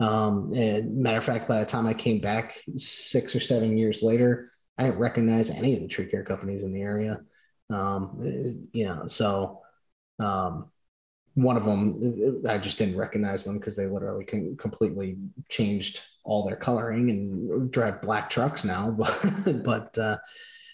Um, 0.00 0.52
and 0.54 0.96
matter 0.96 1.18
of 1.18 1.24
fact, 1.24 1.48
by 1.48 1.60
the 1.60 1.66
time 1.66 1.86
I 1.86 1.94
came 1.94 2.20
back 2.20 2.58
six 2.76 3.36
or 3.36 3.40
seven 3.40 3.78
years 3.78 4.02
later, 4.02 4.48
I 4.76 4.84
didn't 4.84 4.98
recognize 4.98 5.50
any 5.50 5.74
of 5.74 5.82
the 5.82 5.88
tree 5.88 6.06
care 6.06 6.24
companies 6.24 6.64
in 6.64 6.72
the 6.72 6.82
area. 6.82 7.20
Um, 7.70 8.68
you 8.72 8.86
know, 8.86 9.06
so 9.06 9.60
um, 10.18 10.71
one 11.34 11.56
of 11.56 11.64
them 11.64 12.42
i 12.48 12.58
just 12.58 12.78
didn't 12.78 12.96
recognize 12.96 13.44
them 13.44 13.58
because 13.58 13.76
they 13.76 13.86
literally 13.86 14.24
completely 14.24 15.16
changed 15.48 16.00
all 16.24 16.44
their 16.44 16.56
coloring 16.56 17.10
and 17.10 17.70
drive 17.70 18.02
black 18.02 18.28
trucks 18.28 18.64
now 18.64 18.90
but 18.90 19.24
but 19.64 19.96
uh, 19.98 20.16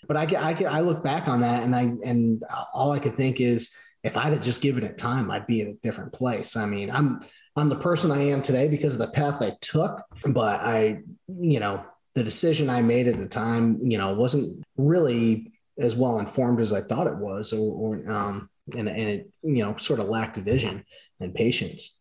but 0.06 0.16
I, 0.16 0.26
I 0.36 0.64
i 0.64 0.80
look 0.80 1.02
back 1.02 1.28
on 1.28 1.40
that 1.40 1.62
and 1.62 1.74
i 1.74 1.82
and 2.04 2.42
all 2.72 2.92
i 2.92 2.98
could 2.98 3.16
think 3.16 3.40
is 3.40 3.74
if 4.02 4.16
i'd 4.16 4.32
have 4.32 4.42
just 4.42 4.60
given 4.60 4.84
it 4.84 4.98
time 4.98 5.30
i'd 5.30 5.46
be 5.46 5.60
in 5.60 5.68
a 5.68 5.74
different 5.74 6.12
place. 6.12 6.56
I 6.56 6.66
mean 6.66 6.90
i'm 6.90 7.20
i'm 7.56 7.68
the 7.68 7.76
person 7.76 8.10
i 8.10 8.22
am 8.28 8.42
today 8.42 8.68
because 8.68 8.94
of 8.94 9.00
the 9.00 9.08
path 9.08 9.42
i 9.42 9.56
took 9.60 10.02
but 10.26 10.60
i 10.60 10.98
you 11.40 11.60
know 11.60 11.84
the 12.14 12.24
decision 12.24 12.70
i 12.70 12.82
made 12.82 13.08
at 13.08 13.18
the 13.18 13.28
time 13.28 13.78
you 13.82 13.98
know 13.98 14.14
wasn't 14.14 14.64
really 14.76 15.52
as 15.78 15.94
well 15.94 16.18
informed 16.18 16.60
as 16.60 16.72
i 16.72 16.80
thought 16.80 17.06
it 17.06 17.16
was 17.16 17.52
or, 17.52 17.96
or 17.96 18.10
um 18.10 18.48
and, 18.76 18.88
and 18.88 19.08
it 19.08 19.30
you 19.42 19.62
know 19.62 19.76
sort 19.76 20.00
of 20.00 20.08
lacked 20.08 20.36
vision 20.36 20.84
and 21.20 21.34
patience. 21.34 21.96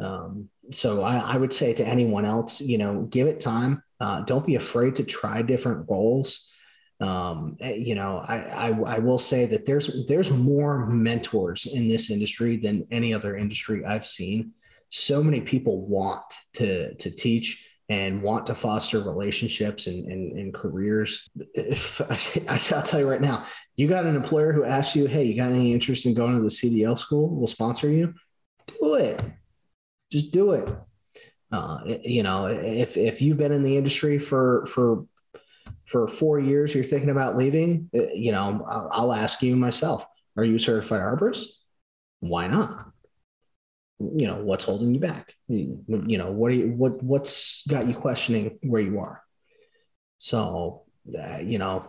Um, 0.00 0.48
so 0.72 1.02
I, 1.02 1.16
I, 1.16 1.36
would 1.36 1.52
say 1.52 1.72
to 1.74 1.84
anyone 1.84 2.24
else 2.24 2.60
you 2.60 2.78
know 2.78 3.02
give 3.02 3.26
it 3.26 3.40
time. 3.40 3.82
Uh, 4.00 4.20
don't 4.20 4.46
be 4.46 4.54
afraid 4.54 4.96
to 4.96 5.04
try 5.04 5.42
different 5.42 5.86
roles. 5.88 6.46
Um, 7.00 7.56
eh, 7.60 7.74
you 7.74 7.94
know 7.94 8.18
I, 8.18 8.36
I, 8.38 8.80
I 8.96 8.98
will 8.98 9.18
say 9.18 9.46
that 9.46 9.66
there's 9.66 9.90
there's 10.08 10.30
more 10.30 10.86
mentors 10.86 11.66
in 11.66 11.88
this 11.88 12.10
industry 12.10 12.56
than 12.56 12.86
any 12.90 13.14
other 13.14 13.36
industry 13.36 13.84
i've 13.84 14.06
seen. 14.06 14.52
So 14.90 15.22
many 15.22 15.40
people 15.40 15.86
want 15.86 16.24
to 16.54 16.94
to 16.94 17.10
teach 17.10 17.67
and 17.88 18.22
want 18.22 18.46
to 18.46 18.54
foster 18.54 19.00
relationships 19.00 19.86
and, 19.86 20.10
and, 20.10 20.38
and 20.38 20.54
careers. 20.54 21.28
If, 21.54 22.00
I'll 22.48 22.82
tell 22.82 23.00
you 23.00 23.08
right 23.08 23.20
now, 23.20 23.46
you 23.76 23.88
got 23.88 24.04
an 24.04 24.16
employer 24.16 24.52
who 24.52 24.64
asks 24.64 24.94
you, 24.94 25.06
Hey, 25.06 25.24
you 25.24 25.36
got 25.36 25.50
any 25.50 25.72
interest 25.72 26.04
in 26.04 26.14
going 26.14 26.36
to 26.36 26.42
the 26.42 26.48
CDL 26.48 26.98
school? 26.98 27.28
We'll 27.28 27.46
sponsor 27.46 27.88
you. 27.88 28.14
Do 28.66 28.94
it. 28.94 29.22
Just 30.12 30.32
do 30.32 30.52
it. 30.52 30.70
Uh, 31.50 31.78
you 32.02 32.22
know, 32.22 32.46
if, 32.46 32.98
if 32.98 33.22
you've 33.22 33.38
been 33.38 33.52
in 33.52 33.62
the 33.62 33.76
industry 33.76 34.18
for, 34.18 34.66
for, 34.66 35.06
for 35.86 36.06
four 36.06 36.38
years, 36.38 36.74
you're 36.74 36.84
thinking 36.84 37.08
about 37.08 37.36
leaving, 37.38 37.88
uh, 37.96 38.12
you 38.12 38.32
know, 38.32 38.64
I'll, 38.68 38.88
I'll 38.92 39.12
ask 39.14 39.40
you 39.42 39.56
myself, 39.56 40.04
are 40.36 40.44
you 40.44 40.58
certified 40.58 41.00
arborist? 41.00 41.46
Why 42.20 42.48
not? 42.48 42.87
You 44.00 44.26
know 44.26 44.36
what's 44.36 44.64
holding 44.64 44.94
you 44.94 45.00
back 45.00 45.34
you, 45.48 45.82
know 45.88 46.30
what 46.30 46.52
are 46.52 46.54
you 46.54 46.68
what 46.68 47.02
what's 47.02 47.66
got 47.66 47.86
you 47.86 47.94
questioning 47.94 48.58
where 48.62 48.80
you 48.80 49.00
are 49.00 49.22
so 50.18 50.84
uh, 51.18 51.38
you 51.38 51.58
know 51.58 51.88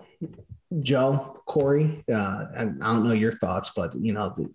Joe, 0.80 1.42
Corey, 1.48 2.04
uh, 2.12 2.46
and 2.56 2.84
I 2.84 2.94
don't 2.94 3.08
know 3.08 3.14
your 3.14 3.32
thoughts, 3.32 3.72
but 3.76 3.96
you 3.96 4.14
know, 4.14 4.32
the, 4.36 4.54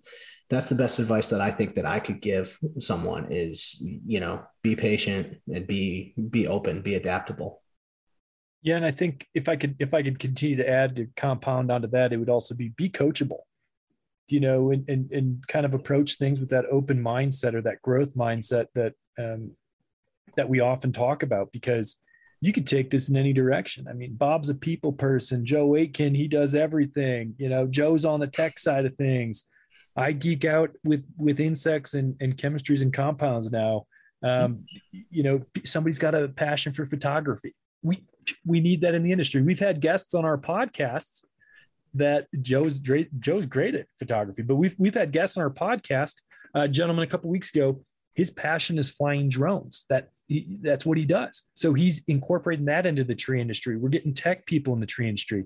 that's 0.49 0.69
the 0.69 0.75
best 0.75 0.99
advice 0.99 1.27
that 1.29 1.41
I 1.41 1.51
think 1.51 1.75
that 1.75 1.85
I 1.85 1.99
could 1.99 2.21
give 2.21 2.57
someone 2.79 3.27
is, 3.29 3.81
you 3.81 4.19
know, 4.19 4.43
be 4.61 4.75
patient 4.75 5.37
and 5.53 5.67
be 5.67 6.13
be 6.29 6.47
open, 6.47 6.81
be 6.81 6.95
adaptable. 6.95 7.61
Yeah, 8.61 8.77
and 8.77 8.85
I 8.85 8.91
think 8.91 9.27
if 9.33 9.49
I 9.49 9.57
could 9.57 9.75
if 9.79 9.93
I 9.93 10.03
could 10.03 10.19
continue 10.19 10.55
to 10.57 10.69
add 10.69 10.95
to 10.95 11.07
compound 11.17 11.71
onto 11.71 11.87
that, 11.89 12.13
it 12.13 12.17
would 12.17 12.29
also 12.29 12.55
be 12.55 12.69
be 12.69 12.89
coachable. 12.89 13.39
You 14.27 14.39
know, 14.39 14.71
and 14.71 14.87
and, 14.89 15.11
and 15.11 15.47
kind 15.47 15.65
of 15.65 15.73
approach 15.73 16.15
things 16.15 16.39
with 16.39 16.49
that 16.49 16.65
open 16.71 17.01
mindset 17.01 17.53
or 17.53 17.61
that 17.61 17.81
growth 17.81 18.15
mindset 18.15 18.67
that 18.75 18.93
um, 19.17 19.51
that 20.35 20.49
we 20.49 20.59
often 20.59 20.91
talk 20.91 21.23
about 21.23 21.51
because 21.51 21.97
you 22.41 22.53
could 22.53 22.67
take 22.67 22.91
this 22.91 23.09
in 23.09 23.15
any 23.15 23.33
direction. 23.33 23.87
I 23.87 23.93
mean, 23.93 24.13
Bob's 24.15 24.49
a 24.49 24.55
people 24.55 24.93
person. 24.93 25.45
Joe 25.45 25.75
Aiken, 25.75 26.13
he 26.13 26.27
does 26.27 26.53
everything. 26.53 27.33
You 27.37 27.49
know, 27.49 27.65
Joe's 27.65 28.05
on 28.05 28.19
the 28.19 28.27
tech 28.27 28.59
side 28.59 28.85
of 28.85 28.95
things. 28.97 29.45
I 29.95 30.11
geek 30.11 30.45
out 30.45 30.71
with 30.83 31.05
with 31.17 31.39
insects 31.39 31.93
and, 31.93 32.15
and 32.19 32.37
chemistries 32.37 32.81
and 32.81 32.93
compounds 32.93 33.51
now. 33.51 33.85
Um, 34.23 34.65
you 34.91 35.23
know, 35.23 35.41
somebody's 35.63 35.99
got 35.99 36.15
a 36.15 36.27
passion 36.27 36.73
for 36.73 36.85
photography. 36.85 37.55
We 37.81 38.03
we 38.45 38.59
need 38.59 38.81
that 38.81 38.95
in 38.95 39.03
the 39.03 39.11
industry. 39.11 39.41
We've 39.41 39.59
had 39.59 39.79
guests 39.81 40.13
on 40.13 40.25
our 40.25 40.37
podcasts 40.37 41.21
that 41.95 42.27
Joe's 42.41 42.79
great. 42.79 43.19
Joe's 43.19 43.45
great 43.45 43.75
at 43.75 43.87
photography, 43.97 44.41
but 44.41 44.55
we've 44.55 44.75
we've 44.77 44.93
had 44.93 45.11
guests 45.11 45.37
on 45.37 45.43
our 45.43 45.49
podcast. 45.49 46.21
A 46.53 46.67
gentleman 46.67 47.03
a 47.03 47.07
couple 47.07 47.29
weeks 47.29 47.53
ago, 47.53 47.83
his 48.13 48.31
passion 48.31 48.77
is 48.77 48.89
flying 48.89 49.29
drones. 49.29 49.85
That 49.89 50.09
he, 50.27 50.57
that's 50.61 50.85
what 50.85 50.97
he 50.97 51.05
does. 51.05 51.43
So 51.55 51.73
he's 51.73 52.03
incorporating 52.07 52.65
that 52.65 52.85
into 52.85 53.03
the 53.03 53.15
tree 53.15 53.41
industry. 53.41 53.77
We're 53.77 53.89
getting 53.89 54.13
tech 54.13 54.45
people 54.45 54.73
in 54.73 54.79
the 54.79 54.85
tree 54.85 55.07
industry. 55.07 55.45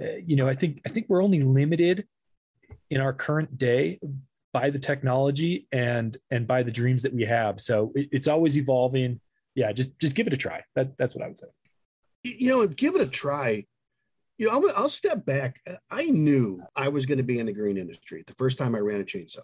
Uh, 0.00 0.16
you 0.24 0.36
know, 0.36 0.48
I 0.48 0.54
think 0.54 0.80
I 0.86 0.90
think 0.90 1.06
we're 1.08 1.22
only 1.22 1.42
limited 1.42 2.06
in 2.90 3.00
our 3.00 3.12
current 3.12 3.58
day 3.58 3.98
by 4.52 4.70
the 4.70 4.78
technology 4.78 5.66
and 5.72 6.16
and 6.30 6.46
by 6.46 6.62
the 6.62 6.70
dreams 6.70 7.02
that 7.02 7.12
we 7.12 7.24
have. 7.24 7.60
So 7.60 7.92
it, 7.94 8.08
it's 8.12 8.28
always 8.28 8.56
evolving. 8.56 9.20
Yeah, 9.54 9.72
just 9.72 9.98
just 9.98 10.14
give 10.14 10.26
it 10.26 10.32
a 10.32 10.36
try. 10.36 10.62
That 10.74 10.96
that's 10.96 11.14
what 11.14 11.24
I 11.24 11.28
would 11.28 11.38
say. 11.38 11.46
You 12.22 12.48
know, 12.48 12.66
give 12.66 12.94
it 12.94 13.02
a 13.02 13.06
try. 13.06 13.64
You 14.38 14.46
know, 14.46 14.52
I'll, 14.52 14.82
I'll 14.82 14.88
step 14.88 15.24
back. 15.24 15.60
Uh, 15.68 15.74
I 15.90 16.06
knew 16.06 16.62
I 16.74 16.88
was 16.88 17.06
going 17.06 17.18
to 17.18 17.24
be 17.24 17.38
in 17.38 17.46
the 17.46 17.52
green 17.52 17.76
industry 17.76 18.24
the 18.26 18.34
first 18.34 18.58
time 18.58 18.74
I 18.74 18.80
ran 18.80 19.00
a 19.00 19.04
chainsaw. 19.04 19.38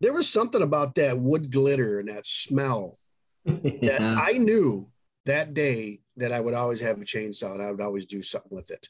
There 0.00 0.12
was 0.14 0.28
something 0.28 0.62
about 0.62 0.94
that 0.94 1.18
wood 1.18 1.50
glitter 1.50 1.98
and 1.98 2.08
that 2.08 2.24
smell 2.24 2.98
that 3.44 4.00
I 4.00 4.38
knew 4.38 4.88
that 5.26 5.54
day 5.54 6.00
that 6.16 6.32
I 6.32 6.40
would 6.40 6.54
always 6.54 6.80
have 6.80 7.00
a 7.00 7.04
chainsaw 7.04 7.54
and 7.54 7.62
I 7.62 7.70
would 7.70 7.80
always 7.80 8.06
do 8.06 8.22
something 8.22 8.54
with 8.54 8.70
it. 8.70 8.88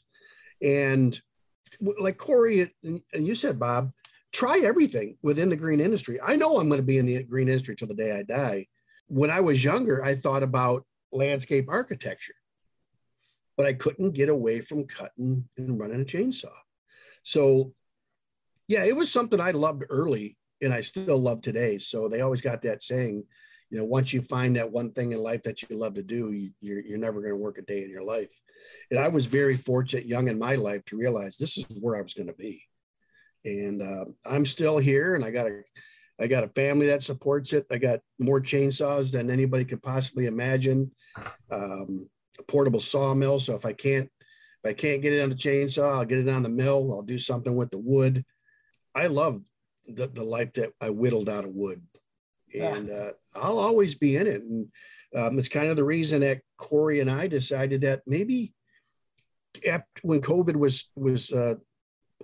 And 0.61 1.19
like 1.99 2.17
Corey 2.17 2.61
uh, 2.61 2.65
and 2.83 3.27
you 3.27 3.35
said, 3.35 3.59
Bob, 3.59 3.91
try 4.31 4.59
everything 4.63 5.17
within 5.21 5.49
the 5.49 5.55
green 5.55 5.79
industry. 5.79 6.19
I 6.21 6.35
know 6.35 6.59
I'm 6.59 6.67
going 6.67 6.79
to 6.79 6.85
be 6.85 6.97
in 6.97 7.05
the 7.05 7.23
green 7.23 7.47
industry 7.47 7.75
till 7.75 7.87
the 7.87 7.93
day 7.93 8.11
I 8.11 8.23
die. 8.23 8.67
When 9.07 9.31
I 9.31 9.39
was 9.39 9.63
younger, 9.63 10.03
I 10.03 10.15
thought 10.15 10.43
about 10.43 10.85
landscape 11.11 11.65
architecture, 11.69 12.35
but 13.59 13.67
I 13.67 13.73
couldn't 13.73 14.11
get 14.11 14.29
away 14.29 14.61
from 14.61 14.85
cutting 14.85 15.43
and 15.57 15.77
running 15.77 15.99
a 15.99 16.05
chainsaw. 16.05 16.45
So, 17.23 17.73
yeah, 18.69 18.85
it 18.85 18.95
was 18.95 19.11
something 19.11 19.41
I 19.41 19.51
loved 19.51 19.83
early 19.89 20.37
and 20.61 20.73
I 20.73 20.79
still 20.79 21.17
love 21.17 21.41
today. 21.41 21.77
So 21.77 22.07
they 22.07 22.21
always 22.21 22.39
got 22.39 22.61
that 22.61 22.81
saying, 22.81 23.21
you 23.69 23.77
know, 23.77 23.83
once 23.83 24.13
you 24.13 24.21
find 24.21 24.55
that 24.55 24.71
one 24.71 24.93
thing 24.93 25.11
in 25.11 25.19
life 25.19 25.43
that 25.43 25.61
you 25.61 25.77
love 25.77 25.95
to 25.95 26.03
do, 26.03 26.31
you, 26.31 26.51
you're, 26.61 26.79
you're 26.79 26.97
never 26.97 27.19
going 27.19 27.33
to 27.33 27.37
work 27.37 27.57
a 27.57 27.61
day 27.61 27.83
in 27.83 27.89
your 27.89 28.01
life. 28.01 28.31
And 28.91 28.97
I 28.97 29.09
was 29.09 29.25
very 29.25 29.57
fortunate 29.57 30.05
young 30.05 30.29
in 30.29 30.39
my 30.39 30.55
life 30.55 30.85
to 30.85 30.97
realize 30.97 31.35
this 31.35 31.57
is 31.57 31.67
where 31.81 31.97
I 31.97 32.01
was 32.01 32.13
going 32.13 32.27
to 32.27 32.33
be. 32.33 32.63
And 33.43 33.81
uh, 33.81 34.05
I'm 34.25 34.45
still 34.45 34.77
here 34.77 35.15
and 35.15 35.25
I 35.25 35.31
got 35.31 35.47
a, 35.47 35.63
I 36.17 36.27
got 36.27 36.45
a 36.45 36.49
family 36.55 36.87
that 36.87 37.03
supports 37.03 37.51
it. 37.51 37.65
I 37.69 37.77
got 37.77 37.99
more 38.19 38.39
chainsaws 38.39 39.11
than 39.11 39.29
anybody 39.29 39.65
could 39.65 39.83
possibly 39.83 40.27
imagine. 40.27 40.91
Um, 41.51 42.09
a 42.39 42.43
portable 42.43 42.79
sawmill. 42.79 43.39
So 43.39 43.55
if 43.55 43.65
I 43.65 43.73
can't, 43.73 44.09
if 44.63 44.69
I 44.69 44.73
can't 44.73 45.01
get 45.01 45.13
it 45.13 45.21
on 45.21 45.29
the 45.29 45.35
chainsaw, 45.35 45.97
I'll 45.97 46.05
get 46.05 46.19
it 46.19 46.29
on 46.29 46.43
the 46.43 46.49
mill. 46.49 46.91
I'll 46.93 47.01
do 47.01 47.19
something 47.19 47.55
with 47.55 47.71
the 47.71 47.77
wood. 47.77 48.25
I 48.95 49.07
love 49.07 49.41
the, 49.87 50.07
the 50.07 50.23
life 50.23 50.53
that 50.53 50.71
I 50.81 50.89
whittled 50.89 51.29
out 51.29 51.45
of 51.45 51.51
wood 51.53 51.81
and 52.53 52.89
uh, 52.89 53.11
I'll 53.35 53.59
always 53.59 53.95
be 53.95 54.15
in 54.15 54.27
it. 54.27 54.41
And 54.41 54.67
um, 55.15 55.39
it's 55.39 55.49
kind 55.49 55.67
of 55.67 55.75
the 55.75 55.83
reason 55.83 56.21
that 56.21 56.41
Corey 56.57 56.99
and 56.99 57.09
I 57.09 57.27
decided 57.27 57.81
that 57.81 58.01
maybe 58.05 58.53
after 59.67 59.87
when 60.03 60.21
COVID 60.21 60.55
was 60.55 60.89
was 60.95 61.31
uh, 61.31 61.55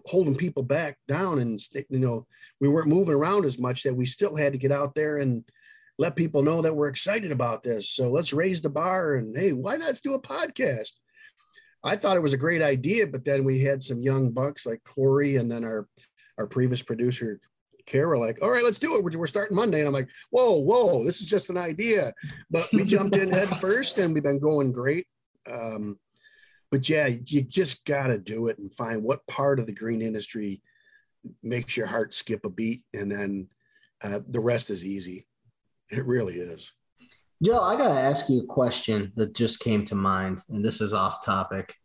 holding 0.05 0.35
people 0.35 0.63
back 0.63 0.97
down, 1.07 1.39
and 1.39 1.59
you 1.89 1.99
know 1.99 2.27
we 2.59 2.67
weren't 2.67 2.87
moving 2.87 3.15
around 3.15 3.45
as 3.45 3.59
much, 3.59 3.83
that 3.83 3.95
we 3.95 4.05
still 4.05 4.35
had 4.35 4.53
to 4.53 4.59
get 4.59 4.71
out 4.71 4.95
there 4.95 5.17
and 5.17 5.43
let 5.97 6.15
people 6.15 6.43
know 6.43 6.61
that 6.61 6.75
we're 6.75 6.87
excited 6.87 7.31
about 7.31 7.63
this. 7.63 7.89
So 7.89 8.11
let's 8.11 8.33
raise 8.33 8.61
the 8.61 8.69
bar 8.69 9.15
and 9.15 9.37
hey, 9.37 9.53
why 9.53 9.77
not 9.77 9.99
do 10.03 10.13
a 10.13 10.21
podcast? 10.21 10.91
I 11.83 11.95
thought 11.95 12.17
it 12.17 12.23
was 12.23 12.33
a 12.33 12.37
great 12.37 12.61
idea, 12.61 13.07
but 13.07 13.23
then 13.23 13.43
we 13.43 13.59
had 13.59 13.81
some 13.81 14.01
young 14.01 14.31
bucks 14.31 14.65
like 14.65 14.83
Corey 14.83 15.35
and 15.37 15.49
then 15.49 15.63
our 15.63 15.87
our 16.37 16.47
previous 16.47 16.81
producer 16.81 17.39
Kara 17.85 18.19
like, 18.19 18.39
all 18.41 18.51
right, 18.51 18.63
let's 18.63 18.79
do 18.79 18.97
it. 18.97 19.03
We're, 19.03 19.17
we're 19.17 19.27
starting 19.27 19.55
Monday. 19.55 19.79
And 19.79 19.87
I'm 19.87 19.93
like, 19.93 20.09
whoa, 20.31 20.57
whoa, 20.57 21.03
this 21.03 21.21
is 21.21 21.27
just 21.27 21.49
an 21.49 21.57
idea. 21.57 22.13
But 22.49 22.67
we 22.73 22.83
jumped 22.83 23.15
in 23.15 23.31
head 23.31 23.49
first 23.59 23.97
and 23.97 24.13
we've 24.13 24.23
been 24.23 24.39
going 24.39 24.71
great. 24.71 25.07
Um, 25.51 25.99
but 26.71 26.89
yeah, 26.89 27.07
you 27.07 27.41
just 27.41 27.85
got 27.85 28.07
to 28.07 28.17
do 28.17 28.47
it 28.47 28.57
and 28.57 28.73
find 28.73 29.03
what 29.03 29.25
part 29.27 29.59
of 29.59 29.65
the 29.65 29.71
green 29.71 30.01
industry 30.01 30.61
makes 31.43 31.77
your 31.77 31.87
heart 31.87 32.13
skip 32.13 32.45
a 32.45 32.49
beat. 32.49 32.83
And 32.93 33.11
then 33.11 33.47
uh, 34.03 34.19
the 34.27 34.39
rest 34.39 34.69
is 34.69 34.85
easy. 34.85 35.25
It 35.91 36.05
really 36.05 36.35
is. 36.35 36.71
Joe, 37.43 37.61
I 37.61 37.75
got 37.75 37.93
to 37.93 37.99
ask 37.99 38.29
you 38.29 38.41
a 38.41 38.45
question 38.45 39.11
that 39.15 39.35
just 39.35 39.59
came 39.59 39.85
to 39.85 39.95
mind, 39.95 40.41
and 40.49 40.63
this 40.63 40.81
is 40.81 40.93
off 40.93 41.23
topic. 41.23 41.75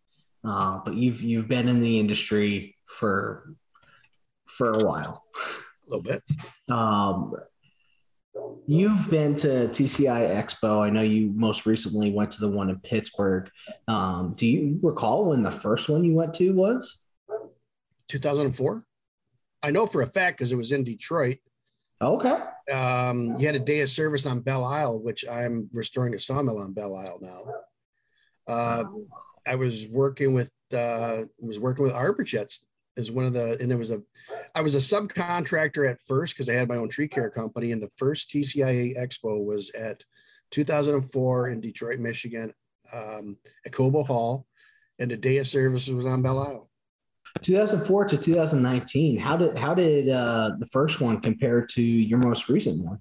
Uh, 0.44 0.78
but 0.84 0.94
you've 0.94 1.20
you've 1.22 1.48
been 1.48 1.68
in 1.68 1.80
the 1.80 1.98
industry 1.98 2.76
for 2.86 3.54
for 4.46 4.70
a 4.70 4.84
while 4.84 5.24
a 5.36 5.90
little 5.90 6.02
bit. 6.02 6.22
Um, 6.70 7.34
you've 8.66 9.10
been 9.10 9.34
to 9.36 9.68
TCI 9.68 10.34
Expo. 10.34 10.80
I 10.80 10.90
know 10.90 11.02
you 11.02 11.32
most 11.34 11.66
recently 11.66 12.10
went 12.10 12.30
to 12.32 12.40
the 12.40 12.48
one 12.48 12.70
in 12.70 12.78
Pittsburgh. 12.80 13.50
Um, 13.88 14.34
do 14.36 14.46
you 14.46 14.78
recall 14.82 15.30
when 15.30 15.42
the 15.42 15.50
first 15.50 15.88
one 15.88 16.04
you 16.04 16.14
went 16.14 16.34
to 16.34 16.52
was? 16.52 17.00
2004. 18.08 18.82
I 19.62 19.70
know 19.70 19.86
for 19.86 20.02
a 20.02 20.06
fact 20.06 20.38
because 20.38 20.52
it 20.52 20.56
was 20.56 20.72
in 20.72 20.84
Detroit. 20.84 21.38
Okay. 22.02 22.38
Um, 22.72 23.36
you 23.36 23.46
had 23.46 23.56
a 23.56 23.60
day 23.60 23.80
of 23.80 23.88
service 23.90 24.24
on 24.26 24.40
Belle 24.40 24.64
Isle, 24.64 25.02
which 25.02 25.24
I'm 25.30 25.68
restoring 25.72 26.14
a 26.14 26.18
sawmill 26.18 26.58
on 26.58 26.72
Belle 26.72 26.96
Isle 26.96 27.18
now. 27.20 27.44
Uh, 28.46 28.84
I 29.46 29.54
was 29.54 29.88
working 29.88 30.32
with 30.34 30.50
uh, 30.72 31.24
was 31.38 31.60
working 31.60 31.82
with 31.82 31.92
ArborJets 31.92 32.60
as 32.96 33.10
one 33.10 33.24
of 33.24 33.32
the 33.32 33.58
and 33.60 33.70
there 33.70 33.78
was 33.78 33.90
a 33.90 34.02
I 34.54 34.62
was 34.62 34.74
a 34.74 34.78
subcontractor 34.78 35.88
at 35.90 36.00
first 36.06 36.34
because 36.34 36.48
I 36.48 36.54
had 36.54 36.68
my 36.68 36.76
own 36.76 36.88
tree 36.88 37.08
care 37.08 37.30
company 37.30 37.72
and 37.72 37.82
the 37.82 37.90
first 37.96 38.30
TCIA 38.30 38.96
Expo 38.98 39.44
was 39.44 39.70
at 39.70 40.02
2004 40.50 41.50
in 41.50 41.60
Detroit, 41.60 42.00
Michigan, 42.00 42.52
um, 42.92 43.36
at 43.64 43.72
Cobo 43.72 44.02
Hall, 44.02 44.46
and 44.98 45.10
the 45.10 45.16
day 45.16 45.38
of 45.38 45.46
services 45.46 45.94
was 45.94 46.06
on 46.06 46.22
Belle 46.22 46.38
Isle. 46.38 46.69
2004 47.42 48.04
to 48.06 48.16
2019. 48.16 49.18
How 49.18 49.36
did 49.36 49.56
how 49.56 49.74
did 49.74 50.08
uh, 50.08 50.52
the 50.58 50.66
first 50.66 51.00
one 51.00 51.20
compare 51.20 51.64
to 51.66 51.82
your 51.82 52.18
most 52.18 52.48
recent 52.48 52.84
one? 52.84 52.98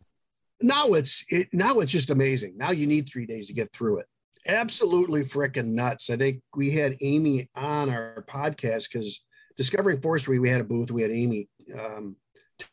Now 0.62 0.88
it's 0.94 1.26
it 1.30 1.50
now 1.54 1.80
it's 1.80 1.92
just 1.92 2.10
amazing. 2.10 2.58
Now 2.58 2.72
you 2.72 2.88
need 2.88 3.10
three 3.10 3.26
days 3.26 3.48
to 3.48 3.54
get 3.54 3.72
through 3.74 4.00
it. 4.00 4.06
Absolutely 4.48 5.24
freaking 5.24 5.74
nuts. 5.74 6.10
I 6.10 6.18
think 6.18 6.42
we 6.56 6.72
had 6.72 6.96
Amy 7.02 7.50
on 7.56 7.90
our 7.90 8.26
podcast 8.28 8.92
because 8.92 9.24
Discovering 9.60 10.00
Forestry, 10.00 10.40
we 10.40 10.50
had 10.50 10.62
a 10.62 10.64
booth. 10.64 10.90
We 10.90 11.02
had 11.02 11.12
Amy 11.12 11.50
um, 11.78 12.16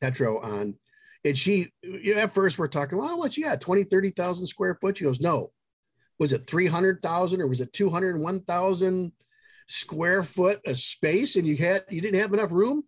Tetro 0.01 0.43
on. 0.43 0.77
And 1.25 1.37
she, 1.37 1.73
you 1.83 2.15
know, 2.15 2.21
at 2.21 2.33
first 2.33 2.61
we're 2.61 2.69
talking, 2.69 2.97
well, 2.97 3.19
what 3.19 3.37
you 3.37 3.43
got, 3.43 3.61
20, 3.61 3.83
30,000 3.83 4.47
square 4.47 4.79
foot? 4.81 4.97
She 4.97 5.05
goes, 5.05 5.21
no. 5.21 5.51
Was 6.21 6.33
it 6.33 6.47
300,000 6.47 7.43
or 7.43 7.49
was 7.49 7.61
it 7.61 7.73
201,000 7.73 9.13
square 9.67 10.23
foot 10.23 10.61
of 10.67 10.79
space 10.79 11.37
and 11.37 11.47
you 11.47 11.57
had, 11.57 11.85
you 11.91 12.01
didn't 12.01 12.21
have 12.21 12.33
enough 12.33 12.53
room? 12.53 12.85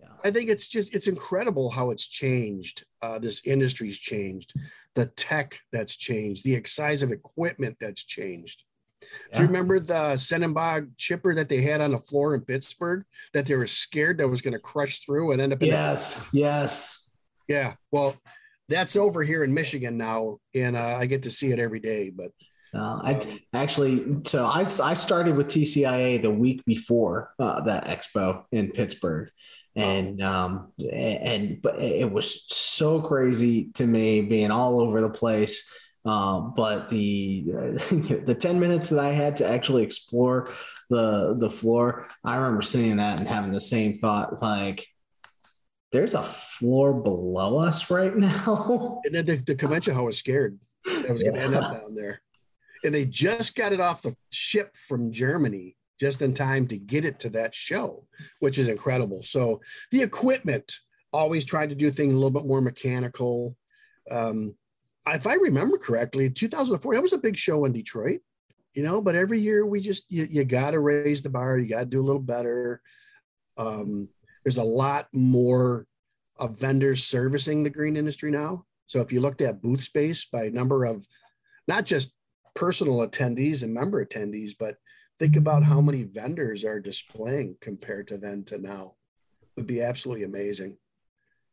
Yeah. 0.00 0.08
I 0.24 0.30
think 0.30 0.50
it's 0.50 0.68
just, 0.68 0.94
it's 0.94 1.08
incredible 1.08 1.70
how 1.70 1.90
it's 1.90 2.06
changed. 2.06 2.84
Uh, 3.02 3.18
this 3.18 3.42
industry's 3.46 3.98
changed, 3.98 4.52
the 4.94 5.06
tech 5.06 5.58
that's 5.72 5.96
changed, 5.96 6.44
the 6.44 6.62
size 6.64 7.02
of 7.02 7.12
equipment 7.12 7.76
that's 7.80 8.04
changed. 8.04 8.64
Yeah. 9.30 9.36
Do 9.36 9.40
you 9.42 9.46
remember 9.46 9.78
the 9.78 10.14
Sennenbach 10.16 10.88
chipper 10.96 11.34
that 11.34 11.48
they 11.48 11.60
had 11.60 11.80
on 11.80 11.92
the 11.92 11.98
floor 11.98 12.34
in 12.34 12.40
Pittsburgh 12.40 13.04
that 13.34 13.46
they 13.46 13.54
were 13.54 13.66
scared 13.66 14.18
that 14.18 14.28
was 14.28 14.42
going 14.42 14.54
to 14.54 14.58
crush 14.58 15.00
through 15.04 15.32
and 15.32 15.40
end 15.40 15.52
up 15.52 15.62
in 15.62 15.68
Yes, 15.68 16.30
the- 16.30 16.40
yes. 16.40 17.10
Yeah. 17.48 17.74
Well, 17.92 18.16
that's 18.68 18.96
over 18.96 19.22
here 19.22 19.44
in 19.44 19.54
Michigan 19.54 19.96
now, 19.96 20.38
and 20.52 20.76
uh, 20.76 20.96
I 20.98 21.06
get 21.06 21.22
to 21.22 21.30
see 21.30 21.52
it 21.52 21.60
every 21.60 21.78
day. 21.78 22.10
But 22.10 22.32
Uh, 22.76 23.00
I 23.02 23.38
actually, 23.54 24.22
so 24.24 24.46
I, 24.46 24.60
I 24.60 24.94
started 24.94 25.36
with 25.36 25.48
TCIA 25.48 26.20
the 26.20 26.30
week 26.30 26.64
before 26.64 27.32
uh, 27.38 27.62
that 27.62 27.86
expo 27.86 28.44
in 28.52 28.70
Pittsburgh, 28.70 29.30
and 29.74 30.22
um, 30.22 30.72
and 30.92 31.62
but 31.62 31.80
it 31.80 32.10
was 32.10 32.44
so 32.54 33.00
crazy 33.00 33.70
to 33.74 33.86
me 33.86 34.20
being 34.20 34.50
all 34.50 34.80
over 34.80 35.00
the 35.00 35.10
place. 35.10 35.70
Um, 36.04 36.52
but 36.54 36.88
the 36.88 37.44
the 38.26 38.36
ten 38.38 38.60
minutes 38.60 38.90
that 38.90 39.02
I 39.02 39.10
had 39.10 39.36
to 39.36 39.48
actually 39.48 39.82
explore 39.82 40.48
the 40.90 41.34
the 41.38 41.50
floor, 41.50 42.08
I 42.24 42.36
remember 42.36 42.62
seeing 42.62 42.98
that 42.98 43.18
and 43.18 43.28
having 43.28 43.52
the 43.52 43.60
same 43.60 43.94
thought, 43.94 44.42
like 44.42 44.86
there's 45.92 46.14
a 46.14 46.22
floor 46.22 46.92
below 46.92 47.58
us 47.58 47.90
right 47.90 48.14
now. 48.14 49.00
and 49.04 49.14
then 49.14 49.24
the, 49.24 49.36
the 49.36 49.54
convention 49.54 49.94
hall 49.94 50.04
was 50.04 50.18
scared 50.18 50.58
I 50.86 51.12
was 51.12 51.22
going 51.22 51.34
to 51.34 51.42
end 51.42 51.54
up 51.54 51.72
down 51.72 51.94
there, 51.94 52.22
and 52.86 52.94
they 52.94 53.04
just 53.04 53.56
got 53.56 53.72
it 53.72 53.80
off 53.80 54.02
the 54.02 54.14
ship 54.30 54.76
from 54.76 55.10
Germany 55.10 55.76
just 55.98 56.22
in 56.22 56.32
time 56.32 56.68
to 56.68 56.78
get 56.78 57.04
it 57.04 57.18
to 57.18 57.28
that 57.30 57.52
show, 57.52 57.98
which 58.38 58.58
is 58.58 58.68
incredible. 58.68 59.24
So 59.24 59.60
the 59.90 60.02
equipment 60.02 60.72
always 61.12 61.44
tried 61.44 61.70
to 61.70 61.74
do 61.74 61.90
things 61.90 62.12
a 62.12 62.16
little 62.16 62.30
bit 62.30 62.46
more 62.46 62.60
mechanical. 62.60 63.56
Um, 64.08 64.54
if 65.08 65.26
I 65.26 65.34
remember 65.34 65.78
correctly, 65.78 66.30
2004, 66.30 66.94
that 66.94 67.02
was 67.02 67.12
a 67.12 67.18
big 67.18 67.36
show 67.36 67.64
in 67.64 67.72
Detroit, 67.72 68.20
you 68.72 68.84
know, 68.84 69.02
but 69.02 69.16
every 69.16 69.40
year 69.40 69.66
we 69.66 69.80
just, 69.80 70.04
you, 70.08 70.26
you 70.30 70.44
got 70.44 70.70
to 70.70 70.78
raise 70.78 71.22
the 71.22 71.30
bar, 71.30 71.58
you 71.58 71.68
got 71.68 71.80
to 71.80 71.86
do 71.86 72.00
a 72.00 72.06
little 72.06 72.22
better. 72.22 72.80
Um, 73.56 74.08
there's 74.44 74.58
a 74.58 74.64
lot 74.64 75.08
more 75.12 75.86
of 76.38 76.60
vendors 76.60 77.04
servicing 77.04 77.64
the 77.64 77.70
green 77.70 77.96
industry 77.96 78.30
now. 78.30 78.64
So 78.86 79.00
if 79.00 79.12
you 79.12 79.20
looked 79.20 79.40
at 79.40 79.60
booth 79.60 79.82
space 79.82 80.24
by 80.24 80.50
number 80.50 80.84
of 80.84 81.04
not 81.66 81.84
just 81.84 82.12
personal 82.56 83.06
attendees 83.06 83.62
and 83.62 83.72
member 83.72 84.04
attendees, 84.04 84.52
but 84.58 84.76
think 85.18 85.36
about 85.36 85.62
how 85.62 85.80
many 85.80 86.02
vendors 86.02 86.64
are 86.64 86.80
displaying 86.80 87.56
compared 87.60 88.08
to 88.08 88.18
then 88.18 88.44
to 88.44 88.58
now 88.58 88.92
it 89.42 89.60
would 89.60 89.66
be 89.66 89.82
absolutely 89.82 90.24
amazing. 90.24 90.76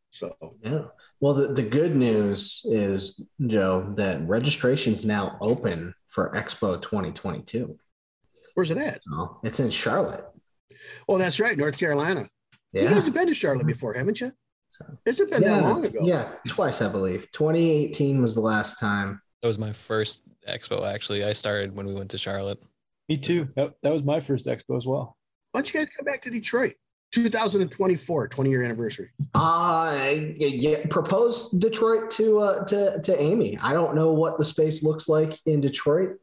So 0.10 0.36
yeah. 0.62 0.86
Well, 1.20 1.34
the, 1.34 1.54
the 1.54 1.64
good 1.64 1.96
news 1.96 2.62
is, 2.66 3.20
Joe, 3.48 3.94
that 3.96 4.28
registration 4.28 4.94
is 4.94 5.06
now 5.06 5.38
open 5.42 5.96
for 6.08 6.32
Expo 6.36 6.80
2022. 6.82 7.78
Where's 8.54 8.70
it 8.70 8.78
at? 8.78 9.02
So 9.02 9.40
it's 9.44 9.60
in 9.60 9.72
Charlotte. 9.72 10.24
Oh, 11.10 11.18
that's 11.18 11.40
right, 11.40 11.58
North 11.58 11.78
Carolina. 11.78 12.28
Yeah. 12.74 12.84
You 12.84 12.90
guys 12.90 13.06
have 13.06 13.14
been 13.14 13.28
to 13.28 13.34
Charlotte 13.34 13.66
before, 13.66 13.94
haven't 13.94 14.22
you? 14.22 14.32
So, 14.70 14.86
Has 15.06 15.20
it 15.20 15.32
been 15.32 15.42
yeah, 15.42 15.62
that 15.62 15.64
long 15.64 15.86
ago? 15.86 16.00
Yeah, 16.04 16.32
twice, 16.48 16.82
I 16.82 16.90
believe. 16.90 17.32
2018 17.32 18.22
was 18.22 18.36
the 18.36 18.42
last 18.42 18.80
time. 18.80 19.22
That 19.44 19.48
was 19.48 19.60
my 19.60 19.74
first 19.74 20.22
expo, 20.48 20.90
actually. 20.90 21.26
I 21.26 21.34
started 21.34 21.76
when 21.76 21.86
we 21.86 21.94
went 21.94 22.10
to 22.12 22.18
Charlotte. 22.18 22.64
Me 23.10 23.18
too. 23.18 23.50
That, 23.58 23.74
that 23.84 23.92
was 23.92 24.02
my 24.02 24.22
first 24.22 24.48
expo 24.48 24.78
as 24.78 24.88
well. 24.88 25.18
Why 25.52 25.60
don't 25.60 25.74
you 25.74 25.82
guys 25.82 25.90
come 25.98 26.06
back 26.06 26.22
to 26.22 26.30
Detroit? 26.30 26.76
2024, 27.12 28.30
20 28.30 28.50
year 28.50 28.64
anniversary. 28.64 29.10
Uh 29.36 30.16
yeah, 30.38 30.86
propose 30.90 31.52
Detroit 31.52 32.10
to 32.12 32.40
uh 32.40 32.64
to 32.66 33.02
to 33.02 33.22
Amy. 33.22 33.60
I 33.62 33.74
don't 33.74 33.96
know 33.96 34.14
what 34.14 34.38
the 34.38 34.46
space 34.46 34.82
looks 34.82 35.10
like 35.10 35.38
in 35.46 35.60
Detroit. 35.60 36.18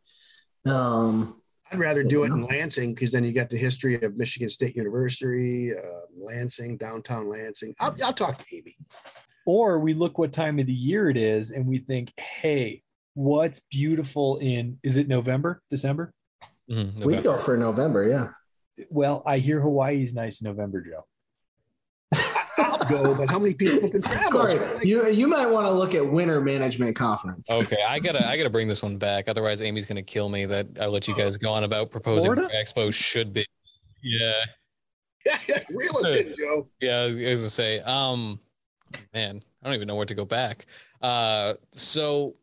Um 0.64 1.37
I'd 1.70 1.78
rather 1.78 2.02
do 2.02 2.24
it 2.24 2.33
in 2.33 2.46
Lansing 2.46 2.94
because 2.94 3.12
then 3.12 3.22
you 3.22 3.33
got 3.33 3.50
the 3.50 3.59
history 3.59 4.00
of 4.02 4.16
Michigan 4.16 4.48
State 4.48 4.74
University, 4.74 5.72
uh, 5.72 5.80
Lansing, 6.16 6.76
downtown 6.76 7.28
Lansing. 7.28 7.76
I'll, 7.78 7.94
I'll 8.02 8.12
talk 8.12 8.44
to 8.44 8.56
Amy. 8.56 8.76
Or 9.46 9.78
we 9.78 9.92
look 9.92 10.18
what 10.18 10.33
time 10.33 10.59
of 10.59 10.66
the 10.66 10.72
year 10.72 11.11
it 11.11 11.16
is 11.16 11.52
and 11.52 11.64
we 11.64 11.78
think, 11.78 12.12
hey, 12.18 12.83
what's 13.14 13.61
beautiful 13.61 14.38
in, 14.38 14.79
is 14.83 14.96
it 14.96 15.09
November, 15.09 15.62
December? 15.70 16.12
Mm-hmm, 16.70 17.05
we 17.05 17.16
go 17.16 17.37
for 17.37 17.57
November, 17.57 18.09
yeah. 18.09 18.29
Well, 18.88 19.23
I 19.27 19.38
hear 19.38 19.61
Hawaii's 19.61 20.14
nice 20.14 20.40
in 20.40 20.49
November, 20.49 20.81
Joe. 20.83 21.05
I'll 22.59 22.88
go, 22.88 23.14
but 23.14 23.31
how 23.31 23.38
many 23.38 23.55
people 23.55 23.88
can 23.88 24.03
travel? 24.03 24.44
Right. 24.44 24.85
You 24.85 25.09
you 25.09 25.27
might 25.27 25.46
want 25.46 25.66
to 25.66 25.73
look 25.73 25.94
at 25.94 26.07
winter 26.07 26.40
management 26.40 26.96
conference. 26.96 27.51
Okay, 27.51 27.79
I 27.87 27.99
gotta 27.99 28.27
I 28.27 28.37
gotta 28.37 28.51
bring 28.51 28.68
this 28.68 28.83
one 28.83 28.96
back. 28.96 29.29
Otherwise, 29.29 29.62
Amy's 29.62 29.87
gonna 29.87 30.03
kill 30.03 30.29
me. 30.29 30.44
That 30.44 30.66
I 30.81 30.87
let 30.87 31.09
you 31.09 31.14
guys 31.14 31.37
go 31.37 31.51
on 31.53 31.64
about 31.64 31.90
proposing 31.90 32.33
Expo 32.33 32.92
should 32.92 33.33
be. 33.33 33.46
Yeah. 34.03 34.33
Yeah, 35.46 35.59
reel 35.68 35.94
us 35.99 36.14
Joe. 36.35 36.66
Yeah, 36.81 37.01
I 37.01 37.05
was, 37.05 37.14
I 37.14 37.31
was 37.31 37.40
gonna 37.40 37.51
say, 37.51 37.81
um, 37.81 38.40
man, 39.12 39.38
I 39.62 39.66
don't 39.66 39.75
even 39.75 39.87
know 39.87 39.94
where 39.94 40.07
to 40.07 40.14
go 40.14 40.25
back. 40.25 40.64
Uh, 41.03 41.55
so 41.73 42.37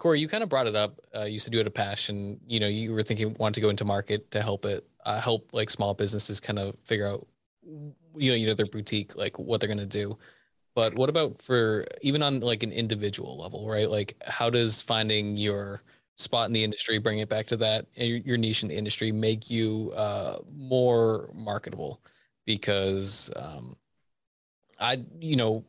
Corey, 0.00 0.18
you 0.18 0.28
kind 0.28 0.42
of 0.42 0.48
brought 0.48 0.66
it 0.66 0.74
up. 0.74 0.98
Uh, 1.14 1.26
you 1.26 1.38
said 1.38 1.52
you 1.52 1.58
had 1.58 1.66
a 1.66 1.70
passion. 1.70 2.40
You 2.46 2.58
know, 2.58 2.68
you 2.68 2.94
were 2.94 3.02
thinking 3.02 3.36
want 3.38 3.54
to 3.56 3.60
go 3.60 3.68
into 3.68 3.84
market 3.84 4.30
to 4.30 4.40
help 4.40 4.64
it, 4.64 4.88
uh, 5.04 5.20
help 5.20 5.50
like 5.52 5.68
small 5.68 5.92
businesses 5.92 6.40
kind 6.40 6.58
of 6.58 6.74
figure 6.84 7.06
out, 7.06 7.26
you 8.16 8.30
know, 8.30 8.34
you 8.34 8.46
know 8.46 8.54
their 8.54 8.64
boutique, 8.64 9.14
like 9.14 9.38
what 9.38 9.60
they're 9.60 9.68
gonna 9.68 9.84
do. 9.84 10.16
But 10.74 10.94
what 10.94 11.10
about 11.10 11.36
for 11.36 11.84
even 12.00 12.22
on 12.22 12.40
like 12.40 12.62
an 12.62 12.72
individual 12.72 13.36
level, 13.36 13.68
right? 13.68 13.90
Like, 13.90 14.16
how 14.26 14.48
does 14.48 14.80
finding 14.80 15.36
your 15.36 15.82
spot 16.16 16.46
in 16.46 16.54
the 16.54 16.64
industry, 16.64 16.96
bring 16.96 17.18
it 17.18 17.28
back 17.28 17.46
to 17.48 17.58
that, 17.58 17.86
your 17.94 18.38
niche 18.38 18.62
in 18.62 18.70
the 18.70 18.76
industry, 18.76 19.12
make 19.12 19.50
you 19.50 19.92
uh, 19.94 20.38
more 20.50 21.28
marketable? 21.34 22.00
Because 22.46 23.30
um, 23.36 23.76
I, 24.78 25.04
you 25.20 25.36
know, 25.36 25.62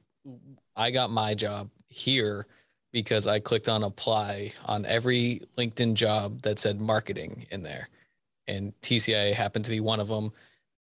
I 0.74 0.92
got 0.92 1.12
my 1.12 1.36
job 1.36 1.70
here 1.90 2.48
because 2.92 3.28
I 3.28 3.40
clicked 3.40 3.70
on 3.70 3.84
apply 3.84 4.54
on 4.66 4.86
every 4.86 5.42
LinkedIn 5.58 5.94
job 5.94 6.42
that 6.42 6.60
said 6.60 6.82
marketing 6.82 7.46
in 7.52 7.64
there. 7.64 7.90
And 8.48 8.74
TCIA 8.82 9.34
happened 9.34 9.66
to 9.66 9.72
be 9.72 9.80
one 9.80 10.00
of 10.00 10.08
them. 10.08 10.32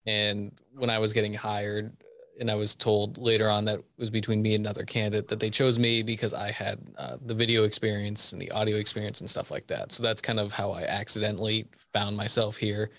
And 0.07 0.53
when 0.75 0.91
I 0.91 0.99
was 0.99 1.13
getting 1.13 1.33
hired, 1.33 1.93
and 2.39 2.51
I 2.51 2.55
was 2.55 2.75
told 2.75 3.19
later 3.19 3.49
on 3.49 3.65
that 3.65 3.81
was 3.97 4.11
between 4.11 4.43
me 4.43 4.55
and 4.55 4.65
another 4.65 4.85
candidate 4.85 5.29
that 5.29 5.41
they 5.41 5.51
chose 5.51 5.79
me 5.79 6.03
because 6.03 6.35
I 6.35 6.51
had 6.51 6.79
uh, 6.99 7.17
the 7.25 7.35
video 7.35 7.65
experience 7.65 8.33
and 8.33 8.41
the 8.41 8.51
audio 8.51 8.77
experience 8.77 9.21
and 9.21 9.31
stuff 9.31 9.51
like 9.51 9.67
that. 9.69 9.93
So 9.93 10.03
that's 10.03 10.21
kind 10.21 10.39
of 10.39 10.53
how 10.53 10.71
I 10.71 10.83
accidentally 10.83 11.67
found 11.93 12.17
myself 12.17 12.57
here 12.57 12.91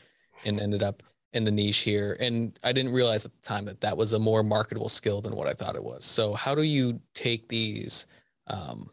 and 0.45 0.59
ended 0.59 0.83
up 0.83 1.03
in 1.33 1.43
the 1.43 1.51
niche 1.51 1.79
here. 1.79 2.17
And 2.19 2.57
I 2.63 2.71
didn't 2.71 2.93
realize 2.93 3.25
at 3.25 3.31
the 3.31 3.41
time 3.41 3.65
that 3.65 3.81
that 3.81 3.95
was 3.95 4.13
a 4.13 4.19
more 4.19 4.43
marketable 4.43 4.89
skill 4.89 5.21
than 5.21 5.35
what 5.35 5.47
I 5.47 5.53
thought 5.53 5.75
it 5.75 5.83
was. 5.83 6.03
So 6.03 6.33
how 6.33 6.55
do 6.55 6.63
you 6.63 6.99
take 7.13 7.47
these 7.47 8.07
um, 8.47 8.89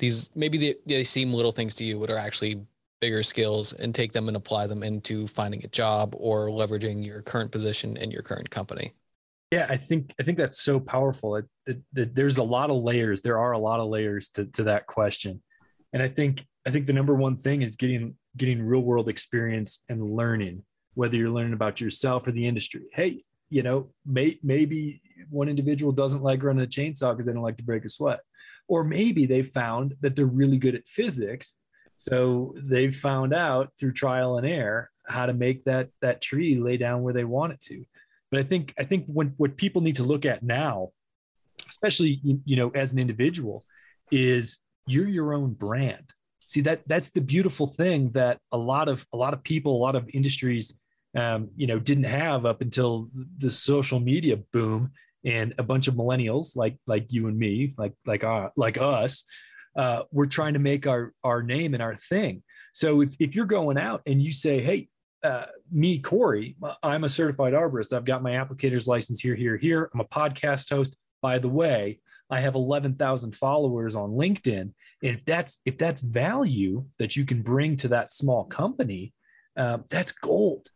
these 0.00 0.30
maybe 0.34 0.58
they, 0.58 0.74
they 0.86 1.04
seem 1.04 1.32
little 1.32 1.52
things 1.52 1.74
to 1.76 1.84
you, 1.84 2.00
but 2.00 2.10
are 2.10 2.16
actually 2.16 2.66
bigger 3.00 3.22
skills 3.22 3.72
and 3.74 3.94
take 3.94 4.12
them 4.12 4.28
and 4.28 4.36
apply 4.36 4.66
them 4.66 4.82
into 4.82 5.26
finding 5.26 5.64
a 5.64 5.68
job 5.68 6.14
or 6.18 6.48
leveraging 6.48 7.04
your 7.04 7.22
current 7.22 7.50
position 7.52 7.96
in 7.96 8.10
your 8.10 8.22
current 8.22 8.50
company. 8.50 8.92
Yeah, 9.52 9.66
I 9.68 9.76
think 9.76 10.14
I 10.18 10.22
think 10.22 10.38
that's 10.38 10.60
so 10.60 10.80
powerful. 10.80 11.36
It, 11.36 11.46
it, 11.66 11.78
it, 11.94 12.14
there's 12.14 12.38
a 12.38 12.42
lot 12.42 12.70
of 12.70 12.82
layers. 12.82 13.20
There 13.20 13.38
are 13.38 13.52
a 13.52 13.58
lot 13.58 13.80
of 13.80 13.88
layers 13.88 14.28
to, 14.30 14.46
to 14.46 14.64
that 14.64 14.86
question, 14.86 15.42
and 15.92 16.02
I 16.02 16.08
think 16.08 16.44
I 16.66 16.70
think 16.70 16.86
the 16.86 16.92
number 16.92 17.14
one 17.14 17.36
thing 17.36 17.62
is 17.62 17.76
getting 17.76 18.14
getting 18.36 18.62
real 18.62 18.80
world 18.80 19.08
experience 19.08 19.84
and 19.88 20.02
learning. 20.02 20.64
Whether 20.94 21.16
you're 21.16 21.30
learning 21.30 21.52
about 21.52 21.80
yourself 21.80 22.26
or 22.26 22.32
the 22.32 22.46
industry. 22.46 22.82
Hey, 22.92 23.24
you 23.48 23.62
know, 23.62 23.90
may, 24.04 24.38
maybe 24.42 25.00
one 25.28 25.48
individual 25.48 25.92
doesn't 25.92 26.22
like 26.22 26.42
running 26.42 26.64
a 26.64 26.66
chainsaw 26.66 27.12
because 27.12 27.26
they 27.26 27.32
don't 27.32 27.42
like 27.42 27.56
to 27.58 27.64
break 27.64 27.84
a 27.84 27.88
sweat 27.88 28.20
or 28.70 28.84
maybe 28.84 29.26
they 29.26 29.42
found 29.42 29.96
that 30.00 30.14
they're 30.14 30.26
really 30.26 30.56
good 30.56 30.76
at 30.76 30.86
physics. 30.86 31.56
So 31.96 32.54
they've 32.56 32.94
found 32.94 33.34
out 33.34 33.72
through 33.78 33.94
trial 33.94 34.38
and 34.38 34.46
error 34.46 34.90
how 35.08 35.26
to 35.26 35.34
make 35.34 35.64
that 35.64 35.88
that 36.00 36.22
tree 36.22 36.54
lay 36.54 36.76
down 36.76 37.02
where 37.02 37.12
they 37.12 37.24
want 37.24 37.52
it 37.52 37.60
to. 37.62 37.84
But 38.30 38.38
I 38.40 38.44
think 38.44 38.72
I 38.78 38.84
think 38.84 39.06
when 39.06 39.34
what 39.38 39.56
people 39.56 39.82
need 39.82 39.96
to 39.96 40.04
look 40.04 40.24
at 40.24 40.44
now, 40.44 40.90
especially 41.68 42.20
you 42.22 42.56
know 42.56 42.70
as 42.70 42.92
an 42.92 43.00
individual, 43.00 43.64
is 44.12 44.58
you're 44.86 45.08
your 45.08 45.34
own 45.34 45.52
brand. 45.52 46.12
See 46.46 46.60
that 46.60 46.82
that's 46.86 47.10
the 47.10 47.20
beautiful 47.20 47.66
thing 47.66 48.12
that 48.12 48.38
a 48.52 48.56
lot 48.56 48.88
of 48.88 49.04
a 49.12 49.16
lot 49.16 49.34
of 49.34 49.42
people, 49.42 49.74
a 49.74 49.84
lot 49.84 49.96
of 49.96 50.08
industries, 50.14 50.78
um, 51.16 51.50
you 51.56 51.66
know, 51.66 51.80
didn't 51.80 52.04
have 52.04 52.46
up 52.46 52.60
until 52.60 53.10
the 53.38 53.50
social 53.50 53.98
media 53.98 54.36
boom 54.52 54.92
and 55.24 55.54
a 55.58 55.62
bunch 55.62 55.88
of 55.88 55.94
millennials 55.94 56.56
like 56.56 56.76
like 56.86 57.12
you 57.12 57.28
and 57.28 57.38
me 57.38 57.74
like 57.76 57.92
like 58.06 58.24
uh, 58.24 58.48
like 58.56 58.80
us 58.80 59.24
uh, 59.76 60.02
we're 60.10 60.26
trying 60.26 60.54
to 60.54 60.58
make 60.58 60.86
our 60.86 61.12
our 61.22 61.42
name 61.42 61.74
and 61.74 61.82
our 61.82 61.94
thing. 61.94 62.42
So 62.72 63.02
if, 63.02 63.14
if 63.18 63.34
you're 63.34 63.46
going 63.46 63.78
out 63.78 64.02
and 64.06 64.22
you 64.22 64.32
say 64.32 64.62
hey 64.62 64.88
uh, 65.22 65.44
me 65.70 65.98
corey 65.98 66.56
i'm 66.82 67.04
a 67.04 67.08
certified 67.08 67.52
arborist. 67.52 67.92
I've 67.92 68.06
got 68.06 68.22
my 68.22 68.32
applicator's 68.32 68.88
license 68.88 69.20
here 69.20 69.34
here 69.34 69.56
here. 69.56 69.90
I'm 69.92 70.00
a 70.00 70.04
podcast 70.04 70.70
host. 70.70 70.96
By 71.22 71.38
the 71.38 71.48
way 71.48 72.00
i 72.30 72.40
have 72.40 72.54
11000 72.54 73.34
followers 73.34 73.96
on 73.96 74.10
linkedin. 74.10 74.72
And 75.02 75.16
if 75.16 75.24
that's 75.24 75.58
if 75.66 75.76
that's 75.76 76.00
value 76.00 76.86
that 76.98 77.16
you 77.16 77.24
can 77.24 77.42
bring 77.42 77.76
to 77.78 77.88
that 77.88 78.12
small 78.12 78.44
company 78.44 79.12
uh, 79.56 79.78
that's 79.90 80.12
gold. 80.12 80.68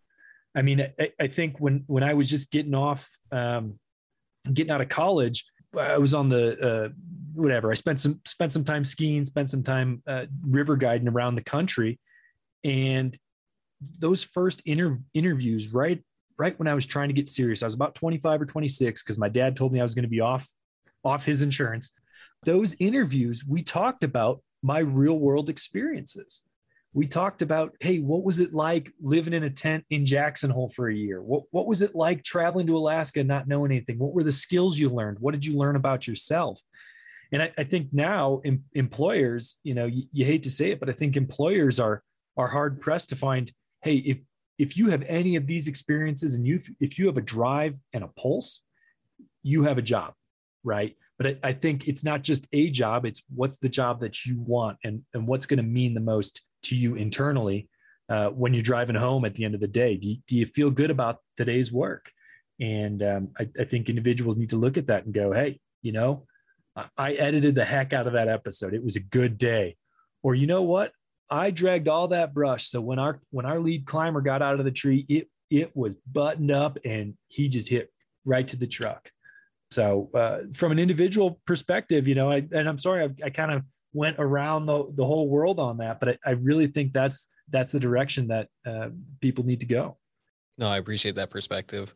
I 0.55 0.63
mean 0.63 0.87
I, 1.01 1.13
I, 1.19 1.27
think 1.29 1.59
when 1.59 1.85
when 1.87 2.03
i 2.03 2.13
was 2.13 2.29
just 2.29 2.51
getting 2.51 2.75
off 2.75 3.09
um, 3.33 3.79
getting 4.53 4.71
out 4.71 4.81
of 4.81 4.89
college, 4.89 5.45
I 5.79 5.99
was 5.99 6.15
on 6.15 6.29
the 6.29 6.59
uh, 6.61 6.89
whatever. 7.35 7.71
I 7.71 7.75
spent 7.75 8.01
some 8.01 8.21
spent 8.27 8.53
some 8.53 8.65
time 8.65 8.85
skiing, 8.85 9.25
spent 9.25 9.51
some 9.51 9.63
time 9.63 10.03
uh, 10.07 10.27
river 10.43 10.77
guiding 10.77 11.09
around 11.09 11.35
the 11.35 11.45
country, 11.45 11.99
and 12.63 13.17
those 13.99 14.25
first 14.25 14.63
inter- 14.65 15.01
interviews, 15.13 15.73
right, 15.73 16.03
right 16.39 16.59
when 16.59 16.69
I 16.69 16.75
was 16.75 16.87
trying 16.87 17.09
to 17.09 17.15
get 17.15 17.29
serious, 17.29 17.63
I 17.63 17.67
was 17.67 17.75
about 17.75 17.95
25 17.95 18.43
or 18.43 18.47
26 18.47 19.03
because 19.03 19.19
my 19.19 19.29
dad 19.29 19.57
told 19.57 19.73
me 19.73 19.81
I 19.81 19.83
was 19.83 19.95
going 19.95 20.05
to 20.05 20.09
be 20.09 20.21
off 20.21 20.49
off 21.05 21.25
his 21.25 21.43
insurance. 21.43 21.91
Those 22.45 22.75
interviews, 22.79 23.45
we 23.47 23.63
talked 23.63 24.05
about 24.05 24.43
my 24.63 24.79
real 24.79 25.19
world 25.19 25.51
experiences. 25.51 26.43
We 26.95 27.07
talked 27.09 27.43
about, 27.43 27.75
hey, 27.81 27.99
what 27.99 28.25
was 28.25 28.39
it 28.39 28.55
like 28.55 28.91
living 29.03 29.33
in 29.33 29.43
a 29.43 29.51
tent 29.51 29.85
in 29.91 30.07
Jackson 30.07 30.49
Hole 30.49 30.69
for 30.69 30.89
a 30.89 30.95
year? 30.95 31.21
What, 31.21 31.43
what 31.51 31.67
was 31.67 31.83
it 31.83 31.95
like 31.95 32.23
traveling 32.23 32.69
to 32.69 32.77
Alaska 32.77 33.21
and 33.21 33.29
not 33.29 33.49
knowing 33.49 33.73
anything? 33.73 33.99
What 33.99 34.15
were 34.15 34.23
the 34.23 34.33
skills 34.33 34.79
you 34.79 34.89
learned? 34.89 35.19
What 35.19 35.35
did 35.35 35.45
you 35.45 35.57
learn 35.57 35.75
about 35.75 36.07
yourself? 36.07 36.63
And 37.33 37.43
I, 37.43 37.53
I 37.59 37.65
think 37.65 37.89
now 37.93 38.41
em, 38.45 38.63
employers, 38.75 39.57
you 39.65 39.75
know, 39.75 39.87
you, 39.87 40.05
you 40.13 40.25
hate 40.25 40.45
to 40.45 40.51
say 40.51 40.71
it, 40.71 40.79
but 40.79 40.89
I 40.89 40.93
think 40.93 41.17
employers 41.17 41.81
are 41.81 42.03
are 42.37 42.49
hard 42.49 42.81
pressed 42.81 43.09
to 43.11 43.17
find, 43.17 43.53
hey, 43.83 43.97
if 43.97 44.19
if 44.59 44.77
you 44.77 44.91
have 44.91 45.03
any 45.03 45.35
of 45.35 45.47
these 45.49 45.67
experiences 45.67 46.35
and 46.35 46.47
you 46.47 46.61
if 46.81 46.99
you 46.99 47.07
have 47.07 47.19
a 47.19 47.23
drive 47.23 47.77
and 47.93 48.05
a 48.05 48.09
pulse, 48.09 48.63
you 49.43 49.65
have 49.65 49.79
a 49.79 49.83
job, 49.83 50.15
right? 50.63 50.97
But 51.19 51.27
I, 51.27 51.37
I 51.43 51.53
think 51.53 51.89
it's 51.89 52.05
not 52.05 52.23
just 52.23 52.47
a 52.53 52.71
job; 52.71 53.05
it's 53.05 53.23
what's 53.35 53.59
the 53.59 53.69
job 53.69 54.01
that 54.01 54.25
you 54.25 54.41
want 54.41 54.79
and 54.85 55.03
and 55.13 55.27
what's 55.27 55.47
going 55.47 55.59
to 55.59 55.65
mean 55.65 55.95
the 55.95 56.01
most 56.01 56.41
to 56.65 56.77
you 56.77 56.95
internally 56.95 57.69
uh, 58.09 58.29
when 58.29 58.55
you're 58.55 58.63
driving 58.63 58.97
home 58.97 59.25
at 59.25 59.35
the 59.35 59.45
end 59.45 59.55
of 59.55 59.61
the 59.61 59.67
day. 59.69 59.97
Do 59.97 60.09
you, 60.09 60.17
do 60.27 60.37
you 60.37 60.47
feel 60.47 60.71
good 60.71 60.91
about 60.91 61.19
today's 61.37 61.73
work? 61.73 62.13
And 62.61 63.03
um, 63.03 63.29
I, 63.39 63.49
I 63.59 63.65
think 63.65 63.89
individuals 63.89 64.37
need 64.37 64.51
to 64.51 64.57
look 64.57 64.77
at 64.77 64.87
that 64.87 65.05
and 65.05 65.15
go, 65.15 65.33
hey, 65.33 65.61
you 65.83 65.93
know, 65.93 66.27
I 66.97 67.13
edited 67.13 67.55
the 67.55 67.65
heck 67.65 67.93
out 67.93 68.07
of 68.07 68.15
that 68.15 68.29
episode. 68.29 68.75
It 68.75 68.85
was 68.85 68.97
a 68.97 69.01
good 69.01 69.39
day. 69.39 69.77
Or 70.23 70.35
you 70.35 70.47
know 70.47 70.63
what? 70.63 70.93
I 71.31 71.51
dragged 71.51 71.89
all 71.89 72.09
that 72.09 72.35
brush. 72.35 72.69
So 72.69 72.81
when 72.81 72.99
our 72.99 73.21
when 73.31 73.47
our 73.47 73.61
lead 73.61 73.87
climber 73.87 74.21
got 74.21 74.43
out 74.43 74.59
of 74.59 74.65
the 74.65 74.71
tree, 74.71 75.05
it 75.09 75.29
it 75.51 75.77
was 75.77 75.95
buttoned 75.95 76.51
up 76.51 76.79
and 76.85 77.15
he 77.29 77.49
just 77.49 77.69
hit 77.69 77.93
right 78.25 78.47
to 78.49 78.57
the 78.57 78.67
truck. 78.67 79.11
So 79.71 80.11
uh, 80.15 80.39
from 80.53 80.73
an 80.73 80.79
individual 80.79 81.41
perspective, 81.47 82.07
you 82.09 82.15
know, 82.15 82.31
I, 82.31 82.47
and 82.53 82.69
I'm 82.69 82.79
sorry, 82.79 83.05
I, 83.05 83.27
I 83.27 83.31
kind 83.31 83.53
of 83.53 83.63
went 83.95 84.17
around 84.19 84.67
the, 84.67 84.93
the 84.95 85.05
whole 85.05 85.29
world 85.29 85.59
on 85.59 85.79
that, 85.79 86.01
but 86.01 86.11
I, 86.11 86.19
I 86.27 86.31
really 86.33 86.67
think 86.67 86.93
that's 86.93 87.29
that's 87.51 87.73
the 87.73 87.81
direction 87.81 88.29
that 88.29 88.49
uh, 88.67 88.89
people 89.21 89.45
need 89.45 89.61
to 89.61 89.67
go. 89.67 89.97
No, 90.59 90.69
I 90.69 90.79
appreciate 90.79 91.15
that 91.15 91.31
perspective. 91.31 91.95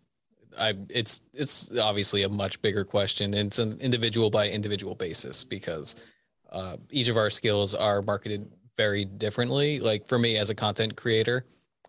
I 0.59 0.75
it's 0.89 1.23
it's 1.35 1.77
obviously 1.77 2.23
a 2.23 2.29
much 2.29 2.63
bigger 2.63 2.85
question. 2.85 3.35
And 3.35 3.49
it's 3.49 3.59
an 3.59 3.79
individual 3.81 4.31
by 4.31 4.49
individual 4.49 4.95
basis 4.95 5.45
because 5.45 5.97
uh, 6.51 6.77
each 6.91 7.09
of 7.09 7.17
our 7.17 7.31
skills 7.31 7.75
are 7.75 8.01
marketed 8.01 8.51
very 8.77 9.05
differently. 9.05 9.81
Like 9.81 10.07
for 10.07 10.19
me 10.19 10.39
as 10.39 10.51
a 10.51 10.55
content 10.55 10.97
creator, 10.97 11.45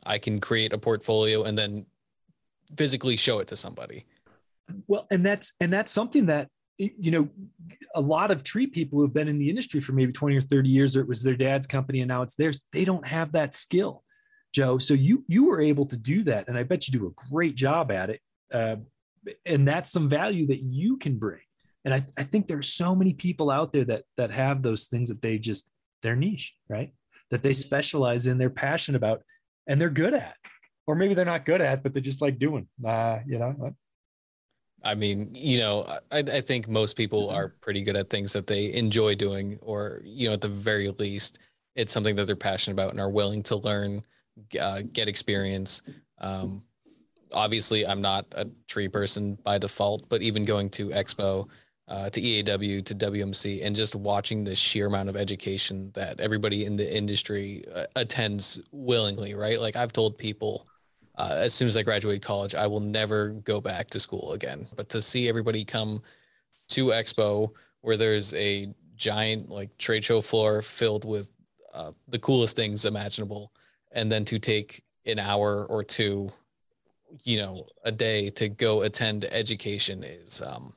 I 0.05 0.17
can 0.17 0.39
create 0.39 0.73
a 0.73 0.77
portfolio 0.77 1.43
and 1.43 1.57
then 1.57 1.85
physically 2.77 3.15
show 3.15 3.39
it 3.39 3.47
to 3.47 3.55
somebody. 3.55 4.05
Well, 4.87 5.07
and 5.09 5.25
that's 5.25 5.53
and 5.59 5.71
that's 5.71 5.91
something 5.91 6.27
that 6.27 6.49
you 6.79 7.11
know 7.11 7.27
a 7.95 8.01
lot 8.01 8.31
of 8.31 8.43
tree 8.43 8.65
people 8.65 8.97
who 8.97 9.03
have 9.03 9.13
been 9.13 9.27
in 9.27 9.37
the 9.37 9.49
industry 9.49 9.79
for 9.81 9.91
maybe 9.91 10.13
20 10.13 10.37
or 10.37 10.41
30 10.41 10.69
years 10.69 10.95
or 10.95 11.01
it 11.01 11.07
was 11.07 11.21
their 11.21 11.35
dad's 11.35 11.67
company 11.67 11.99
and 11.99 12.07
now 12.07 12.21
it's 12.21 12.35
theirs 12.35 12.61
they 12.71 12.85
don't 12.85 13.05
have 13.05 13.33
that 13.33 13.53
skill 13.53 14.03
joe. 14.53 14.77
So 14.77 14.93
you 14.93 15.23
you 15.27 15.45
were 15.45 15.61
able 15.61 15.85
to 15.87 15.97
do 15.97 16.23
that 16.23 16.47
and 16.47 16.57
i 16.57 16.63
bet 16.63 16.87
you 16.87 16.97
do 16.97 17.07
a 17.07 17.29
great 17.29 17.55
job 17.55 17.91
at 17.91 18.09
it 18.09 18.21
uh, 18.53 18.77
and 19.45 19.67
that's 19.67 19.91
some 19.91 20.09
value 20.09 20.47
that 20.47 20.61
you 20.61 20.97
can 20.97 21.17
bring. 21.17 21.41
And 21.85 21.93
I, 21.93 22.05
I 22.17 22.23
think 22.23 22.47
there's 22.47 22.73
so 22.73 22.95
many 22.95 23.13
people 23.13 23.49
out 23.49 23.71
there 23.73 23.85
that 23.85 24.03
that 24.17 24.31
have 24.31 24.61
those 24.61 24.87
things 24.87 25.09
that 25.09 25.21
they 25.21 25.37
just 25.37 25.69
their 26.01 26.15
niche 26.15 26.53
right? 26.69 26.93
That 27.31 27.43
they 27.43 27.53
specialize 27.53 28.27
in 28.27 28.37
they're 28.37 28.49
passionate 28.49 28.97
about 28.97 29.21
and 29.67 29.79
they're 29.79 29.89
good 29.89 30.13
at 30.13 30.35
or 30.87 30.95
maybe 30.95 31.13
they're 31.13 31.25
not 31.25 31.45
good 31.45 31.61
at 31.61 31.83
but 31.83 31.93
they 31.93 32.01
just 32.01 32.21
like 32.21 32.39
doing 32.39 32.67
uh, 32.85 33.19
you 33.25 33.39
know 33.39 33.73
I 34.83 34.95
mean, 34.95 35.31
you 35.33 35.59
know, 35.59 35.83
I, 36.11 36.19
I 36.19 36.41
think 36.41 36.67
most 36.67 36.95
people 36.95 37.29
are 37.29 37.49
pretty 37.61 37.81
good 37.81 37.95
at 37.95 38.09
things 38.09 38.33
that 38.33 38.47
they 38.47 38.73
enjoy 38.73 39.15
doing, 39.15 39.59
or, 39.61 40.01
you 40.03 40.27
know, 40.27 40.33
at 40.33 40.41
the 40.41 40.47
very 40.47 40.89
least, 40.89 41.39
it's 41.75 41.91
something 41.91 42.15
that 42.15 42.25
they're 42.25 42.35
passionate 42.35 42.75
about 42.75 42.91
and 42.91 42.99
are 42.99 43.09
willing 43.09 43.43
to 43.43 43.57
learn, 43.57 44.03
uh, 44.59 44.81
get 44.91 45.07
experience. 45.07 45.81
Um, 46.19 46.63
obviously 47.33 47.85
I'm 47.85 48.01
not 48.01 48.25
a 48.31 48.47
tree 48.67 48.87
person 48.87 49.37
by 49.43 49.57
default, 49.57 50.07
but 50.09 50.21
even 50.21 50.45
going 50.45 50.69
to 50.71 50.89
Expo, 50.89 51.47
uh, 51.87 52.09
to 52.09 52.21
EAW, 52.21 52.85
to 52.85 52.95
WMC, 52.95 53.65
and 53.65 53.75
just 53.75 53.95
watching 53.95 54.43
the 54.43 54.55
sheer 54.55 54.87
amount 54.87 55.09
of 55.09 55.15
education 55.15 55.91
that 55.95 56.19
everybody 56.19 56.65
in 56.65 56.75
the 56.75 56.95
industry 56.97 57.65
uh, 57.73 57.85
attends 57.95 58.59
willingly, 58.71 59.33
right? 59.33 59.59
Like 59.59 59.75
I've 59.75 59.93
told 59.93 60.17
people 60.17 60.67
uh, 61.19 61.33
as 61.35 61.53
soon 61.53 61.67
as 61.67 61.77
I 61.77 61.83
graduate 61.83 62.21
college, 62.21 62.55
I 62.55 62.65
will 62.67 62.79
never 62.79 63.29
go 63.29 63.61
back 63.61 63.89
to 63.91 63.99
school 63.99 64.31
again. 64.31 64.67
But 64.75 64.89
to 64.89 65.01
see 65.01 65.27
everybody 65.27 65.65
come 65.65 66.01
to 66.69 66.87
Expo 66.87 67.51
where 67.81 67.97
there's 67.97 68.33
a 68.33 68.73
giant 68.95 69.49
like 69.49 69.77
trade 69.77 70.03
show 70.03 70.21
floor 70.21 70.61
filled 70.61 71.05
with 71.05 71.31
uh, 71.73 71.91
the 72.07 72.19
coolest 72.19 72.55
things 72.55 72.85
imaginable, 72.85 73.51
and 73.91 74.11
then 74.11 74.25
to 74.25 74.39
take 74.39 74.83
an 75.05 75.19
hour 75.19 75.65
or 75.65 75.83
two 75.83 76.31
you 77.23 77.37
know 77.37 77.65
a 77.83 77.91
day 77.91 78.29
to 78.29 78.47
go 78.49 78.83
attend 78.83 79.25
education 79.25 80.03
is 80.03 80.41
um 80.41 80.73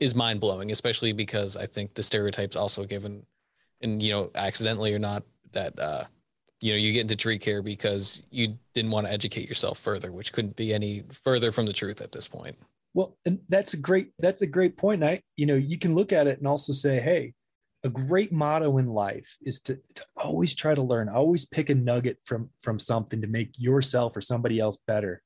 is 0.00 0.14
mind 0.14 0.40
blowing, 0.40 0.70
especially 0.70 1.12
because 1.12 1.56
I 1.56 1.66
think 1.66 1.94
the 1.94 2.02
stereotypes 2.02 2.56
also 2.56 2.84
given, 2.84 3.24
and 3.80 4.02
you 4.02 4.12
know, 4.12 4.30
accidentally 4.34 4.94
or 4.94 4.98
not, 4.98 5.22
that 5.52 5.78
uh, 5.78 6.04
you 6.66 6.72
know, 6.72 6.78
you 6.78 6.92
get 6.92 7.02
into 7.02 7.14
tree 7.14 7.38
care 7.38 7.62
because 7.62 8.24
you 8.30 8.58
didn't 8.74 8.90
want 8.90 9.06
to 9.06 9.12
educate 9.12 9.48
yourself 9.48 9.78
further, 9.78 10.10
which 10.10 10.32
couldn't 10.32 10.56
be 10.56 10.74
any 10.74 11.04
further 11.12 11.52
from 11.52 11.64
the 11.64 11.72
truth 11.72 12.00
at 12.00 12.10
this 12.10 12.26
point. 12.26 12.56
Well, 12.92 13.16
and 13.24 13.38
that's 13.48 13.74
a 13.74 13.76
great 13.76 14.10
that's 14.18 14.42
a 14.42 14.46
great 14.46 14.76
point. 14.76 15.04
I, 15.04 15.22
you 15.36 15.46
know, 15.46 15.54
you 15.54 15.78
can 15.78 15.94
look 15.94 16.12
at 16.12 16.26
it 16.26 16.38
and 16.38 16.48
also 16.48 16.72
say, 16.72 16.98
hey, 16.98 17.34
a 17.84 17.88
great 17.88 18.32
motto 18.32 18.78
in 18.78 18.88
life 18.88 19.36
is 19.42 19.60
to, 19.60 19.78
to 19.94 20.04
always 20.16 20.56
try 20.56 20.74
to 20.74 20.82
learn, 20.82 21.08
always 21.08 21.46
pick 21.46 21.70
a 21.70 21.74
nugget 21.74 22.18
from 22.24 22.50
from 22.62 22.80
something 22.80 23.20
to 23.20 23.28
make 23.28 23.50
yourself 23.56 24.16
or 24.16 24.20
somebody 24.20 24.58
else 24.58 24.76
better. 24.88 25.22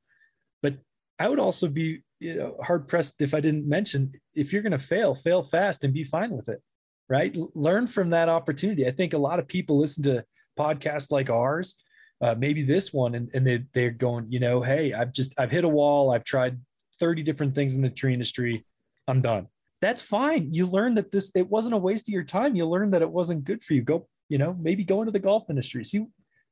But 0.62 0.74
I 1.18 1.28
would 1.28 1.40
also 1.40 1.68
be 1.68 2.02
you 2.18 2.34
know, 2.34 2.56
hard 2.62 2.86
pressed 2.86 3.22
if 3.22 3.32
I 3.32 3.40
didn't 3.40 3.66
mention 3.66 4.12
if 4.34 4.52
you're 4.52 4.62
going 4.62 4.72
to 4.72 4.78
fail, 4.78 5.14
fail 5.14 5.42
fast 5.42 5.84
and 5.84 5.94
be 5.94 6.04
fine 6.04 6.32
with 6.32 6.50
it, 6.50 6.60
right? 7.08 7.34
Learn 7.54 7.86
from 7.86 8.10
that 8.10 8.28
opportunity. 8.28 8.86
I 8.86 8.90
think 8.90 9.14
a 9.14 9.18
lot 9.18 9.38
of 9.38 9.48
people 9.48 9.78
listen 9.78 10.02
to 10.04 10.24
podcasts 10.60 11.10
like 11.10 11.30
ours, 11.30 11.76
uh, 12.20 12.34
maybe 12.36 12.62
this 12.62 12.92
one, 12.92 13.14
and, 13.14 13.30
and 13.34 13.46
they, 13.46 13.64
they're 13.72 13.90
going, 13.90 14.26
you 14.30 14.40
know, 14.40 14.62
hey, 14.62 14.92
I've 14.92 15.12
just, 15.12 15.34
I've 15.38 15.50
hit 15.50 15.64
a 15.64 15.68
wall. 15.68 16.12
I've 16.12 16.24
tried 16.24 16.58
30 16.98 17.22
different 17.22 17.54
things 17.54 17.76
in 17.76 17.82
the 17.82 17.90
tree 17.90 18.12
industry. 18.12 18.64
I'm 19.08 19.22
done. 19.22 19.46
That's 19.80 20.02
fine. 20.02 20.52
You 20.52 20.66
learn 20.66 20.94
that 20.96 21.10
this, 21.10 21.32
it 21.34 21.48
wasn't 21.48 21.74
a 21.74 21.78
waste 21.78 22.08
of 22.08 22.12
your 22.12 22.24
time. 22.24 22.54
You 22.54 22.66
learned 22.66 22.92
that 22.92 23.02
it 23.02 23.10
wasn't 23.10 23.44
good 23.44 23.62
for 23.62 23.72
you. 23.72 23.82
Go, 23.82 24.06
you 24.28 24.36
know, 24.36 24.54
maybe 24.60 24.84
go 24.84 25.00
into 25.00 25.12
the 25.12 25.18
golf 25.18 25.48
industry. 25.48 25.84
See 25.84 26.06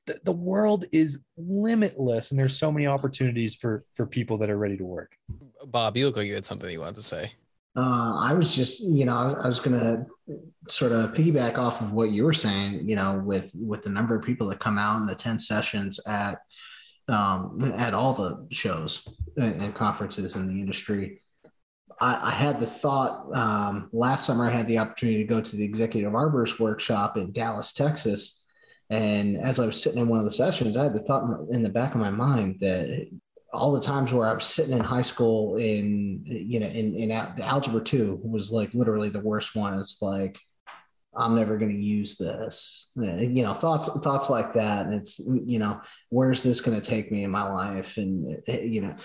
the, 0.08 0.18
the 0.24 0.32
world 0.32 0.86
is 0.90 1.20
limitless 1.36 2.30
and 2.30 2.40
there's 2.40 2.56
so 2.56 2.72
many 2.72 2.86
opportunities 2.86 3.54
for 3.54 3.84
for 3.94 4.06
people 4.06 4.38
that 4.38 4.48
are 4.48 4.56
ready 4.56 4.76
to 4.76 4.84
work 4.84 5.12
bob 5.66 5.96
you 5.98 6.06
look 6.06 6.16
like 6.16 6.26
you 6.26 6.34
had 6.34 6.46
something 6.46 6.70
you 6.70 6.80
wanted 6.80 6.94
to 6.94 7.02
say 7.02 7.30
uh, 7.76 8.18
I 8.18 8.32
was 8.32 8.54
just, 8.54 8.82
you 8.82 9.04
know, 9.04 9.36
I 9.42 9.46
was 9.46 9.60
going 9.60 9.78
to 9.78 10.06
sort 10.68 10.92
of 10.92 11.12
piggyback 11.12 11.58
off 11.58 11.80
of 11.80 11.92
what 11.92 12.10
you 12.10 12.24
were 12.24 12.34
saying, 12.34 12.88
you 12.88 12.96
know, 12.96 13.22
with 13.24 13.52
with 13.54 13.82
the 13.82 13.90
number 13.90 14.16
of 14.16 14.24
people 14.24 14.48
that 14.48 14.60
come 14.60 14.78
out 14.78 15.00
and 15.00 15.10
attend 15.10 15.40
sessions 15.40 16.00
at 16.06 16.38
um, 17.08 17.72
at 17.76 17.94
all 17.94 18.14
the 18.14 18.46
shows 18.50 19.06
and, 19.36 19.74
conferences 19.74 20.36
in 20.36 20.46
the 20.46 20.60
industry. 20.60 21.22
I, 22.00 22.28
I 22.28 22.30
had 22.30 22.60
the 22.60 22.66
thought 22.66 23.34
um, 23.34 23.88
last 23.92 24.26
summer. 24.26 24.44
I 24.44 24.50
had 24.50 24.66
the 24.66 24.78
opportunity 24.78 25.18
to 25.18 25.28
go 25.28 25.40
to 25.40 25.56
the 25.56 25.64
executive 25.64 26.12
arborist 26.12 26.58
workshop 26.58 27.16
in 27.16 27.32
Dallas, 27.32 27.72
Texas, 27.72 28.44
and 28.90 29.36
as 29.36 29.58
I 29.58 29.66
was 29.66 29.82
sitting 29.82 30.00
in 30.00 30.08
one 30.08 30.18
of 30.18 30.24
the 30.24 30.30
sessions, 30.30 30.76
I 30.76 30.84
had 30.84 30.94
the 30.94 31.00
thought 31.00 31.48
in 31.50 31.62
the 31.62 31.68
back 31.68 31.94
of 31.94 32.00
my 32.00 32.10
mind 32.10 32.58
that 32.60 33.08
all 33.52 33.72
the 33.72 33.80
times 33.80 34.12
where 34.12 34.28
I 34.28 34.34
was 34.34 34.46
sitting 34.46 34.76
in 34.76 34.84
high 34.84 35.02
school 35.02 35.56
in, 35.56 36.22
you 36.24 36.60
know, 36.60 36.66
in, 36.66 36.94
in 36.94 37.10
algebra 37.10 37.82
two 37.82 38.20
was 38.22 38.50
like 38.50 38.74
literally 38.74 39.08
the 39.08 39.20
worst 39.20 39.54
one. 39.54 39.78
It's 39.78 40.02
like, 40.02 40.38
I'm 41.16 41.34
never 41.34 41.56
going 41.56 41.72
to 41.72 41.82
use 41.82 42.16
this, 42.16 42.92
you 42.94 43.42
know, 43.42 43.54
thoughts, 43.54 43.88
thoughts 44.00 44.30
like 44.30 44.52
that. 44.52 44.86
And 44.86 44.94
it's, 44.94 45.18
you 45.18 45.58
know, 45.58 45.80
where's 46.10 46.42
this 46.42 46.60
going 46.60 46.78
to 46.78 46.86
take 46.86 47.10
me 47.10 47.24
in 47.24 47.30
my 47.30 47.50
life? 47.50 47.96
And, 47.96 48.42
you 48.46 48.82
know, 48.82 48.96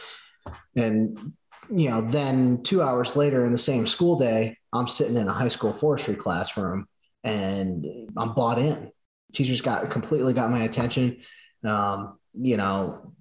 and, 0.76 1.34
you 1.74 1.89
know, 1.89 2.02
then 2.02 2.62
two 2.64 2.84
hours 2.84 3.16
later 3.16 3.46
in 3.46 3.54
the 3.54 3.58
same 3.58 3.88
school 3.88 4.20
day, 4.20 4.58
I'm 4.74 4.88
sitting 4.88 5.16
in 5.16 5.28
a 5.28 5.34
high 5.34 5.48
school 5.48 5.74
forestry 5.74 6.16
classroom 6.16 6.86
and 7.24 7.86
I'm 8.18 8.34
bought 8.34 8.60
in 8.60 8.91
teachers 9.34 9.62
got 9.62 9.89
completely 9.89 10.34
got 10.34 10.52
my 10.52 10.64
attention. 10.64 11.18
Um, 11.66 12.18
you 12.34 12.58
know, 12.58 13.14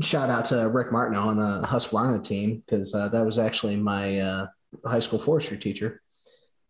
shout 0.00 0.30
out 0.30 0.44
to 0.46 0.68
Rick 0.68 0.92
Martineau 0.92 1.28
on 1.28 1.36
the 1.36 1.66
Husqvarna 1.66 2.22
team 2.22 2.62
because 2.64 2.94
uh, 2.94 3.08
that 3.08 3.24
was 3.24 3.38
actually 3.38 3.76
my 3.76 4.18
uh, 4.18 4.46
high 4.84 5.00
school 5.00 5.18
forestry 5.18 5.58
teacher. 5.58 6.00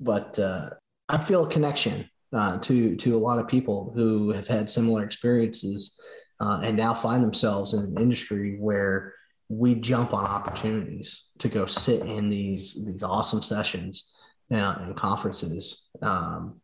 but 0.01 0.39
uh, 0.39 0.71
I 1.09 1.19
feel 1.19 1.47
a 1.47 1.51
connection 1.51 2.09
uh, 2.33 2.59
to 2.59 2.97
to 2.97 3.17
a 3.17 3.19
lot 3.19 3.39
of 3.39 3.49
people 3.49 3.93
who 3.95 4.31
have 4.31 4.47
had 4.47 4.69
similar 4.69 5.05
experiences 5.05 5.99
uh, 6.41 6.61
and 6.63 6.77
now 6.77 6.95
find 6.95 7.25
themselves 7.25 7.75
in 7.75 7.81
an 7.81 7.99
industry 7.99 8.57
where 8.59 9.15
we 9.49 9.75
jump 9.75 10.13
on 10.13 10.25
opportunities 10.25 11.31
to 11.39 11.49
go 11.49 11.67
sit 11.67 12.03
in 12.03 12.29
these 12.29 12.85
these 12.87 13.03
awesome 13.03 13.43
sessions 13.43 14.15
uh, 14.53 14.77
and 14.81 14.97
conferences. 14.97 15.89
Um, 16.03 16.61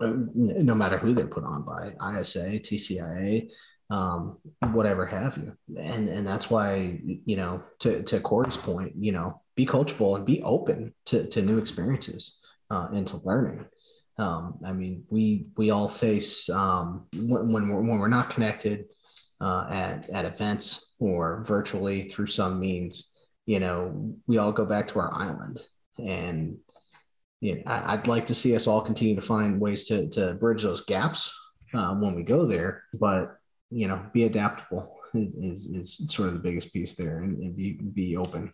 no 0.00 0.74
matter 0.74 0.98
who 0.98 1.14
they're 1.14 1.26
put 1.26 1.44
on 1.44 1.62
by 1.62 1.92
ISA, 2.18 2.58
TCIA, 2.58 3.48
um, 3.94 4.38
whatever 4.72 5.06
have 5.06 5.38
you. 5.38 5.56
And 5.78 6.08
and 6.08 6.26
that's 6.26 6.50
why, 6.50 7.00
you 7.04 7.36
know, 7.36 7.62
to, 7.80 8.02
to 8.02 8.20
Corey's 8.20 8.56
point, 8.56 8.92
you 8.98 9.12
know, 9.12 9.40
be 9.54 9.66
coachable 9.66 10.16
and 10.16 10.26
be 10.26 10.42
open 10.42 10.94
to, 11.06 11.28
to 11.28 11.42
new 11.42 11.58
experiences 11.58 12.38
uh, 12.70 12.88
and 12.92 13.06
to 13.08 13.18
learning. 13.18 13.66
Um, 14.18 14.58
I 14.66 14.72
mean, 14.72 15.04
we 15.10 15.46
we 15.56 15.70
all 15.70 15.88
face 15.88 16.48
um, 16.50 17.06
when, 17.14 17.52
when 17.52 17.68
we're 17.68 17.82
when 17.82 17.98
we're 17.98 18.08
not 18.08 18.30
connected 18.30 18.86
uh, 19.40 19.66
at 19.70 20.10
at 20.10 20.24
events 20.24 20.94
or 20.98 21.44
virtually 21.46 22.08
through 22.08 22.28
some 22.28 22.58
means. 22.58 23.10
You 23.46 23.60
know, 23.60 24.16
we 24.26 24.38
all 24.38 24.52
go 24.52 24.64
back 24.64 24.88
to 24.88 24.98
our 24.98 25.12
island, 25.14 25.60
and 25.98 26.56
you 27.40 27.56
know, 27.56 27.62
I, 27.66 27.96
would 27.96 28.06
like 28.06 28.26
to 28.28 28.34
see 28.34 28.56
us 28.56 28.66
all 28.66 28.80
continue 28.80 29.14
to 29.16 29.20
find 29.20 29.60
ways 29.60 29.84
to 29.88 30.08
to 30.10 30.34
bridge 30.34 30.62
those 30.62 30.84
gaps 30.84 31.36
uh, 31.74 31.94
when 31.94 32.14
we 32.14 32.22
go 32.22 32.46
there. 32.46 32.84
But 32.98 33.36
you 33.70 33.88
know, 33.88 34.04
be 34.12 34.24
adaptable 34.24 34.98
is, 35.14 35.34
is, 35.34 35.66
is 35.66 36.12
sort 36.12 36.28
of 36.28 36.34
the 36.34 36.40
biggest 36.40 36.72
piece 36.72 36.94
there, 36.94 37.18
and, 37.18 37.38
and 37.38 37.56
be 37.56 37.72
be 37.72 38.16
open. 38.16 38.52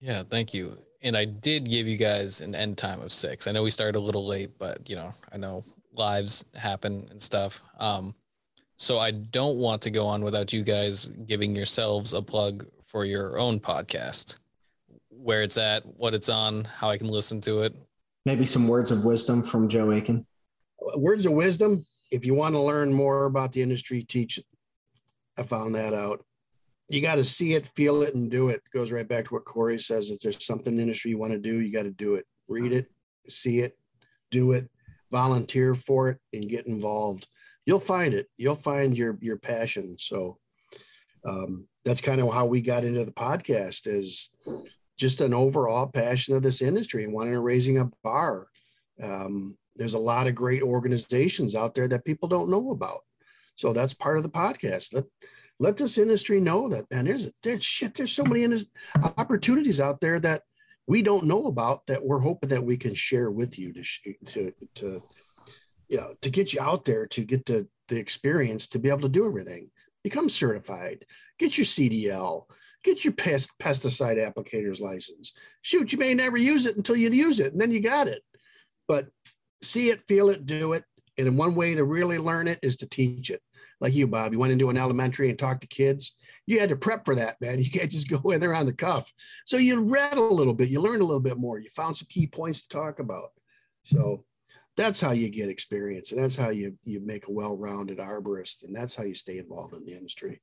Yeah, 0.00 0.22
thank 0.28 0.52
you. 0.52 0.78
And 1.02 1.16
I 1.16 1.24
did 1.24 1.68
give 1.68 1.86
you 1.86 1.96
guys 1.96 2.40
an 2.40 2.54
end 2.54 2.78
time 2.78 3.00
of 3.00 3.12
six. 3.12 3.46
I 3.46 3.52
know 3.52 3.62
we 3.62 3.70
started 3.70 3.98
a 3.98 4.00
little 4.00 4.26
late, 4.26 4.58
but 4.58 4.88
you 4.88 4.96
know, 4.96 5.12
I 5.32 5.36
know 5.36 5.64
lives 5.92 6.44
happen 6.54 7.06
and 7.10 7.20
stuff. 7.20 7.62
Um, 7.78 8.14
so 8.76 8.98
I 8.98 9.10
don't 9.10 9.58
want 9.58 9.82
to 9.82 9.90
go 9.90 10.06
on 10.06 10.24
without 10.24 10.52
you 10.52 10.62
guys 10.62 11.08
giving 11.26 11.54
yourselves 11.54 12.12
a 12.12 12.22
plug 12.22 12.66
for 12.84 13.04
your 13.04 13.38
own 13.38 13.60
podcast, 13.60 14.38
where 15.08 15.42
it's 15.42 15.56
at, 15.56 15.84
what 15.86 16.14
it's 16.14 16.28
on, 16.28 16.64
how 16.64 16.90
I 16.90 16.98
can 16.98 17.08
listen 17.08 17.40
to 17.42 17.62
it. 17.62 17.74
Maybe 18.24 18.46
some 18.46 18.68
words 18.68 18.90
of 18.90 19.04
wisdom 19.04 19.42
from 19.42 19.68
Joe 19.68 19.92
Aiken. 19.92 20.26
Words 20.96 21.26
of 21.26 21.32
wisdom 21.32 21.86
if 22.12 22.26
you 22.26 22.34
want 22.34 22.54
to 22.54 22.60
learn 22.60 22.92
more 22.92 23.24
about 23.24 23.52
the 23.52 23.62
industry, 23.62 24.04
teach 24.04 24.38
it. 24.38 24.44
I 25.38 25.42
found 25.42 25.74
that 25.74 25.94
out. 25.94 26.22
You 26.90 27.00
got 27.00 27.14
to 27.14 27.24
see 27.24 27.54
it, 27.54 27.68
feel 27.74 28.02
it, 28.02 28.14
and 28.14 28.30
do 28.30 28.50
it. 28.50 28.60
Goes 28.72 28.92
right 28.92 29.08
back 29.08 29.24
to 29.24 29.34
what 29.34 29.46
Corey 29.46 29.78
says. 29.80 30.10
If 30.10 30.20
there's 30.20 30.44
something 30.44 30.74
in 30.74 30.76
the 30.76 30.82
industry 30.82 31.10
you 31.10 31.18
want 31.18 31.32
to 31.32 31.38
do, 31.38 31.60
you 31.60 31.72
got 31.72 31.84
to 31.84 31.90
do 31.90 32.16
it. 32.16 32.26
Read 32.50 32.72
it, 32.72 32.86
see 33.28 33.60
it, 33.60 33.78
do 34.30 34.52
it, 34.52 34.68
volunteer 35.10 35.74
for 35.74 36.10
it, 36.10 36.18
and 36.34 36.48
get 36.48 36.66
involved. 36.66 37.26
You'll 37.64 37.80
find 37.80 38.12
it. 38.12 38.28
You'll 38.36 38.56
find 38.56 38.96
your 38.96 39.16
your 39.22 39.38
passion. 39.38 39.96
So 39.98 40.38
um, 41.24 41.66
that's 41.86 42.02
kind 42.02 42.20
of 42.20 42.30
how 42.30 42.44
we 42.44 42.60
got 42.60 42.84
into 42.84 43.06
the 43.06 43.12
podcast. 43.12 43.86
Is 43.86 44.28
just 44.98 45.22
an 45.22 45.32
overall 45.32 45.86
passion 45.86 46.36
of 46.36 46.42
this 46.42 46.60
industry 46.60 47.04
and 47.04 47.12
wanting 47.14 47.32
to 47.32 47.40
raising 47.40 47.78
a 47.78 47.90
bar. 48.04 48.48
Um, 49.02 49.56
there's 49.76 49.94
a 49.94 49.98
lot 49.98 50.26
of 50.26 50.34
great 50.34 50.62
organizations 50.62 51.54
out 51.56 51.74
there 51.74 51.88
that 51.88 52.04
people 52.04 52.28
don't 52.28 52.50
know 52.50 52.70
about. 52.70 53.00
So 53.56 53.72
that's 53.72 53.94
part 53.94 54.16
of 54.16 54.22
the 54.22 54.28
podcast. 54.28 54.92
Let 54.92 55.04
let 55.58 55.76
this 55.76 55.98
industry 55.98 56.40
know 56.40 56.68
that 56.68 56.90
man, 56.90 57.04
there's 57.04 57.30
there's 57.42 57.64
shit. 57.64 57.94
There's 57.94 58.12
so 58.12 58.24
many 58.24 58.46
opportunities 59.16 59.80
out 59.80 60.00
there 60.00 60.18
that 60.20 60.42
we 60.86 61.02
don't 61.02 61.26
know 61.26 61.46
about 61.46 61.86
that 61.86 62.04
we're 62.04 62.18
hoping 62.18 62.50
that 62.50 62.64
we 62.64 62.76
can 62.76 62.94
share 62.94 63.30
with 63.30 63.58
you 63.58 63.72
to 63.72 63.84
to 64.26 64.52
to 64.76 65.02
you 65.88 65.98
know, 65.98 66.12
to 66.22 66.30
get 66.30 66.54
you 66.54 66.60
out 66.60 66.84
there 66.84 67.06
to 67.06 67.22
get 67.22 67.44
the 67.44 67.68
the 67.88 67.98
experience 67.98 68.66
to 68.68 68.78
be 68.78 68.88
able 68.88 69.00
to 69.00 69.08
do 69.08 69.26
everything. 69.26 69.70
Become 70.02 70.30
certified. 70.30 71.04
Get 71.38 71.58
your 71.58 71.66
CDL. 71.66 72.44
Get 72.82 73.04
your 73.04 73.12
pest, 73.12 73.52
pesticide 73.60 74.16
applicator's 74.16 74.80
license. 74.80 75.32
Shoot, 75.60 75.92
you 75.92 75.98
may 75.98 76.14
never 76.14 76.36
use 76.36 76.66
it 76.66 76.76
until 76.76 76.96
you 76.96 77.10
use 77.10 77.38
it, 77.38 77.52
and 77.52 77.60
then 77.60 77.70
you 77.70 77.80
got 77.80 78.08
it. 78.08 78.22
But 78.88 79.08
see 79.62 79.90
it, 79.90 80.02
feel 80.08 80.30
it, 80.30 80.46
do 80.46 80.72
it. 80.72 80.84
And 81.18 81.36
one 81.36 81.54
way 81.54 81.74
to 81.74 81.84
really 81.84 82.18
learn 82.18 82.48
it 82.48 82.58
is 82.62 82.76
to 82.78 82.86
teach 82.86 83.30
it. 83.30 83.42
Like 83.80 83.94
you, 83.94 84.06
Bob, 84.06 84.32
you 84.32 84.38
went 84.38 84.52
into 84.52 84.70
an 84.70 84.78
elementary 84.78 85.28
and 85.28 85.38
talked 85.38 85.60
to 85.62 85.66
kids. 85.66 86.16
You 86.46 86.60
had 86.60 86.70
to 86.70 86.76
prep 86.76 87.04
for 87.04 87.14
that, 87.16 87.40
man. 87.40 87.58
You 87.62 87.70
can't 87.70 87.90
just 87.90 88.08
go 88.08 88.30
in 88.30 88.40
there 88.40 88.54
on 88.54 88.66
the 88.66 88.72
cuff. 88.72 89.12
So 89.44 89.56
you 89.56 89.82
read 89.82 90.16
a 90.16 90.20
little 90.20 90.54
bit, 90.54 90.68
you 90.68 90.80
learned 90.80 91.02
a 91.02 91.04
little 91.04 91.20
bit 91.20 91.36
more, 91.36 91.58
you 91.58 91.68
found 91.76 91.96
some 91.96 92.08
key 92.08 92.26
points 92.26 92.62
to 92.62 92.68
talk 92.68 92.98
about. 92.98 93.30
So 93.82 94.24
that's 94.76 95.00
how 95.00 95.10
you 95.10 95.28
get 95.28 95.48
experience, 95.48 96.12
and 96.12 96.22
that's 96.22 96.36
how 96.36 96.50
you 96.50 96.78
you 96.84 97.00
make 97.00 97.28
a 97.28 97.32
well-rounded 97.32 97.98
arborist, 97.98 98.64
and 98.64 98.74
that's 98.74 98.94
how 98.94 99.04
you 99.04 99.14
stay 99.14 99.38
involved 99.38 99.74
in 99.74 99.84
the 99.84 99.92
industry. 99.92 100.40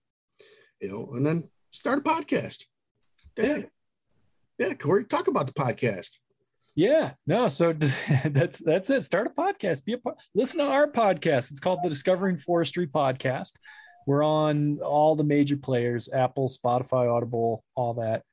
You 0.79 0.89
know, 0.89 1.09
and 1.13 1.25
then 1.25 1.49
start 1.71 1.99
a 1.99 2.01
podcast. 2.01 2.65
Yeah, 3.37 3.63
yeah, 4.57 4.73
Corey, 4.73 5.05
talk 5.05 5.27
about 5.27 5.47
the 5.47 5.53
podcast. 5.53 6.17
Yeah, 6.79 7.11
no. 7.27 7.49
So 7.49 7.73
that's 8.25 8.59
that's 8.59 8.89
it. 8.89 9.03
Start 9.03 9.27
a 9.27 9.29
podcast. 9.31 9.83
Be 9.83 9.95
a 9.95 9.99
listen 10.33 10.59
to 10.59 10.65
our 10.65 10.89
podcast. 10.89 11.51
It's 11.51 11.59
called 11.59 11.79
the 11.83 11.89
Discovering 11.89 12.37
Forestry 12.37 12.87
Podcast. 12.87 13.51
We're 14.07 14.23
on 14.23 14.79
all 14.79 15.17
the 15.17 15.25
major 15.25 15.57
players: 15.57 16.07
Apple, 16.13 16.47
Spotify, 16.47 17.13
Audible, 17.13 17.65
all 17.75 17.95
that, 17.95 18.23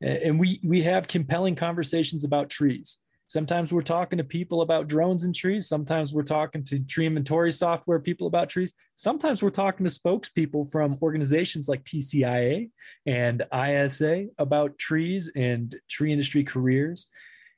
and 0.00 0.40
we 0.40 0.58
we 0.64 0.82
have 0.82 1.06
compelling 1.06 1.54
conversations 1.54 2.24
about 2.24 2.50
trees. 2.50 2.98
Sometimes 3.28 3.72
we're 3.72 3.82
talking 3.82 4.18
to 4.18 4.24
people 4.24 4.62
about 4.62 4.88
drones 4.88 5.22
and 5.22 5.32
trees. 5.32 5.68
Sometimes 5.68 6.12
we're 6.12 6.22
talking 6.22 6.64
to 6.64 6.80
tree 6.80 7.06
inventory 7.06 7.52
software 7.52 8.00
people 8.00 8.26
about 8.26 8.48
trees. 8.48 8.74
Sometimes 8.96 9.40
we're 9.40 9.50
talking 9.50 9.86
to 9.86 9.92
spokespeople 9.92 10.68
from 10.68 10.98
organizations 11.00 11.68
like 11.68 11.84
TCIA 11.84 12.70
and 13.06 13.44
ISA 13.56 14.26
about 14.36 14.78
trees 14.78 15.30
and 15.36 15.76
tree 15.88 16.10
industry 16.10 16.42
careers. 16.42 17.06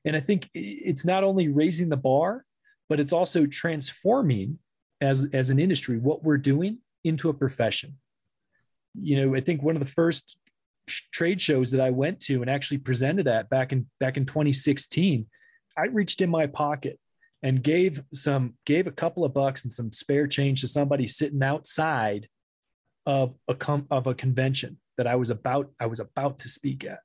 And 0.07 0.17
I 0.17 0.21
think 0.21 0.49
it's 0.55 1.05
not 1.05 1.25
only 1.25 1.49
raising 1.49 1.89
the 1.89 1.97
bar, 1.97 2.45
but 2.89 3.01
it's 3.01 3.13
also 3.13 3.45
transforming 3.45 4.59
as, 5.01 5.29
as 5.33 5.51
an 5.51 5.59
industry 5.59 5.99
what 5.99 6.23
we're 6.23 6.39
doing 6.39 6.79
into 7.05 7.29
a 7.29 7.35
profession. 7.35 7.99
You 8.95 9.17
know, 9.27 9.35
I 9.35 9.41
think 9.41 9.63
one 9.63 9.77
of 9.77 9.81
the 9.81 9.93
first 9.93 10.39
trade 11.13 11.43
shows 11.43 11.73
that 11.73 11.81
I 11.81 11.91
went 11.91 12.21
to 12.21 12.41
and 12.41 12.49
actually 12.49 12.79
presented 12.79 13.27
at 13.27 13.51
back 13.51 13.73
in 13.73 13.87
back 14.01 14.17
in 14.17 14.25
2016, 14.25 15.27
I 15.77 15.87
reached 15.87 16.21
in 16.21 16.31
my 16.31 16.47
pocket 16.47 16.99
and 17.43 17.63
gave 17.63 18.03
some 18.15 18.55
gave 18.65 18.87
a 18.87 18.93
couple 18.93 19.25
of 19.25 19.35
bucks 19.35 19.65
and 19.65 19.73
some 19.73 19.93
spare 19.93 20.27
change 20.27 20.61
to 20.61 20.69
somebody 20.69 21.07
sitting 21.07 21.43
outside 21.43 22.29
of 23.05 23.35
a 23.49 23.55
com- 23.55 23.87
of 23.91 24.07
a 24.07 24.15
convention 24.15 24.79
that 24.97 25.07
I 25.07 25.17
was 25.17 25.31
about 25.31 25.71
I 25.79 25.87
was 25.87 26.01
about 26.01 26.39
to 26.41 26.49
speak 26.49 26.85
at 26.85 27.01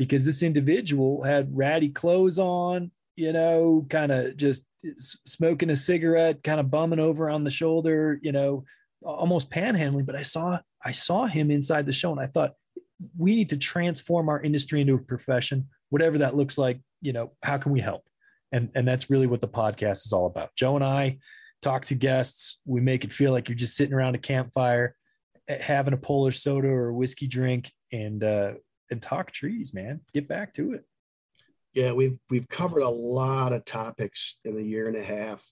because 0.00 0.24
this 0.24 0.42
individual 0.42 1.22
had 1.22 1.54
ratty 1.54 1.90
clothes 1.90 2.38
on, 2.38 2.90
you 3.16 3.34
know, 3.34 3.84
kind 3.90 4.10
of 4.10 4.34
just 4.34 4.64
smoking 5.26 5.68
a 5.68 5.76
cigarette, 5.76 6.42
kind 6.42 6.58
of 6.58 6.70
bumming 6.70 6.98
over 6.98 7.28
on 7.28 7.44
the 7.44 7.50
shoulder, 7.50 8.18
you 8.22 8.32
know, 8.32 8.64
almost 9.02 9.50
panhandling. 9.50 10.06
But 10.06 10.16
I 10.16 10.22
saw 10.22 10.58
I 10.82 10.92
saw 10.92 11.26
him 11.26 11.50
inside 11.50 11.84
the 11.84 11.92
show, 11.92 12.12
and 12.12 12.18
I 12.20 12.28
thought 12.28 12.54
we 13.18 13.36
need 13.36 13.50
to 13.50 13.58
transform 13.58 14.30
our 14.30 14.40
industry 14.40 14.80
into 14.80 14.94
a 14.94 14.98
profession, 14.98 15.68
whatever 15.90 16.16
that 16.16 16.34
looks 16.34 16.56
like. 16.56 16.80
You 17.02 17.12
know, 17.12 17.32
how 17.42 17.58
can 17.58 17.70
we 17.70 17.80
help? 17.80 18.04
And 18.52 18.70
and 18.74 18.88
that's 18.88 19.10
really 19.10 19.26
what 19.26 19.42
the 19.42 19.48
podcast 19.48 20.06
is 20.06 20.14
all 20.14 20.24
about. 20.24 20.56
Joe 20.56 20.76
and 20.76 20.84
I 20.84 21.18
talk 21.60 21.84
to 21.84 21.94
guests. 21.94 22.56
We 22.64 22.80
make 22.80 23.04
it 23.04 23.12
feel 23.12 23.32
like 23.32 23.50
you're 23.50 23.54
just 23.54 23.76
sitting 23.76 23.92
around 23.92 24.14
a 24.14 24.18
campfire, 24.18 24.96
having 25.46 25.92
a 25.92 25.98
polar 25.98 26.32
soda 26.32 26.68
or 26.68 26.88
a 26.88 26.94
whiskey 26.94 27.26
drink, 27.26 27.70
and 27.92 28.24
uh, 28.24 28.52
and 28.90 29.00
talk 29.00 29.30
trees, 29.30 29.72
man. 29.72 30.00
Get 30.12 30.28
back 30.28 30.52
to 30.54 30.74
it. 30.74 30.84
Yeah, 31.74 31.92
we've 31.92 32.18
we've 32.28 32.48
covered 32.48 32.82
a 32.82 32.88
lot 32.88 33.52
of 33.52 33.64
topics 33.64 34.38
in 34.44 34.54
the 34.54 34.62
year 34.62 34.88
and 34.88 34.96
a 34.96 35.04
half. 35.04 35.48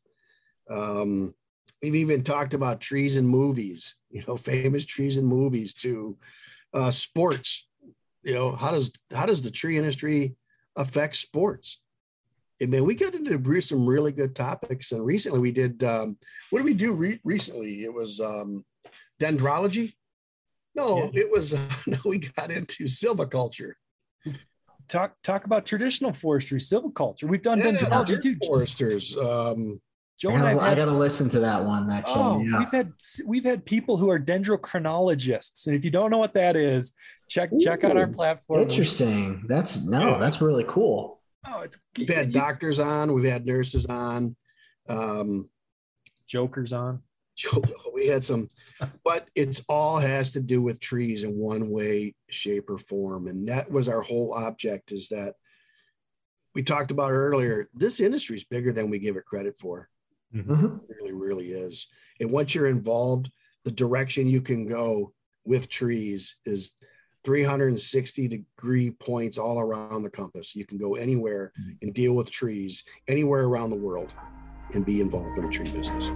Um, 0.68 1.34
we've 1.82 1.95
even 1.95 2.24
talked 2.24 2.55
about 2.55 2.80
trees 2.80 3.16
and 3.16 3.28
movies, 3.28 3.97
you 4.11 4.22
know, 4.26 4.36
famous 4.36 4.84
trees 4.84 5.16
and 5.16 5.26
movies 5.26 5.74
to 5.74 6.18
uh, 6.74 6.91
sports. 6.91 7.68
You 8.22 8.34
know, 8.34 8.53
how 8.53 8.72
does 8.72 8.93
how 9.14 9.26
does 9.26 9.43
the 9.43 9.51
tree 9.51 9.78
industry 9.78 10.34
affect 10.76 11.16
sports? 11.16 11.80
I 12.61 12.66
mean, 12.66 12.84
we 12.84 12.95
got 12.97 13.14
into 13.14 13.61
some 13.61 13.86
really 13.86 14.11
good 14.11 14.34
topics, 14.34 14.91
and 14.91 15.07
recently 15.07 15.39
we 15.39 15.53
did. 15.53 15.84
Um, 15.84 16.18
what 16.51 16.59
did 16.59 16.64
we 16.64 16.74
do 16.74 16.93
re- 16.93 17.20
recently? 17.24 17.84
It 17.84 17.95
was 17.95 18.20
um, 18.20 18.64
dendrology. 19.20 19.95
No, 20.79 21.11
yeah. 21.12 21.22
it 21.22 21.31
was. 21.31 21.55
Uh, 21.55 21.68
no, 21.87 21.99
we 22.05 22.18
got 22.18 22.51
into 22.51 22.85
silviculture. 22.85 23.72
Talk 24.89 25.14
talk 25.22 25.45
about 25.45 25.66
traditional 25.66 26.12
forestry, 26.12 26.59
silviculture. 26.59 27.24
We've 27.24 27.43
done 27.43 27.59
yeah, 27.59 28.05
foresters. 28.47 29.16
Um, 29.18 29.81
Joe 30.18 30.31
I 30.31 30.55
gotta, 30.55 30.61
I, 30.61 30.74
got 30.74 30.87
to 30.87 30.91
listen 30.91 31.29
to 31.29 31.41
that 31.41 31.64
one 31.64 31.91
actually. 31.91 32.14
Oh, 32.16 32.41
yeah. 32.41 32.59
we've 32.59 32.72
had 32.72 32.93
we've 33.24 33.45
had 33.45 33.64
people 33.64 33.97
who 33.97 34.11
are 34.11 34.18
dendrochronologists, 34.18 35.66
and 35.66 35.76
if 35.76 35.85
you 35.85 35.93
don't 35.93 36.11
know 36.11 36.18
what 36.18 36.35
that 36.35 36.57
is, 36.57 36.95
check 37.29 37.53
Ooh, 37.53 37.59
check 37.61 37.85
out 37.85 37.97
our 37.97 38.09
platform. 38.09 38.62
Interesting. 38.62 39.45
That's 39.47 39.87
no, 39.87 40.12
yeah. 40.12 40.18
that's 40.18 40.41
really 40.41 40.64
cool. 40.66 41.20
Oh, 41.47 41.61
it's 41.61 41.79
we've 41.97 42.09
had 42.09 42.33
doctors 42.33 42.81
on, 42.81 43.12
we've 43.12 43.31
had 43.31 43.47
nurses 43.47 43.87
on, 43.87 44.35
um, 44.89 45.49
jokers 46.26 46.72
on. 46.72 47.03
We 47.95 48.07
had 48.07 48.22
some, 48.22 48.47
but 49.05 49.28
it's 49.34 49.64
all 49.68 49.99
has 49.99 50.30
to 50.32 50.41
do 50.41 50.62
with 50.62 50.78
trees 50.78 51.24
in 51.24 51.36
one 51.36 51.68
way, 51.68 52.14
shape, 52.28 52.70
or 52.70 52.78
form. 52.78 53.26
And 53.26 53.49
that 53.49 53.68
was 53.68 53.89
our 53.89 54.03
whole 54.03 54.32
object 54.34 54.93
is 54.93 55.09
that 55.09 55.34
we 56.55 56.62
talked 56.62 56.93
about 56.93 57.11
earlier. 57.11 57.66
This 57.74 57.99
industry 57.99 58.36
is 58.36 58.45
bigger 58.45 58.72
than 58.72 58.89
we 58.89 59.01
give 59.01 59.16
it 59.16 59.24
credit 59.24 59.57
for. 59.57 59.89
Mm-hmm. 60.34 60.64
It 60.89 60.97
really, 61.01 61.12
really 61.12 61.47
is. 61.47 61.89
And 62.20 62.30
once 62.30 62.55
you're 62.55 62.68
involved, 62.68 63.32
the 63.64 63.72
direction 63.72 64.28
you 64.28 64.41
can 64.41 64.66
go 64.66 65.12
with 65.45 65.68
trees 65.68 66.36
is 66.45 66.72
360 67.24 68.28
degree 68.28 68.91
points 68.91 69.39
all 69.39 69.59
around 69.59 70.03
the 70.03 70.11
compass. 70.11 70.55
You 70.55 70.66
can 70.66 70.78
go 70.78 70.95
anywhere 70.95 71.53
mm-hmm. 71.61 71.72
and 71.82 71.95
deal 71.95 72.14
with 72.14 72.30
trees 72.30 72.84
anywhere 73.09 73.45
around 73.45 73.70
the 73.70 73.76
world 73.76 74.12
and 74.74 74.86
be 74.86 75.01
involved 75.01 75.39
in 75.39 75.47
the 75.47 75.51
tree 75.51 75.70
business. 75.70 76.11